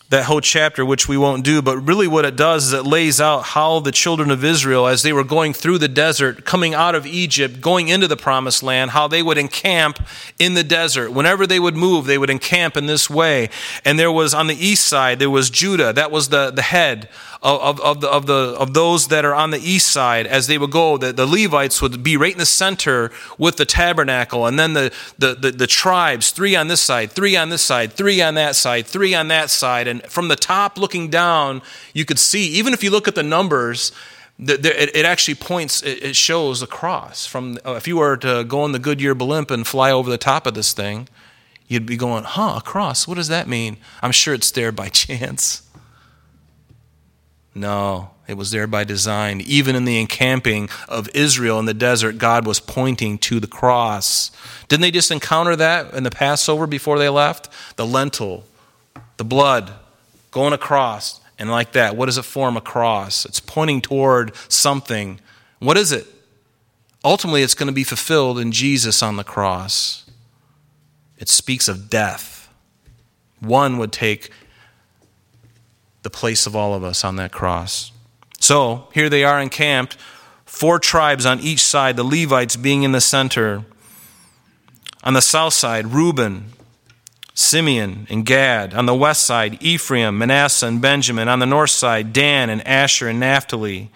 that 0.10 0.26
whole 0.26 0.42
chapter, 0.42 0.86
which 0.86 1.08
we 1.08 1.18
won't 1.18 1.44
do, 1.44 1.62
but 1.62 1.78
really 1.80 2.08
what 2.08 2.26
it 2.26 2.36
does 2.36 2.68
is 2.68 2.74
it 2.74 2.86
lays 2.86 3.20
out 3.20 3.42
how 3.42 3.80
the 3.80 3.92
children 3.92 4.30
of 4.30 4.44
Israel, 4.44 4.88
as 4.88 5.02
they 5.02 5.12
were 5.12 5.24
going 5.24 5.52
through 5.52 5.80
the 5.80 5.88
desert, 5.88 6.46
coming 6.46 6.76
out 6.76 6.94
of 6.94 7.08
Egypt, 7.08 7.60
going 7.60 7.88
into 7.88 8.08
the 8.08 8.16
promised 8.16 8.62
land, 8.62 8.92
how 8.92 9.08
they 9.08 9.24
would 9.24 9.38
encamp 9.38 10.00
in 10.38 10.54
the 10.54 10.64
desert. 10.64 11.12
Whenever 11.12 11.48
they 11.48 11.60
would 11.60 11.76
move, 11.76 12.06
they 12.06 12.20
would 12.20 12.30
encamp 12.30 12.78
in 12.78 12.86
this 12.86 13.10
way. 13.10 13.50
And 13.84 13.98
there 13.98 14.12
was 14.12 14.34
on 14.34 14.46
the 14.48 14.56
east 14.56 14.86
side, 14.86 15.18
there 15.18 15.30
was 15.30 15.50
Judah, 15.50 15.92
that 15.94 16.12
was 16.12 16.30
the, 16.30 16.52
the 16.52 16.62
head 16.62 17.10
of, 17.46 17.80
of, 17.80 18.02
the, 18.02 18.08
of, 18.10 18.26
the, 18.26 18.56
of 18.60 18.74
those 18.74 19.08
that 19.10 19.24
are 19.24 19.36
on 19.36 19.52
the 19.52 19.60
east 19.60 19.92
side 19.92 20.26
as 20.26 20.48
they 20.48 20.58
would 20.58 20.72
go. 20.72 20.98
The, 20.98 21.14
the 21.14 21.28
Levites 21.28 21.82
would 21.82 22.02
be 22.02 22.18
right 22.18 22.32
in 22.32 22.40
the 22.40 22.46
center 22.46 23.12
with 23.38 23.58
the 23.58 23.66
tabernacle, 23.66 24.48
and 24.48 24.58
then 24.58 24.74
the, 24.74 24.92
the, 25.20 25.36
the, 25.36 25.52
the 25.52 25.68
tribes, 25.68 26.32
three 26.32 26.56
on 26.56 26.68
this 26.70 26.82
side, 26.82 27.12
three 27.12 27.36
on 27.36 27.50
this 27.50 27.62
side, 27.62 27.94
three 27.94 28.22
on 28.22 28.34
that 28.36 28.56
side, 28.56 28.88
three 28.88 29.14
on 29.14 29.28
that 29.28 29.52
side. 29.52 29.88
And 29.88 30.05
from 30.10 30.28
the 30.28 30.36
top 30.36 30.78
looking 30.78 31.10
down, 31.10 31.62
you 31.94 32.06
could 32.06 32.20
see, 32.20 32.48
even 32.50 32.74
if 32.74 32.84
you 32.84 32.92
look 32.92 33.08
at 33.08 33.16
the 33.16 33.24
numbers, 33.24 33.92
it 34.38 35.06
actually 35.06 35.36
points, 35.36 35.82
it 35.84 36.16
shows 36.16 36.62
a 36.62 36.68
cross. 36.68 37.26
From, 37.26 37.58
uh, 37.66 37.74
if 37.74 37.88
you 37.88 37.98
were 37.98 38.18
to 38.18 38.44
go 38.44 38.62
on 38.62 38.74
the 38.74 38.80
Goodyear 38.80 39.16
blimp 39.16 39.50
and 39.50 39.66
fly 39.66 39.92
over 39.92 40.10
the 40.10 40.18
top 40.18 40.46
of 40.46 40.54
this 40.54 40.74
thing, 40.74 41.08
you'd 41.68 41.86
be 41.86 41.98
going, 41.98 42.24
huh, 42.24 42.56
a 42.58 42.62
cross, 42.62 43.08
what 43.08 43.16
does 43.16 43.30
that 43.30 43.48
mean? 43.48 43.78
I'm 44.02 44.12
sure 44.12 44.34
it's 44.34 44.52
there 44.52 44.72
by 44.72 44.90
chance. 44.90 45.62
No, 47.58 48.12
it 48.28 48.36
was 48.36 48.52
there 48.52 48.68
by 48.68 48.84
design. 48.84 49.40
Even 49.40 49.76
in 49.78 49.86
the 49.86 50.00
encamping 50.00 50.70
of 50.90 51.08
Israel 51.14 51.58
in 51.58 51.66
the 51.66 51.74
desert, 51.74 52.18
God 52.18 52.46
was 52.46 52.60
pointing 52.60 53.18
to 53.20 53.40
the 53.40 53.48
cross. 53.48 54.32
Didn't 54.68 54.82
they 54.82 54.92
just 54.92 55.12
encounter 55.12 55.56
that 55.56 55.94
in 55.94 56.04
the 56.04 56.12
Passover 56.12 56.68
before 56.68 57.00
they 57.00 57.08
left? 57.08 57.48
The 57.78 57.86
lintel, 57.86 58.44
the 59.16 59.24
blood 59.24 59.72
going 60.36 60.52
across, 60.52 61.22
and 61.40 61.50
like 61.50 61.72
that. 61.72 61.96
What 61.96 62.08
does 62.08 62.18
it 62.18 62.26
form? 62.26 62.58
A 62.58 62.62
cross. 62.62 63.24
It's 63.24 63.40
pointing 63.40 63.80
toward 63.80 64.36
something. 64.50 65.22
What 65.60 65.78
is 65.78 65.94
it? 65.94 66.06
Ultimately, 67.06 67.42
it's 67.42 67.54
going 67.54 67.68
to 67.68 67.74
be 67.74 67.86
fulfilled 67.86 68.38
in 68.38 68.52
Jesus 68.52 69.02
on 69.02 69.16
the 69.16 69.24
cross. 69.24 70.06
It 71.18 71.30
speaks 71.30 71.70
of 71.70 71.90
death. 71.90 72.50
One 73.40 73.78
would 73.78 73.94
take 73.94 74.30
the 76.04 76.10
place 76.10 76.46
of 76.46 76.54
all 76.54 76.74
of 76.74 76.84
us 76.84 77.06
on 77.06 77.16
that 77.16 77.32
cross. 77.32 77.94
So 78.38 78.90
here 78.94 79.10
they 79.10 79.24
are 79.24 79.40
encamped, 79.40 79.96
four 80.44 80.80
tribes 80.80 81.26
on 81.26 81.40
each 81.40 81.64
side, 81.64 81.96
the 81.96 82.04
Levites 82.04 82.58
being 82.58 82.84
in 82.84 82.92
the 82.92 83.00
center. 83.00 83.64
On 85.02 85.14
the 85.14 85.22
south 85.22 85.54
side, 85.54 85.94
Reuben, 85.94 86.52
Simeon, 87.36 88.08
and 88.10 88.26
Gad. 88.26 88.74
On 88.74 88.86
the 88.86 88.96
west 88.96 89.26
side, 89.26 89.62
Ephraim, 89.62 90.18
Manasseh, 90.18 90.66
and 90.66 90.82
Benjamin. 90.82 91.28
On 91.28 91.40
the 91.40 91.46
north 91.46 91.70
side, 91.70 92.14
Dan 92.14 92.50
and 92.50 92.66
Asher 92.66 93.10
and 93.10 93.20
Naphtali. 93.20 93.92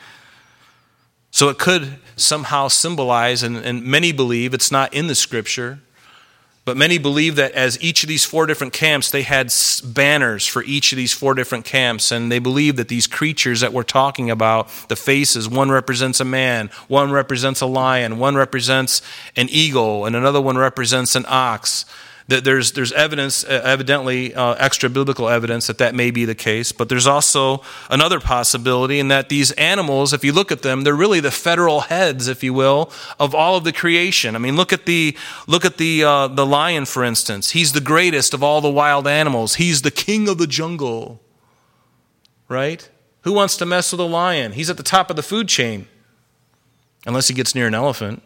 So 1.31 1.47
it 1.47 1.57
could 1.57 1.95
somehow 2.17 2.67
symbolize, 2.67 3.41
and, 3.41 3.55
and 3.55 3.83
many 3.83 4.11
believe 4.11 4.53
it's 4.53 4.73
not 4.73 4.93
in 4.93 5.07
the 5.07 5.15
scripture, 5.15 5.79
but 6.65 6.75
many 6.75 6.97
believe 6.97 7.37
that 7.37 7.53
as 7.53 7.81
each 7.81 8.03
of 8.03 8.09
these 8.09 8.25
four 8.25 8.45
different 8.45 8.73
camps, 8.73 9.09
they 9.09 9.21
had 9.21 9.53
banners 9.85 10.45
for 10.45 10.61
each 10.63 10.91
of 10.91 10.97
these 10.97 11.13
four 11.13 11.33
different 11.33 11.63
camps. 11.63 12.11
And 12.11 12.29
they 12.29 12.39
believe 12.39 12.75
that 12.75 12.89
these 12.89 13.07
creatures 13.07 13.61
that 13.61 13.71
we're 13.71 13.83
talking 13.83 14.29
about, 14.29 14.67
the 14.89 14.97
faces, 14.97 15.47
one 15.47 15.71
represents 15.71 16.19
a 16.19 16.25
man, 16.25 16.69
one 16.89 17.09
represents 17.09 17.61
a 17.61 17.65
lion, 17.65 18.19
one 18.19 18.35
represents 18.35 19.01
an 19.37 19.47
eagle, 19.49 20.05
and 20.05 20.15
another 20.15 20.41
one 20.41 20.57
represents 20.57 21.15
an 21.15 21.23
ox 21.29 21.85
there's, 22.29 22.73
there's 22.73 22.91
evidence, 22.91 23.43
uh, 23.43 23.61
evidently 23.63 24.33
uh, 24.35 24.53
extra 24.53 24.89
biblical 24.89 25.27
evidence 25.27 25.67
that 25.67 25.79
that 25.79 25.95
may 25.95 26.11
be 26.11 26.25
the 26.25 26.35
case, 26.35 26.71
but 26.71 26.87
there's 26.87 27.07
also 27.07 27.61
another 27.89 28.19
possibility 28.19 28.99
in 28.99 29.07
that 29.07 29.29
these 29.29 29.51
animals, 29.53 30.13
if 30.13 30.23
you 30.23 30.31
look 30.31 30.51
at 30.51 30.61
them, 30.61 30.83
they're 30.83 30.95
really 30.95 31.19
the 31.19 31.31
federal 31.31 31.81
heads, 31.81 32.27
if 32.27 32.43
you 32.43 32.53
will, 32.53 32.91
of 33.19 33.33
all 33.33 33.55
of 33.55 33.63
the 33.63 33.73
creation. 33.73 34.35
I 34.35 34.39
mean, 34.39 34.55
look 34.55 34.71
at 34.71 34.85
the, 34.85 35.17
look 35.47 35.65
at 35.65 35.77
the, 35.77 36.03
uh, 36.03 36.27
the 36.27 36.45
lion, 36.45 36.85
for 36.85 37.03
instance. 37.03 37.51
He's 37.51 37.73
the 37.73 37.81
greatest 37.81 38.33
of 38.33 38.43
all 38.43 38.61
the 38.61 38.69
wild 38.69 39.07
animals, 39.07 39.55
he's 39.55 39.81
the 39.81 39.91
king 39.91 40.29
of 40.29 40.37
the 40.37 40.47
jungle, 40.47 41.19
right? 42.47 42.87
Who 43.21 43.33
wants 43.33 43.57
to 43.57 43.65
mess 43.65 43.91
with 43.91 44.01
a 44.01 44.05
lion? 44.05 44.53
He's 44.53 44.69
at 44.69 44.77
the 44.77 44.83
top 44.83 45.09
of 45.09 45.15
the 45.15 45.23
food 45.23 45.47
chain, 45.47 45.87
unless 47.05 47.27
he 47.27 47.33
gets 47.33 47.55
near 47.55 47.67
an 47.67 47.75
elephant. 47.75 48.23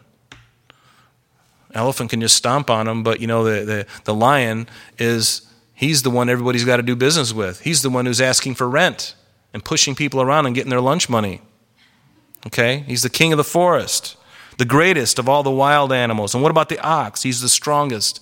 Elephant 1.73 2.09
can 2.11 2.21
just 2.21 2.37
stomp 2.37 2.69
on 2.69 2.87
him, 2.87 3.03
but 3.03 3.19
you 3.19 3.27
know, 3.27 3.43
the, 3.43 3.65
the, 3.65 3.87
the 4.03 4.13
lion 4.13 4.67
is, 4.99 5.41
he's 5.73 6.03
the 6.03 6.09
one 6.09 6.29
everybody's 6.29 6.65
got 6.65 6.77
to 6.77 6.83
do 6.83 6.95
business 6.95 7.33
with. 7.33 7.61
He's 7.61 7.81
the 7.81 7.89
one 7.89 8.05
who's 8.05 8.21
asking 8.21 8.55
for 8.55 8.69
rent 8.69 9.15
and 9.53 9.63
pushing 9.63 9.95
people 9.95 10.21
around 10.21 10.45
and 10.45 10.53
getting 10.53 10.69
their 10.69 10.81
lunch 10.81 11.09
money. 11.09 11.41
Okay? 12.45 12.83
He's 12.87 13.01
the 13.01 13.09
king 13.09 13.33
of 13.33 13.37
the 13.37 13.43
forest, 13.43 14.17
the 14.57 14.65
greatest 14.65 15.17
of 15.17 15.27
all 15.27 15.41
the 15.41 15.51
wild 15.51 15.91
animals. 15.91 16.35
And 16.35 16.43
what 16.43 16.51
about 16.51 16.69
the 16.69 16.79
ox? 16.79 17.23
He's 17.23 17.41
the 17.41 17.49
strongest 17.49 18.19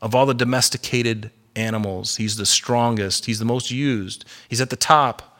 of 0.00 0.14
all 0.14 0.26
the 0.26 0.34
domesticated 0.34 1.32
animals. 1.56 2.16
He's 2.16 2.36
the 2.36 2.46
strongest. 2.46 3.26
He's 3.26 3.38
the 3.40 3.44
most 3.44 3.70
used. 3.70 4.24
He's 4.48 4.60
at 4.60 4.70
the 4.70 4.76
top. 4.76 5.38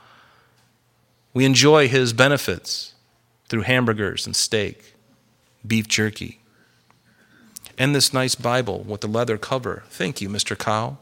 We 1.32 1.44
enjoy 1.44 1.86
his 1.88 2.12
benefits 2.12 2.94
through 3.48 3.62
hamburgers 3.62 4.26
and 4.26 4.34
steak, 4.34 4.94
beef 5.66 5.86
jerky 5.86 6.40
and 7.79 7.95
this 7.95 8.12
nice 8.12 8.35
Bible 8.35 8.81
with 8.81 9.01
the 9.01 9.09
leather 9.09 9.39
cover. 9.39 9.85
Thank 9.89 10.20
you, 10.20 10.29
Mr. 10.29 10.59
Cow. 10.59 10.99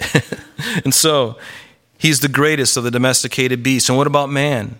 and 0.84 0.94
so, 0.94 1.38
he's 1.98 2.20
the 2.20 2.28
greatest 2.28 2.76
of 2.76 2.84
the 2.84 2.90
domesticated 2.90 3.62
beasts. 3.62 3.88
And 3.88 3.98
what 3.98 4.06
about 4.06 4.30
man? 4.30 4.78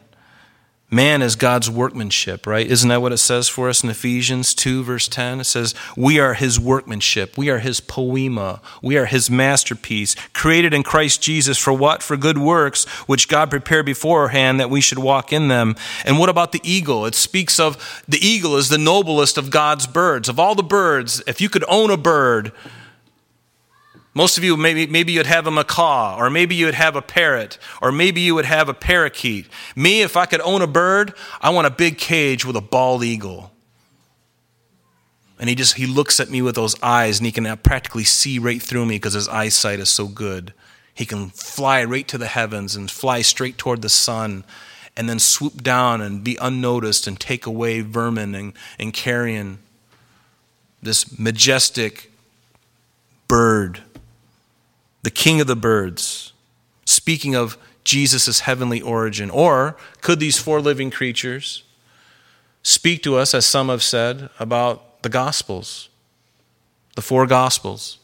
Man 0.93 1.23
is 1.23 1.37
God's 1.37 1.71
workmanship, 1.71 2.49
right? 2.49 2.67
Isn't 2.67 2.89
that 2.89 3.01
what 3.01 3.13
it 3.13 3.19
says 3.19 3.49
for 3.49 3.69
us 3.69 3.85
in 3.85 3.91
Ephesians 3.91 4.55
2, 4.55 4.83
verse 4.83 5.07
10? 5.07 5.41
It 5.41 5.45
says, 5.45 5.73
We 5.97 6.19
are 6.19 6.35
his 6.35 6.59
workmanship. 6.59 7.39
We 7.39 7.49
are 7.49 7.61
his 7.61 7.79
poema. 7.79 8.61
We 8.83 8.97
are 8.97 9.07
his 9.07 9.31
masterpiece, 9.31 10.17
created 10.33 10.75
in 10.75 10.83
Christ 10.83 11.23
Jesus 11.23 11.59
for 11.59 11.73
what? 11.73 12.03
For 12.03 12.17
good 12.17 12.39
works, 12.39 12.87
which 13.07 13.29
God 13.29 13.51
prepared 13.51 13.87
beforehand 13.87 14.59
that 14.59 14.69
we 14.69 14.81
should 14.81 14.99
walk 14.99 15.33
in 15.33 15.47
them. 15.47 15.77
And 16.05 16.19
what 16.19 16.29
about 16.29 16.51
the 16.51 16.61
eagle? 16.65 17.07
It 17.07 17.15
speaks 17.15 17.61
of 17.61 18.03
the 18.09 18.19
eagle 18.19 18.57
is 18.57 18.69
the 18.69 18.77
noblest 18.77 19.39
of 19.39 19.51
God's 19.51 19.87
birds. 19.87 20.29
Of 20.29 20.41
all 20.41 20.57
the 20.57 20.65
birds, 20.65 21.23
if 21.29 21.41
you 21.41 21.49
could 21.49 21.65
own 21.69 21.91
a 21.91 21.97
bird, 21.97 22.51
most 24.13 24.39
of 24.39 24.45
you, 24.45 24.57
maybe, 24.57 24.87
maybe 24.89 25.13
you'd 25.13 25.27
have 25.27 25.47
a 25.47 25.53
macaw, 25.53 26.17
or 26.19 26.31
maybe 26.31 26.57
you 26.57 26.65
would 26.67 26.75
have 26.75 26.97
a 26.97 27.03
parrot, 27.03 27.59
or 27.81 27.93
maybe 27.93 28.21
you 28.21 28.35
would 28.35 28.45
have 28.45 28.69
a 28.69 28.75
parakeet. 28.75 29.47
Me, 29.77 30.03
if 30.03 30.17
I 30.17 30.27
could 30.27 30.41
own 30.41 30.63
a 30.63 30.67
bird, 30.67 31.15
I 31.41 31.51
want 31.51 31.69
a 31.69 31.71
big 31.71 31.97
cage 31.97 32.45
with 32.45 32.57
a 32.57 32.61
bald 32.61 33.05
eagle. 33.05 33.53
And 35.39 35.49
he 35.49 35.55
just 35.55 35.77
he 35.77 35.87
looks 35.87 36.19
at 36.19 36.29
me 36.29 36.43
with 36.43 36.57
those 36.57 36.75
eyes, 36.83 37.19
and 37.19 37.27
he 37.27 37.33
can 37.33 37.57
practically 37.59 38.05
see 38.05 38.39
right 38.39 38.61
through 38.61 38.85
me 38.85 38.97
because 38.97 39.15
his 39.15 39.29
eyesight 39.29 39.79
is 39.79 39.89
so 39.89 40.09
good. 40.09 40.53
He 40.93 41.07
can 41.07 41.31
fly 41.31 41.85
right 41.85 42.07
to 42.09 42.19
the 42.19 42.27
heavens 42.27 42.75
and 42.75 42.91
fly 42.91 43.23
straight 43.23 43.59
toward 43.59 43.81
the 43.81 43.89
sun, 43.89 44.45
and 44.97 45.09
then 45.09 45.21
swoop 45.21 45.63
down 45.63 46.01
and 46.01 46.25
be 46.25 46.37
unnoticed 46.41 47.07
and 47.07 47.19
take 47.19 47.47
away 47.47 47.81
vermin 47.81 48.35
and, 48.35 48.55
and 48.79 48.93
carrion. 48.93 49.61
This 50.83 51.17
majestic 51.19 52.11
bird 53.29 53.83
the 55.03 55.11
king 55.11 55.41
of 55.41 55.47
the 55.47 55.57
birds, 55.57 56.33
speaking 56.85 57.35
of 57.35 57.57
Jesus' 57.85 58.41
heavenly 58.41 58.81
origin? 58.81 59.31
Or 59.31 59.77
could 60.01 60.21
these 60.21 60.39
four 60.39 60.61
living 60.61 60.91
creatures 60.91 61.65
speak 62.63 63.03
to 63.03 63.17
us, 63.17 63.35
as 63.35 63.47
some 63.47 63.69
have 63.69 63.83
said, 63.83 64.29
about 64.39 65.03
the 65.03 65.09
Gospels, 65.09 65.89
the 66.95 67.03
four 67.03 67.27
Gospels? 67.27 67.99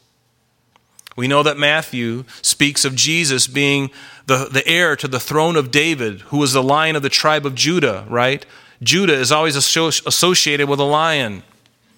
We 1.15 1.27
know 1.27 1.41
that 1.43 1.57
Matthew 1.57 2.25
speaks 2.43 2.85
of 2.85 2.95
Jesus 2.95 3.47
being 3.47 3.89
the, 4.27 4.49
the 4.51 4.65
heir 4.67 4.95
to 4.95 5.07
the 5.07 5.19
throne 5.19 5.55
of 5.55 5.71
David, 5.71 6.21
who 6.21 6.37
was 6.37 6.53
the 6.53 6.61
lion 6.61 6.95
of 6.95 7.01
the 7.01 7.09
tribe 7.09 7.45
of 7.45 7.55
Judah, 7.55 8.05
right? 8.07 8.45
Judah 8.83 9.15
is 9.15 9.31
always 9.31 9.55
associated 9.55 10.69
with 10.69 10.79
a 10.79 10.83
lion, 10.83 11.41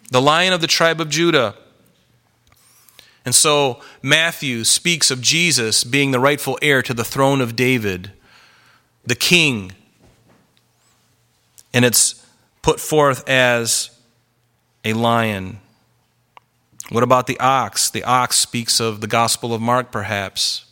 the 0.10 0.22
lion 0.22 0.54
of 0.54 0.62
the 0.62 0.68
tribe 0.68 1.02
of 1.02 1.10
Judah. 1.10 1.56
And 3.30 3.36
so 3.36 3.80
Matthew 4.02 4.64
speaks 4.64 5.12
of 5.12 5.22
Jesus 5.22 5.84
being 5.84 6.10
the 6.10 6.20
rightful 6.20 6.58
heir 6.64 6.82
to 6.82 6.96
the 6.96 7.04
throne 7.04 7.42
of 7.42 7.56
David, 7.56 8.12
the 9.06 9.14
king. 9.14 9.74
And 11.72 11.86
it's 11.86 12.26
put 12.64 12.80
forth 12.80 13.30
as 13.30 13.92
a 14.84 14.94
lion. 14.94 15.60
What 16.90 17.04
about 17.04 17.28
the 17.28 17.40
ox? 17.40 17.92
The 17.92 18.04
ox 18.04 18.40
speaks 18.40 18.80
of 18.80 19.00
the 19.00 19.06
Gospel 19.06 19.54
of 19.54 19.62
Mark, 19.62 19.92
perhaps. 19.92 20.66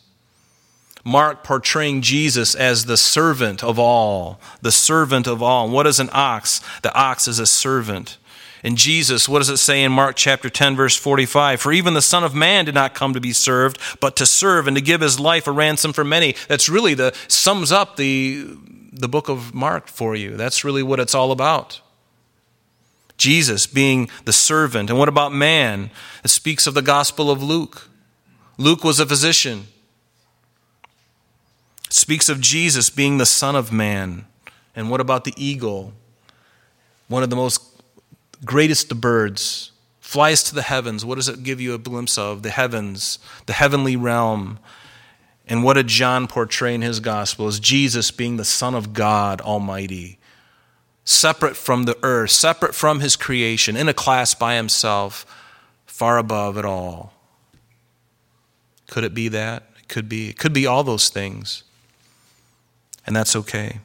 Mark 1.04 1.44
portraying 1.44 2.02
Jesus 2.02 2.56
as 2.56 2.86
the 2.86 2.96
servant 2.96 3.62
of 3.62 3.78
all, 3.78 4.40
the 4.62 4.72
servant 4.72 5.28
of 5.28 5.44
all. 5.44 5.68
What 5.68 5.86
is 5.86 6.00
an 6.00 6.10
ox? 6.12 6.60
The 6.82 6.92
ox 6.92 7.28
is 7.28 7.38
a 7.38 7.46
servant. 7.46 8.18
And 8.62 8.76
Jesus, 8.76 9.28
what 9.28 9.38
does 9.38 9.48
it 9.48 9.58
say 9.58 9.82
in 9.82 9.92
Mark 9.92 10.16
chapter 10.16 10.50
10, 10.50 10.76
verse 10.76 10.96
45? 10.96 11.60
For 11.60 11.72
even 11.72 11.94
the 11.94 12.02
Son 12.02 12.24
of 12.24 12.34
Man 12.34 12.64
did 12.64 12.74
not 12.74 12.94
come 12.94 13.14
to 13.14 13.20
be 13.20 13.32
served, 13.32 13.78
but 14.00 14.16
to 14.16 14.26
serve 14.26 14.66
and 14.66 14.76
to 14.76 14.82
give 14.82 15.00
his 15.00 15.20
life 15.20 15.46
a 15.46 15.52
ransom 15.52 15.92
for 15.92 16.04
many. 16.04 16.34
That's 16.48 16.68
really 16.68 16.94
the 16.94 17.14
sums 17.28 17.70
up 17.70 17.96
the, 17.96 18.48
the 18.92 19.08
book 19.08 19.28
of 19.28 19.54
Mark 19.54 19.86
for 19.86 20.16
you. 20.16 20.36
That's 20.36 20.64
really 20.64 20.82
what 20.82 20.98
it's 21.00 21.14
all 21.14 21.30
about. 21.30 21.80
Jesus 23.16 23.66
being 23.66 24.08
the 24.24 24.32
servant. 24.32 24.90
And 24.90 24.98
what 24.98 25.08
about 25.08 25.32
man? 25.32 25.90
It 26.24 26.28
speaks 26.28 26.66
of 26.66 26.74
the 26.74 26.82
Gospel 26.82 27.30
of 27.30 27.42
Luke. 27.42 27.88
Luke 28.56 28.82
was 28.82 28.98
a 28.98 29.06
physician. 29.06 29.66
It 31.86 31.92
speaks 31.92 32.28
of 32.28 32.40
Jesus 32.40 32.90
being 32.90 33.18
the 33.18 33.26
Son 33.26 33.54
of 33.54 33.72
Man. 33.72 34.26
And 34.74 34.90
what 34.90 35.00
about 35.00 35.24
the 35.24 35.34
eagle? 35.36 35.92
One 37.08 37.22
of 37.22 37.30
the 37.30 37.36
most 37.36 37.77
greatest 38.44 38.92
of 38.92 39.00
birds, 39.00 39.72
flies 40.00 40.42
to 40.44 40.54
the 40.54 40.62
heavens. 40.62 41.04
What 41.04 41.16
does 41.16 41.28
it 41.28 41.42
give 41.42 41.60
you 41.60 41.74
a 41.74 41.78
glimpse 41.78 42.16
of? 42.16 42.42
The 42.42 42.50
heavens, 42.50 43.18
the 43.46 43.52
heavenly 43.52 43.96
realm. 43.96 44.58
And 45.46 45.64
what 45.64 45.74
did 45.74 45.88
John 45.88 46.26
portray 46.26 46.74
in 46.74 46.82
his 46.82 47.00
gospel 47.00 47.48
Is 47.48 47.58
Jesus 47.58 48.10
being 48.10 48.36
the 48.36 48.44
Son 48.44 48.74
of 48.74 48.92
God 48.92 49.40
Almighty, 49.40 50.18
separate 51.04 51.56
from 51.56 51.84
the 51.84 51.98
earth, 52.02 52.30
separate 52.30 52.74
from 52.74 53.00
his 53.00 53.16
creation, 53.16 53.76
in 53.76 53.88
a 53.88 53.94
class 53.94 54.34
by 54.34 54.56
himself, 54.56 55.24
far 55.86 56.18
above 56.18 56.56
it 56.58 56.64
all. 56.64 57.14
Could 58.88 59.04
it 59.04 59.14
be 59.14 59.28
that? 59.28 59.64
It 59.78 59.88
could 59.88 60.08
be. 60.08 60.30
It 60.30 60.38
could 60.38 60.52
be 60.52 60.66
all 60.66 60.84
those 60.84 61.08
things. 61.08 61.64
and 63.06 63.16
that's 63.16 63.34
okay. 63.34 63.80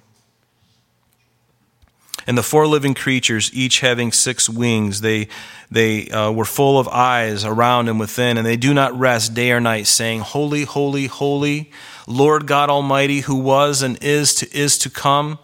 And 2.26 2.38
the 2.38 2.44
four 2.44 2.68
living 2.68 2.94
creatures, 2.94 3.52
each 3.54 3.82
having 3.82 4.12
six 4.12 4.50
wings, 4.50 5.02
they, 5.02 5.28
they 5.70 6.10
uh, 6.10 6.32
were 6.32 6.46
full 6.46 6.80
of 6.80 6.88
eyes 6.88 7.44
around 7.44 7.90
and 7.90 8.00
within, 8.00 8.38
and 8.38 8.46
they 8.46 8.56
do 8.56 8.74
not 8.74 8.98
rest 8.98 9.34
day 9.34 9.52
or 9.52 9.60
night, 9.60 9.88
saying, 9.88 10.22
Holy, 10.22 10.64
holy, 10.64 11.08
holy, 11.08 11.72
Lord 12.08 12.48
God 12.48 12.70
Almighty, 12.70 13.22
who 13.22 13.36
was 13.36 13.82
and 13.82 14.02
is 14.02 14.36
to, 14.36 14.58
is 14.58 14.78
to 14.80 14.90
come. 14.90 15.40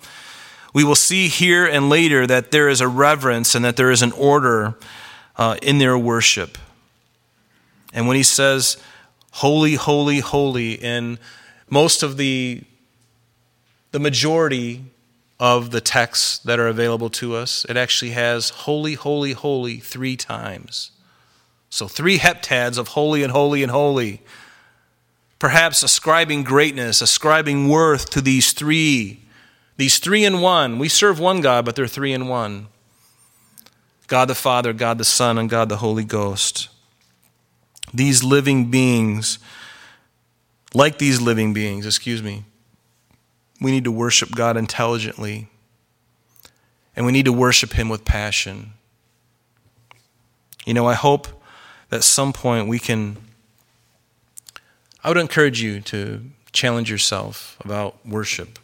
We 0.74 0.84
will 0.84 0.96
see 0.96 1.28
here 1.28 1.66
and 1.66 1.90
later 1.90 2.28
that 2.28 2.52
there 2.52 2.70
is 2.70 2.80
a 2.80 2.88
reverence 2.88 3.56
and 3.56 3.66
that 3.66 3.76
there 3.76 3.92
is 3.92 4.02
an 4.02 4.12
order 4.14 4.76
uh, 5.36 5.58
in 5.62 5.80
their 5.80 5.98
worship. 5.98 6.58
And 7.94 8.08
when 8.08 8.16
he 8.16 8.24
says, 8.24 8.78
Holy, 9.32 9.76
holy, 9.76 10.20
holy, 10.20 10.74
in 10.74 11.20
most 11.70 12.04
of 12.04 12.18
the, 12.18 12.64
the 13.92 14.00
majority 14.00 14.84
of 15.40 15.72
the 15.72 15.82
texts 15.82 16.38
that 16.40 16.60
are 16.60 16.68
available 16.68 17.10
to 17.10 17.36
us, 17.36 17.66
it 17.70 17.78
actually 17.78 18.12
has 18.12 18.50
holy, 18.50 18.96
holy, 18.96 19.34
holy 19.34 19.78
three 19.78 20.18
times. 20.18 20.92
So 21.70 21.88
three 21.88 22.18
heptads 22.18 22.78
of 22.78 22.90
holy 22.90 23.24
and 23.24 23.32
holy 23.32 23.64
and 23.64 23.72
holy. 23.72 24.22
Perhaps 25.38 25.84
ascribing 25.84 26.44
greatness, 26.44 27.02
ascribing 27.02 27.70
worth 27.70 28.10
to 28.10 28.22
these 28.22 28.52
three, 28.52 29.24
these 29.78 30.00
three 30.00 30.26
in 30.26 30.42
one. 30.42 30.78
We 30.78 30.90
serve 30.90 31.20
one 31.20 31.40
God, 31.40 31.64
but 31.64 31.76
they're 31.76 31.88
three 31.88 32.12
in 32.12 32.28
one 32.28 32.68
God 34.08 34.26
the 34.26 34.36
Father, 34.36 34.74
God 34.74 34.98
the 34.98 35.06
Son, 35.06 35.38
and 35.38 35.50
God 35.50 35.70
the 35.70 35.78
Holy 35.78 36.04
Ghost. 36.04 36.68
These 37.94 38.24
living 38.24 38.70
beings, 38.70 39.40
like 40.74 40.98
these 40.98 41.22
living 41.22 41.54
beings, 41.54 41.86
excuse 41.86 42.22
me, 42.22 42.44
we 43.62 43.72
need 43.72 43.84
to 43.84 43.92
worship 43.92 44.32
God 44.32 44.58
intelligently, 44.58 45.48
and 46.96 47.06
we 47.06 47.12
need 47.12 47.26
to 47.26 47.34
worship 47.34 47.74
Him 47.74 47.90
with 47.90 48.06
passion. 48.06 48.74
You 50.66 50.74
know, 50.74 50.88
I 50.88 50.94
hope 50.94 51.28
that 51.90 52.04
some 52.04 52.34
point 52.34 52.68
we 52.68 52.80
can. 52.80 53.18
I 55.04 55.08
would 55.08 55.18
encourage 55.18 55.62
you 55.62 55.82
to 55.82 56.26
challenge 56.52 56.92
yourself 56.92 57.58
about 57.64 58.06
worship. 58.06 58.60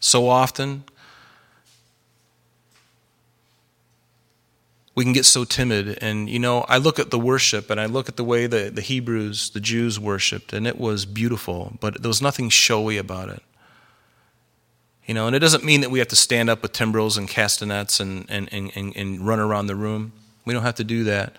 So 0.00 0.28
often, 0.28 0.84
we 4.94 5.04
can 5.04 5.12
get 5.12 5.24
so 5.24 5.44
timid. 5.44 5.98
And, 6.02 6.28
you 6.28 6.38
know, 6.38 6.62
I 6.68 6.78
look 6.78 6.98
at 6.98 7.10
the 7.10 7.18
worship 7.18 7.70
and 7.70 7.80
I 7.80 7.86
look 7.86 8.08
at 8.08 8.16
the 8.16 8.24
way 8.24 8.46
that 8.46 8.74
the 8.74 8.82
Hebrews, 8.82 9.50
the 9.50 9.60
Jews 9.60 9.98
worshiped, 9.98 10.52
and 10.52 10.66
it 10.66 10.78
was 10.78 11.06
beautiful, 11.06 11.76
but 11.80 12.02
there 12.02 12.08
was 12.08 12.22
nothing 12.22 12.48
showy 12.48 12.96
about 12.96 13.28
it. 13.28 13.42
You 15.06 15.14
know, 15.14 15.26
and 15.26 15.34
it 15.34 15.40
doesn't 15.40 15.64
mean 15.64 15.80
that 15.80 15.90
we 15.90 15.98
have 15.98 16.08
to 16.08 16.16
stand 16.16 16.50
up 16.50 16.62
with 16.62 16.72
timbrels 16.72 17.16
and 17.16 17.28
castanets 17.28 17.98
and, 17.98 18.26
and, 18.28 18.48
and, 18.52 18.70
and 18.74 19.26
run 19.26 19.40
around 19.40 19.66
the 19.66 19.74
room. 19.74 20.12
We 20.44 20.54
don't 20.54 20.62
have 20.62 20.76
to 20.76 20.84
do 20.84 21.04
that. 21.04 21.34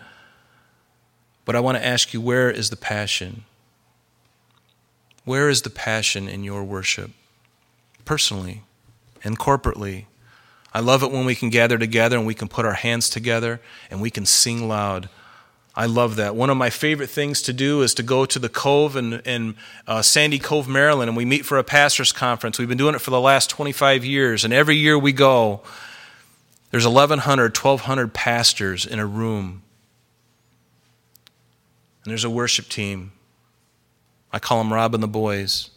But 1.45 1.55
I 1.55 1.59
want 1.59 1.77
to 1.77 1.85
ask 1.85 2.13
you 2.13 2.21
where 2.21 2.51
is 2.51 2.69
the 2.69 2.75
passion? 2.75 3.45
Where 5.23 5.49
is 5.49 5.61
the 5.61 5.69
passion 5.69 6.27
in 6.27 6.43
your 6.43 6.63
worship? 6.63 7.11
Personally 8.05 8.63
and 9.23 9.37
corporately 9.37 10.05
I 10.73 10.79
love 10.79 11.03
it 11.03 11.11
when 11.11 11.25
we 11.25 11.35
can 11.35 11.49
gather 11.49 11.77
together 11.77 12.17
and 12.17 12.25
we 12.25 12.33
can 12.33 12.47
put 12.47 12.65
our 12.65 12.73
hands 12.73 13.09
together 13.09 13.59
and 13.89 14.01
we 14.01 14.09
can 14.09 14.25
sing 14.25 14.67
loud. 14.67 15.09
I 15.75 15.85
love 15.85 16.17
that. 16.17 16.35
One 16.35 16.49
of 16.49 16.57
my 16.57 16.69
favorite 16.69 17.09
things 17.09 17.41
to 17.43 17.53
do 17.53 17.81
is 17.81 17.93
to 17.93 18.03
go 18.03 18.25
to 18.25 18.39
the 18.39 18.49
Cove 18.49 18.95
in, 18.95 19.13
in 19.21 19.55
uh, 19.87 20.01
Sandy 20.01 20.37
Cove, 20.37 20.67
Maryland, 20.67 21.09
and 21.09 21.15
we 21.15 21.23
meet 21.23 21.45
for 21.45 21.57
a 21.57 21.63
pastor's 21.63 22.11
conference. 22.11 22.59
We've 22.59 22.67
been 22.67 22.77
doing 22.77 22.95
it 22.95 22.99
for 22.99 23.11
the 23.11 23.21
last 23.21 23.49
25 23.49 24.03
years, 24.03 24.43
and 24.43 24.53
every 24.53 24.75
year 24.75 24.99
we 24.99 25.13
go, 25.13 25.61
there's 26.71 26.85
1,100, 26.85 27.55
1,200 27.55 28.13
pastors 28.13 28.85
in 28.85 28.99
a 28.99 29.05
room. 29.05 29.61
And 32.03 32.11
there's 32.11 32.25
a 32.25 32.29
worship 32.29 32.67
team. 32.67 33.13
I 34.33 34.39
call 34.39 34.59
him 34.59 34.73
Rob 34.73 34.93
and 34.93 35.03
the 35.03 35.07
Boys. 35.07 35.69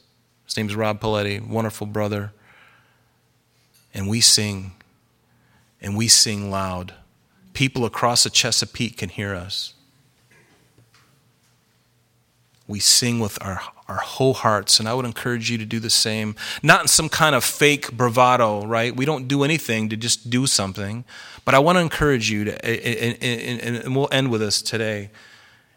His 0.44 0.56
name's 0.56 0.74
Rob 0.74 1.00
Paletti, 1.00 1.44
wonderful 1.46 1.86
brother. 1.86 2.32
And 3.92 4.08
we 4.08 4.20
sing 4.20 4.72
and 5.84 5.96
we 5.96 6.08
sing 6.08 6.50
loud. 6.50 6.94
People 7.52 7.84
across 7.84 8.24
the 8.24 8.30
Chesapeake 8.30 8.96
can 8.96 9.10
hear 9.10 9.34
us. 9.34 9.74
We 12.66 12.80
sing 12.80 13.20
with 13.20 13.38
our, 13.42 13.60
our 13.86 13.98
whole 13.98 14.32
hearts, 14.32 14.80
and 14.80 14.88
I 14.88 14.94
would 14.94 15.04
encourage 15.04 15.50
you 15.50 15.58
to 15.58 15.66
do 15.66 15.78
the 15.78 15.90
same. 15.90 16.34
Not 16.62 16.80
in 16.80 16.88
some 16.88 17.10
kind 17.10 17.34
of 17.34 17.44
fake 17.44 17.92
bravado, 17.92 18.64
right? 18.64 18.96
We 18.96 19.04
don't 19.04 19.28
do 19.28 19.44
anything 19.44 19.90
to 19.90 19.96
just 19.96 20.30
do 20.30 20.46
something. 20.46 21.04
But 21.44 21.54
I 21.54 21.58
want 21.58 21.76
to 21.76 21.80
encourage 21.80 22.30
you 22.30 22.44
to, 22.44 22.64
and, 22.64 23.18
and, 23.60 23.76
and 23.76 23.94
we'll 23.94 24.08
end 24.10 24.30
with 24.30 24.40
this 24.40 24.62
today. 24.62 25.10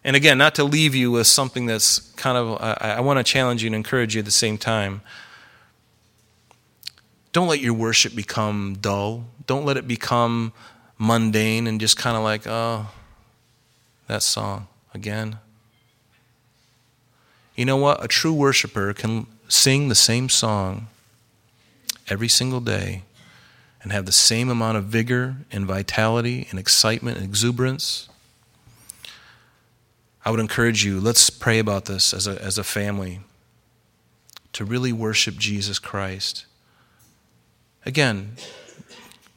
And 0.05 0.15
again, 0.15 0.37
not 0.37 0.55
to 0.55 0.63
leave 0.63 0.95
you 0.95 1.11
with 1.11 1.27
something 1.27 1.65
that's 1.65 1.99
kind 2.13 2.37
of, 2.37 2.61
I, 2.61 2.95
I 2.97 2.99
want 3.01 3.19
to 3.19 3.23
challenge 3.23 3.61
you 3.61 3.67
and 3.67 3.75
encourage 3.75 4.15
you 4.15 4.19
at 4.19 4.25
the 4.25 4.31
same 4.31 4.57
time. 4.57 5.01
Don't 7.37 7.47
let 7.47 7.59
your 7.59 7.75
worship 7.75 8.15
become 8.15 8.79
dull. 8.81 9.25
Don't 9.45 9.63
let 9.63 9.77
it 9.77 9.87
become 9.87 10.53
mundane 10.97 11.67
and 11.67 11.79
just 11.79 11.95
kind 11.95 12.17
of 12.17 12.23
like, 12.23 12.47
oh, 12.47 12.89
that 14.07 14.23
song 14.23 14.65
again. 14.91 15.37
You 17.55 17.65
know 17.65 17.77
what? 17.77 18.03
A 18.03 18.07
true 18.07 18.33
worshiper 18.33 18.91
can 18.91 19.27
sing 19.47 19.87
the 19.87 19.93
same 19.93 20.29
song 20.29 20.87
every 22.07 22.27
single 22.27 22.59
day 22.59 23.03
and 23.83 23.91
have 23.91 24.07
the 24.07 24.11
same 24.11 24.49
amount 24.49 24.79
of 24.79 24.85
vigor 24.85 25.35
and 25.51 25.67
vitality 25.67 26.47
and 26.49 26.57
excitement 26.57 27.17
and 27.17 27.25
exuberance. 27.27 28.09
I 30.25 30.31
would 30.31 30.39
encourage 30.39 30.83
you, 30.83 30.99
let's 30.99 31.29
pray 31.29 31.59
about 31.59 31.85
this 31.85 32.15
as 32.15 32.25
a, 32.25 32.41
as 32.43 32.57
a 32.57 32.63
family 32.63 33.19
to 34.53 34.65
really 34.65 34.91
worship 34.91 35.37
Jesus 35.37 35.77
Christ. 35.77 36.46
Again, 37.87 38.35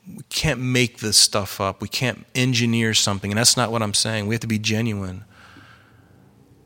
we 0.09 0.24
can't 0.28 0.59
make 0.59 0.98
this 0.98 1.16
stuff 1.16 1.61
up. 1.61 1.80
We 1.80 1.86
can't 1.86 2.26
engineer 2.34 2.94
something, 2.94 3.30
and 3.30 3.38
that's 3.38 3.57
not 3.57 3.70
what 3.70 3.80
I'm 3.80 3.94
saying. 3.94 4.26
We 4.26 4.34
have 4.34 4.40
to 4.40 4.48
be 4.48 4.59
genuine. 4.59 5.24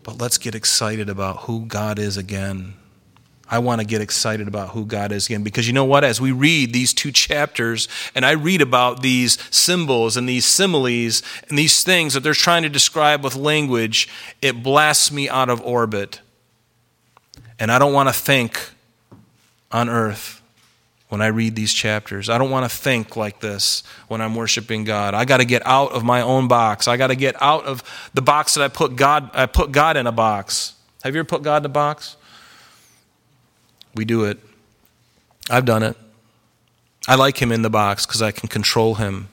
But 0.02 0.18
let's 0.18 0.38
get 0.38 0.54
excited 0.54 1.10
about 1.10 1.40
who 1.40 1.66
God 1.66 1.98
is 1.98 2.16
again. 2.16 2.72
I 3.50 3.58
want 3.58 3.82
to 3.82 3.86
get 3.86 4.00
excited 4.00 4.48
about 4.48 4.70
who 4.70 4.86
God 4.86 5.12
is 5.12 5.26
again 5.26 5.42
because 5.42 5.66
you 5.66 5.74
know 5.74 5.84
what? 5.84 6.04
As 6.04 6.22
we 6.22 6.32
read 6.32 6.72
these 6.72 6.94
two 6.94 7.12
chapters 7.12 7.86
and 8.14 8.24
I 8.24 8.30
read 8.30 8.62
about 8.62 9.02
these 9.02 9.38
symbols 9.54 10.16
and 10.16 10.26
these 10.26 10.46
similes 10.46 11.22
and 11.50 11.58
these 11.58 11.84
things 11.84 12.14
that 12.14 12.20
they're 12.20 12.32
trying 12.32 12.62
to 12.62 12.70
describe 12.70 13.22
with 13.22 13.36
language, 13.36 14.08
it 14.40 14.62
blasts 14.62 15.12
me 15.12 15.28
out 15.28 15.50
of 15.50 15.60
orbit. 15.60 16.22
And 17.58 17.70
I 17.70 17.78
don't 17.78 17.92
want 17.92 18.08
to 18.08 18.14
think 18.14 18.70
on 19.70 19.90
earth 19.90 20.40
when 21.14 21.22
I 21.22 21.28
read 21.28 21.54
these 21.54 21.72
chapters. 21.72 22.28
I 22.28 22.38
don't 22.38 22.50
want 22.50 22.68
to 22.68 22.76
think 22.76 23.14
like 23.14 23.38
this 23.38 23.84
when 24.08 24.20
I'm 24.20 24.34
worshiping 24.34 24.82
God. 24.82 25.14
I 25.14 25.24
got 25.24 25.36
to 25.36 25.44
get 25.44 25.64
out 25.64 25.92
of 25.92 26.02
my 26.02 26.22
own 26.22 26.48
box. 26.48 26.88
I 26.88 26.96
got 26.96 27.06
to 27.06 27.14
get 27.14 27.40
out 27.40 27.66
of 27.66 27.84
the 28.14 28.20
box 28.20 28.54
that 28.54 28.64
I 28.64 28.66
put 28.66 28.96
God 28.96 29.30
I 29.32 29.46
put 29.46 29.70
God 29.70 29.96
in 29.96 30.08
a 30.08 30.12
box. 30.12 30.74
Have 31.04 31.14
you 31.14 31.20
ever 31.20 31.28
put 31.28 31.44
God 31.44 31.62
in 31.62 31.66
a 31.66 31.68
box? 31.68 32.16
We 33.94 34.04
do 34.04 34.24
it. 34.24 34.40
I've 35.48 35.64
done 35.64 35.84
it. 35.84 35.96
I 37.06 37.14
like 37.14 37.40
him 37.40 37.52
in 37.52 37.62
the 37.62 37.70
box 37.70 38.06
because 38.06 38.20
I 38.20 38.32
can 38.32 38.48
control 38.48 38.96
him. 38.96 39.28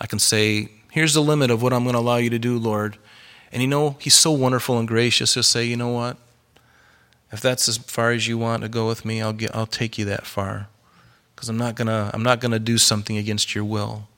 I 0.00 0.06
can 0.08 0.18
say, 0.18 0.70
here's 0.90 1.14
the 1.14 1.22
limit 1.22 1.52
of 1.52 1.62
what 1.62 1.72
I'm 1.72 1.84
going 1.84 1.94
to 1.94 2.00
allow 2.00 2.16
you 2.16 2.30
to 2.30 2.38
do, 2.40 2.58
Lord. 2.58 2.96
And 3.52 3.62
you 3.62 3.68
know, 3.68 3.94
he's 4.00 4.14
so 4.14 4.32
wonderful 4.32 4.76
and 4.80 4.88
gracious. 4.88 5.34
He'll 5.34 5.44
say, 5.44 5.64
you 5.66 5.76
know 5.76 5.90
what? 5.90 6.16
If 7.32 7.40
that's 7.40 7.68
as 7.68 7.78
far 7.78 8.12
as 8.12 8.28
you 8.28 8.36
want 8.38 8.62
to 8.62 8.68
go 8.68 8.86
with 8.86 9.04
me, 9.04 9.22
I'll 9.22 9.32
get 9.32 9.54
I'll 9.54 9.66
take 9.66 9.98
you 9.98 10.04
that 10.06 10.26
far. 10.26 10.68
Cuz 11.36 11.48
I'm 11.48 11.56
not 11.56 11.76
to 11.76 12.10
I'm 12.12 12.22
not 12.22 12.40
to 12.40 12.58
do 12.58 12.78
something 12.78 13.16
against 13.16 13.54
your 13.54 13.64
will. 13.64 14.08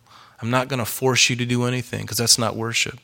I'm 0.43 0.51
not 0.51 0.69
to 0.69 0.85
force 0.85 1.31
you 1.31 1.37
to 1.37 1.47
do 1.47 1.65
anything 1.65 2.03
because 2.03 2.19
that's 2.19 2.39
not 2.39 2.57
worship. 2.57 2.99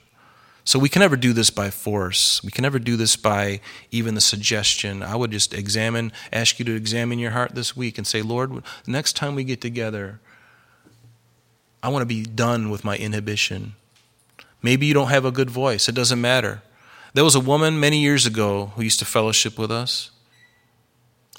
So 0.65 0.79
we 0.79 0.89
can 0.89 1.01
never 1.01 1.17
do 1.17 1.33
this 1.33 1.51
by 1.51 1.71
force. 1.71 2.43
We 2.45 2.51
can 2.51 2.63
never 2.63 2.79
do 2.79 2.97
this 2.97 3.17
by 3.17 3.61
even 3.91 4.15
the 4.15 4.21
suggestion. 4.21 5.03
I 5.03 5.17
would 5.17 5.31
just 5.31 5.55
examine, 5.55 6.13
ask 6.33 6.59
you 6.59 6.65
to 6.67 6.75
examine 6.75 7.19
your 7.19 7.31
heart 7.31 7.55
this 7.55 7.77
week 7.77 7.99
and 7.99 8.07
say, 8.07 8.23
Lord, 8.23 8.63
next 8.87 9.17
time 9.17 9.35
we 9.35 9.45
get 9.45 9.61
together, 9.61 10.21
I 11.83 11.89
want 11.89 12.03
to 12.03 12.07
be 12.07 12.23
done 12.23 12.71
with 12.71 12.85
my 12.85 12.97
inhibition. 12.97 13.75
Maybe 14.63 14.87
you 14.87 14.95
don't 14.95 15.09
have 15.09 15.25
a 15.25 15.33
good 15.33 15.51
voice. 15.51 15.89
It 15.89 15.95
doesn't 15.95 16.21
matter. 16.21 16.63
There 17.13 17.25
was 17.25 17.35
a 17.35 17.41
woman 17.41 17.81
many 17.81 17.99
years 17.99 18.27
ago 18.27 18.73
who 18.77 18.83
used 18.83 19.01
to 19.01 19.05
fellowship 19.05 19.59
with 19.59 19.71
us. 19.71 20.11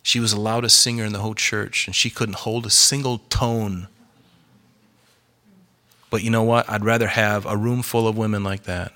She 0.04 0.20
was 0.20 0.34
the 0.34 0.40
loudest 0.40 0.82
singer 0.82 1.06
in 1.06 1.14
the 1.14 1.20
whole 1.20 1.36
church, 1.36 1.88
and 1.88 1.96
she 1.96 2.10
couldn't 2.10 2.36
hold 2.40 2.66
a 2.66 2.70
single 2.70 3.20
tone. 3.30 3.88
But 6.10 6.24
you 6.24 6.30
know 6.30 6.44
what? 6.44 6.70
I'd 6.70 6.84
rather 6.84 7.08
have 7.08 7.46
a 7.46 7.56
room 7.56 7.84
full 7.84 8.08
of 8.08 8.18
women 8.18 8.44
like 8.44 8.64
that, 8.64 8.92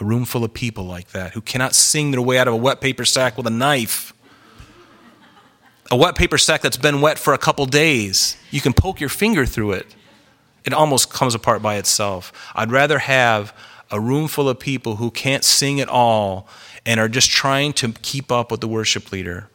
a 0.00 0.04
room 0.04 0.24
full 0.24 0.42
of 0.42 0.52
people 0.52 0.84
like 0.84 1.10
that 1.10 1.34
who 1.34 1.40
cannot 1.40 1.74
sing 1.74 2.10
their 2.10 2.22
way 2.22 2.38
out 2.38 2.48
of 2.48 2.54
a 2.54 2.56
wet 2.56 2.80
paper 2.80 3.04
sack 3.04 3.36
with 3.36 3.46
a 3.46 3.50
knife. 3.50 4.12
a 5.90 5.96
wet 5.96 6.16
paper 6.16 6.38
sack 6.38 6.62
that's 6.62 6.78
been 6.78 7.00
wet 7.00 7.18
for 7.18 7.34
a 7.34 7.38
couple 7.38 7.66
days. 7.66 8.36
You 8.50 8.60
can 8.60 8.72
poke 8.72 8.98
your 8.98 9.10
finger 9.10 9.46
through 9.46 9.72
it. 9.72 9.94
It 10.64 10.72
almost 10.72 11.12
comes 11.12 11.34
apart 11.34 11.60
by 11.62 11.76
itself. 11.76 12.32
I'd 12.54 12.72
rather 12.72 12.98
have 12.98 13.54
a 13.92 14.00
room 14.00 14.26
full 14.26 14.48
of 14.48 14.58
people 14.58 14.96
who 14.96 15.10
can't 15.10 15.44
sing 15.44 15.80
at 15.80 15.88
all 15.88 16.48
and 16.84 16.98
are 16.98 17.08
just 17.08 17.30
trying 17.30 17.72
to 17.74 17.92
keep 17.92 18.32
up 18.32 18.50
with 18.50 18.60
the 18.60 18.66
worship 18.68 19.12
leader 19.12 19.48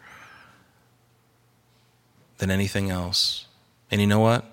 than 2.37 2.51
anything 2.51 2.89
else. 2.89 3.47
And 3.89 3.99
you 3.99 4.07
know 4.07 4.19
what? 4.19 4.45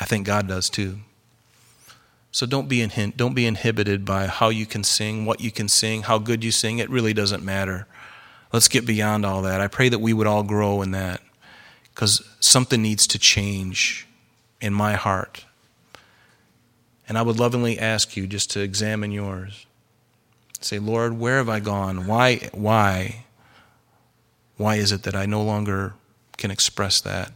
I 0.00 0.06
think 0.06 0.26
God 0.26 0.48
does 0.48 0.70
too. 0.70 0.98
So 2.30 2.46
don't 2.46 2.68
be, 2.68 2.82
in, 2.82 3.12
don't 3.16 3.34
be 3.34 3.46
inhibited 3.46 4.04
by 4.04 4.26
how 4.26 4.48
you 4.48 4.66
can 4.66 4.84
sing, 4.84 5.24
what 5.24 5.40
you 5.40 5.50
can 5.50 5.68
sing, 5.68 6.02
how 6.02 6.18
good 6.18 6.42
you 6.42 6.50
sing. 6.50 6.78
It 6.78 6.90
really 6.90 7.12
doesn't 7.12 7.44
matter. 7.44 7.86
Let's 8.52 8.68
get 8.68 8.86
beyond 8.86 9.26
all 9.26 9.42
that. 9.42 9.60
I 9.60 9.66
pray 9.66 9.88
that 9.88 9.98
we 9.98 10.12
would 10.12 10.26
all 10.26 10.42
grow 10.42 10.80
in 10.82 10.92
that 10.92 11.20
because 11.94 12.22
something 12.40 12.80
needs 12.80 13.06
to 13.08 13.18
change 13.18 14.06
in 14.60 14.72
my 14.72 14.94
heart. 14.94 15.44
And 17.08 17.16
I 17.16 17.22
would 17.22 17.38
lovingly 17.38 17.78
ask 17.78 18.16
you 18.16 18.26
just 18.26 18.50
to 18.50 18.60
examine 18.60 19.12
yours. 19.12 19.66
Say, 20.60 20.78
Lord, 20.78 21.18
where 21.18 21.38
have 21.38 21.48
I 21.48 21.60
gone? 21.60 22.06
Why, 22.06 22.50
why, 22.52 23.24
why 24.56 24.76
is 24.76 24.92
it 24.92 25.04
that 25.04 25.16
I 25.16 25.24
no 25.24 25.42
longer 25.42 25.94
can 26.36 26.50
express 26.50 27.00
that? 27.00 27.32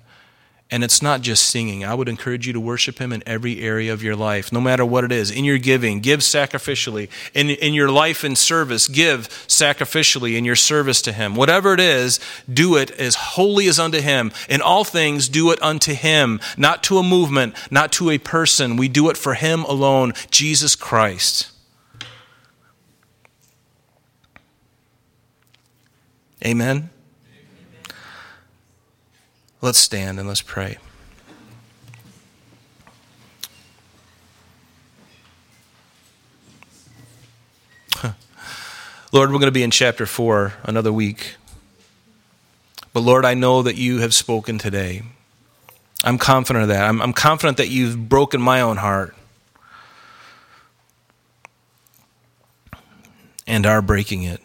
And 0.72 0.82
it's 0.82 1.02
not 1.02 1.20
just 1.20 1.50
singing. 1.50 1.84
I 1.84 1.94
would 1.94 2.08
encourage 2.08 2.46
you 2.46 2.54
to 2.54 2.60
worship 2.60 2.98
Him 2.98 3.12
in 3.12 3.22
every 3.26 3.60
area 3.60 3.92
of 3.92 4.02
your 4.02 4.16
life, 4.16 4.50
no 4.50 4.58
matter 4.58 4.86
what 4.86 5.04
it 5.04 5.12
is. 5.12 5.30
In 5.30 5.44
your 5.44 5.58
giving, 5.58 6.00
give 6.00 6.20
sacrificially. 6.20 7.10
In, 7.34 7.50
in 7.50 7.74
your 7.74 7.90
life 7.90 8.24
and 8.24 8.38
service, 8.38 8.88
give 8.88 9.28
sacrificially 9.46 10.34
in 10.34 10.46
your 10.46 10.56
service 10.56 11.02
to 11.02 11.12
Him. 11.12 11.34
Whatever 11.34 11.74
it 11.74 11.80
is, 11.80 12.18
do 12.50 12.76
it 12.76 12.90
as 12.92 13.16
holy 13.16 13.68
as 13.68 13.78
unto 13.78 14.00
Him. 14.00 14.32
In 14.48 14.62
all 14.62 14.82
things, 14.82 15.28
do 15.28 15.50
it 15.50 15.62
unto 15.62 15.92
Him, 15.92 16.40
not 16.56 16.82
to 16.84 16.96
a 16.96 17.02
movement, 17.02 17.54
not 17.70 17.92
to 17.92 18.08
a 18.08 18.16
person. 18.16 18.76
We 18.78 18.88
do 18.88 19.10
it 19.10 19.18
for 19.18 19.34
Him 19.34 19.64
alone, 19.64 20.14
Jesus 20.30 20.74
Christ. 20.74 21.50
Amen. 26.42 26.88
Let's 29.62 29.78
stand 29.78 30.18
and 30.18 30.26
let's 30.26 30.42
pray. 30.42 30.78
Lord, 39.12 39.30
we're 39.30 39.38
going 39.38 39.42
to 39.42 39.52
be 39.52 39.62
in 39.62 39.70
chapter 39.70 40.04
4 40.04 40.54
another 40.64 40.92
week. 40.92 41.36
But 42.92 43.00
Lord, 43.00 43.24
I 43.24 43.34
know 43.34 43.62
that 43.62 43.76
you 43.76 43.98
have 44.00 44.12
spoken 44.12 44.58
today. 44.58 45.02
I'm 46.02 46.18
confident 46.18 46.64
of 46.64 46.68
that. 46.70 46.82
I'm, 46.82 47.00
I'm 47.00 47.12
confident 47.12 47.58
that 47.58 47.68
you've 47.68 48.08
broken 48.08 48.42
my 48.42 48.60
own 48.62 48.78
heart 48.78 49.14
and 53.46 53.64
are 53.64 53.80
breaking 53.80 54.24
it. 54.24 54.40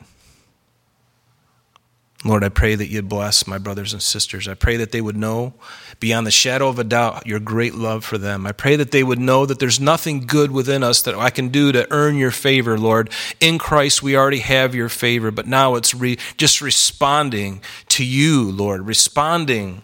Lord, 2.27 2.43
I 2.43 2.49
pray 2.49 2.75
that 2.75 2.89
you'd 2.89 3.07
bless 3.07 3.47
my 3.47 3.57
brothers 3.57 3.93
and 3.93 4.01
sisters. 4.01 4.49
I 4.49 4.53
pray 4.53 4.75
that 4.77 4.91
they 4.91 4.99
would 4.99 5.15
know 5.15 5.53
beyond 6.01 6.27
the 6.27 6.31
shadow 6.31 6.67
of 6.67 6.77
a 6.77 6.83
doubt 6.83 7.25
your 7.25 7.39
great 7.39 7.73
love 7.73 8.03
for 8.03 8.17
them. 8.17 8.45
I 8.45 8.51
pray 8.51 8.75
that 8.75 8.91
they 8.91 9.01
would 9.01 9.19
know 9.19 9.45
that 9.45 9.59
there's 9.59 9.79
nothing 9.79 10.27
good 10.27 10.51
within 10.51 10.83
us 10.83 11.01
that 11.03 11.15
I 11.15 11.29
can 11.29 11.47
do 11.47 11.71
to 11.71 11.87
earn 11.89 12.17
your 12.17 12.31
favor, 12.31 12.77
Lord. 12.77 13.09
In 13.39 13.57
Christ, 13.57 14.03
we 14.03 14.17
already 14.17 14.39
have 14.39 14.75
your 14.75 14.89
favor, 14.89 15.31
but 15.31 15.47
now 15.47 15.75
it's 15.75 15.95
re- 15.95 16.19
just 16.35 16.59
responding 16.59 17.61
to 17.89 18.03
you, 18.03 18.51
Lord, 18.51 18.85
responding 18.85 19.83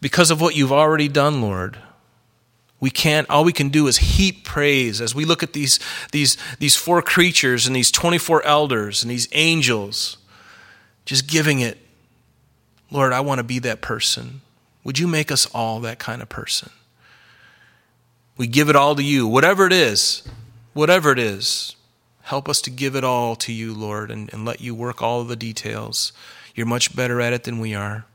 because 0.00 0.30
of 0.30 0.40
what 0.40 0.54
you've 0.54 0.72
already 0.72 1.08
done, 1.08 1.42
Lord. 1.42 1.78
We 2.78 2.90
can't, 2.90 3.28
all 3.28 3.42
we 3.42 3.52
can 3.52 3.70
do 3.70 3.88
is 3.88 3.96
heap 3.96 4.44
praise 4.44 5.00
as 5.00 5.16
we 5.16 5.24
look 5.24 5.42
at 5.42 5.52
these, 5.52 5.80
these, 6.12 6.36
these 6.60 6.76
four 6.76 7.02
creatures 7.02 7.66
and 7.66 7.74
these 7.74 7.90
24 7.90 8.44
elders 8.44 9.02
and 9.02 9.10
these 9.10 9.26
angels 9.32 10.18
just 11.04 11.26
giving 11.26 11.60
it, 11.60 11.78
Lord, 12.90 13.12
I 13.12 13.20
want 13.20 13.38
to 13.38 13.44
be 13.44 13.58
that 13.60 13.80
person. 13.80 14.40
Would 14.84 14.98
you 14.98 15.06
make 15.06 15.30
us 15.32 15.46
all 15.46 15.80
that 15.80 15.98
kind 15.98 16.22
of 16.22 16.28
person? 16.28 16.70
We 18.36 18.46
give 18.46 18.68
it 18.68 18.76
all 18.76 18.94
to 18.96 19.02
you, 19.02 19.26
whatever 19.26 19.66
it 19.66 19.72
is, 19.72 20.26
whatever 20.72 21.12
it 21.12 21.18
is. 21.18 21.76
Help 22.22 22.48
us 22.48 22.60
to 22.62 22.70
give 22.70 22.96
it 22.96 23.04
all 23.04 23.36
to 23.36 23.52
you, 23.52 23.74
Lord, 23.74 24.10
and, 24.10 24.32
and 24.32 24.44
let 24.44 24.60
you 24.60 24.74
work 24.74 25.02
all 25.02 25.24
the 25.24 25.36
details. 25.36 26.12
You're 26.54 26.66
much 26.66 26.96
better 26.96 27.20
at 27.20 27.32
it 27.32 27.44
than 27.44 27.58
we 27.58 27.74
are. 27.74 28.06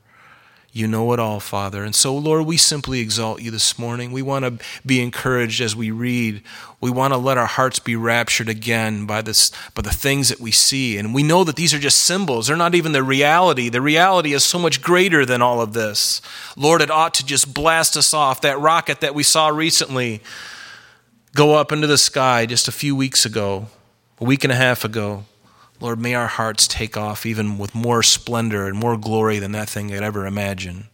You 0.72 0.86
know 0.86 1.12
it 1.12 1.18
all, 1.18 1.40
Father. 1.40 1.82
And 1.82 1.96
so, 1.96 2.16
Lord, 2.16 2.46
we 2.46 2.56
simply 2.56 3.00
exalt 3.00 3.42
you 3.42 3.50
this 3.50 3.76
morning. 3.76 4.12
We 4.12 4.22
want 4.22 4.44
to 4.44 4.64
be 4.86 5.02
encouraged 5.02 5.60
as 5.60 5.74
we 5.74 5.90
read. 5.90 6.42
We 6.80 6.92
want 6.92 7.12
to 7.12 7.18
let 7.18 7.36
our 7.38 7.46
hearts 7.46 7.80
be 7.80 7.96
raptured 7.96 8.48
again 8.48 9.04
by 9.04 9.20
this 9.22 9.50
by 9.74 9.82
the 9.82 9.90
things 9.90 10.28
that 10.28 10.38
we 10.38 10.52
see. 10.52 10.96
And 10.96 11.12
we 11.12 11.24
know 11.24 11.42
that 11.42 11.56
these 11.56 11.74
are 11.74 11.80
just 11.80 12.00
symbols. 12.00 12.46
They're 12.46 12.56
not 12.56 12.76
even 12.76 12.92
the 12.92 13.02
reality. 13.02 13.68
The 13.68 13.80
reality 13.80 14.32
is 14.32 14.44
so 14.44 14.60
much 14.60 14.80
greater 14.80 15.26
than 15.26 15.42
all 15.42 15.60
of 15.60 15.72
this. 15.72 16.22
Lord, 16.56 16.82
it 16.82 16.90
ought 16.90 17.14
to 17.14 17.26
just 17.26 17.52
blast 17.52 17.96
us 17.96 18.14
off. 18.14 18.40
That 18.42 18.60
rocket 18.60 19.00
that 19.00 19.14
we 19.14 19.24
saw 19.24 19.48
recently 19.48 20.22
go 21.34 21.54
up 21.54 21.72
into 21.72 21.88
the 21.88 21.98
sky 21.98 22.46
just 22.46 22.68
a 22.68 22.72
few 22.72 22.94
weeks 22.94 23.24
ago, 23.24 23.66
a 24.20 24.24
week 24.24 24.44
and 24.44 24.52
a 24.52 24.56
half 24.56 24.84
ago. 24.84 25.24
Lord, 25.80 25.98
may 25.98 26.14
our 26.14 26.26
hearts 26.26 26.68
take 26.68 26.96
off 26.96 27.24
even 27.24 27.56
with 27.56 27.74
more 27.74 28.02
splendor 28.02 28.66
and 28.66 28.76
more 28.76 28.98
glory 28.98 29.38
than 29.38 29.52
that 29.52 29.68
thing 29.68 29.88
could 29.88 30.02
ever 30.02 30.26
imagine. 30.26 30.88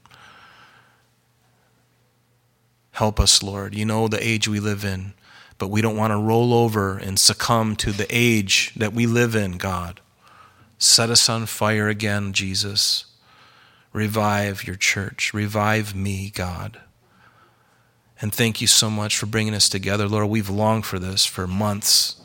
Help 2.92 3.18
us, 3.20 3.42
Lord. 3.42 3.74
You 3.74 3.84
know 3.84 4.08
the 4.08 4.26
age 4.26 4.48
we 4.48 4.60
live 4.60 4.84
in, 4.84 5.12
but 5.58 5.68
we 5.68 5.82
don't 5.82 5.96
want 5.96 6.12
to 6.12 6.18
roll 6.18 6.54
over 6.54 6.96
and 6.96 7.18
succumb 7.18 7.76
to 7.76 7.92
the 7.92 8.06
age 8.10 8.72
that 8.76 8.94
we 8.94 9.06
live 9.06 9.34
in, 9.34 9.58
God. 9.58 10.00
Set 10.78 11.10
us 11.10 11.28
on 11.28 11.46
fire 11.46 11.88
again, 11.88 12.32
Jesus. 12.32 13.06
Revive 13.92 14.66
your 14.66 14.76
church. 14.76 15.34
Revive 15.34 15.94
me, 15.94 16.30
God. 16.30 16.80
And 18.20 18.32
thank 18.32 18.60
you 18.60 18.66
so 18.66 18.88
much 18.88 19.18
for 19.18 19.26
bringing 19.26 19.54
us 19.54 19.68
together. 19.68 20.08
Lord, 20.08 20.28
we've 20.28 20.48
longed 20.48 20.86
for 20.86 20.98
this 20.98 21.26
for 21.26 21.46
months. 21.46 22.16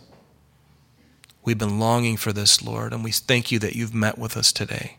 We've 1.44 1.58
been 1.58 1.80
longing 1.80 2.18
for 2.18 2.32
this, 2.32 2.62
Lord, 2.62 2.94
and 2.94 3.04
we 3.04 3.12
thank 3.12 3.52
you 3.52 3.60
that 3.60 3.76
you've 3.76 3.94
met 3.94 4.18
with 4.18 4.38
us 4.38 4.52
today. 4.52 4.98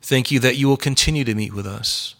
Thank 0.00 0.30
you 0.30 0.40
that 0.40 0.56
you 0.56 0.68
will 0.68 0.76
continue 0.76 1.24
to 1.24 1.34
meet 1.34 1.52
with 1.52 1.66
us 1.66 2.14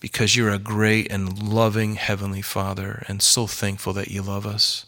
because 0.00 0.34
you're 0.34 0.50
a 0.50 0.58
great 0.58 1.12
and 1.12 1.42
loving 1.42 1.94
Heavenly 1.94 2.40
Father, 2.40 3.04
and 3.06 3.20
so 3.20 3.46
thankful 3.46 3.92
that 3.92 4.08
you 4.08 4.22
love 4.22 4.46
us. 4.46 4.86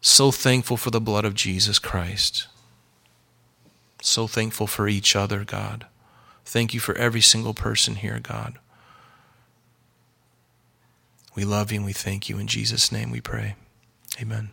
So 0.00 0.30
thankful 0.30 0.76
for 0.76 0.90
the 0.90 1.00
blood 1.00 1.24
of 1.24 1.34
Jesus 1.34 1.78
Christ. 1.80 2.46
So 4.00 4.26
thankful 4.26 4.66
for 4.66 4.86
each 4.86 5.16
other, 5.16 5.44
God. 5.44 5.86
Thank 6.44 6.72
you 6.72 6.78
for 6.78 6.94
every 6.96 7.22
single 7.22 7.54
person 7.54 7.96
here, 7.96 8.20
God. 8.22 8.58
We 11.34 11.44
love 11.44 11.72
you 11.72 11.78
and 11.78 11.86
we 11.86 11.92
thank 11.92 12.28
you. 12.28 12.38
In 12.38 12.46
Jesus' 12.46 12.92
name 12.92 13.10
we 13.10 13.20
pray. 13.20 13.56
Amen. 14.20 14.50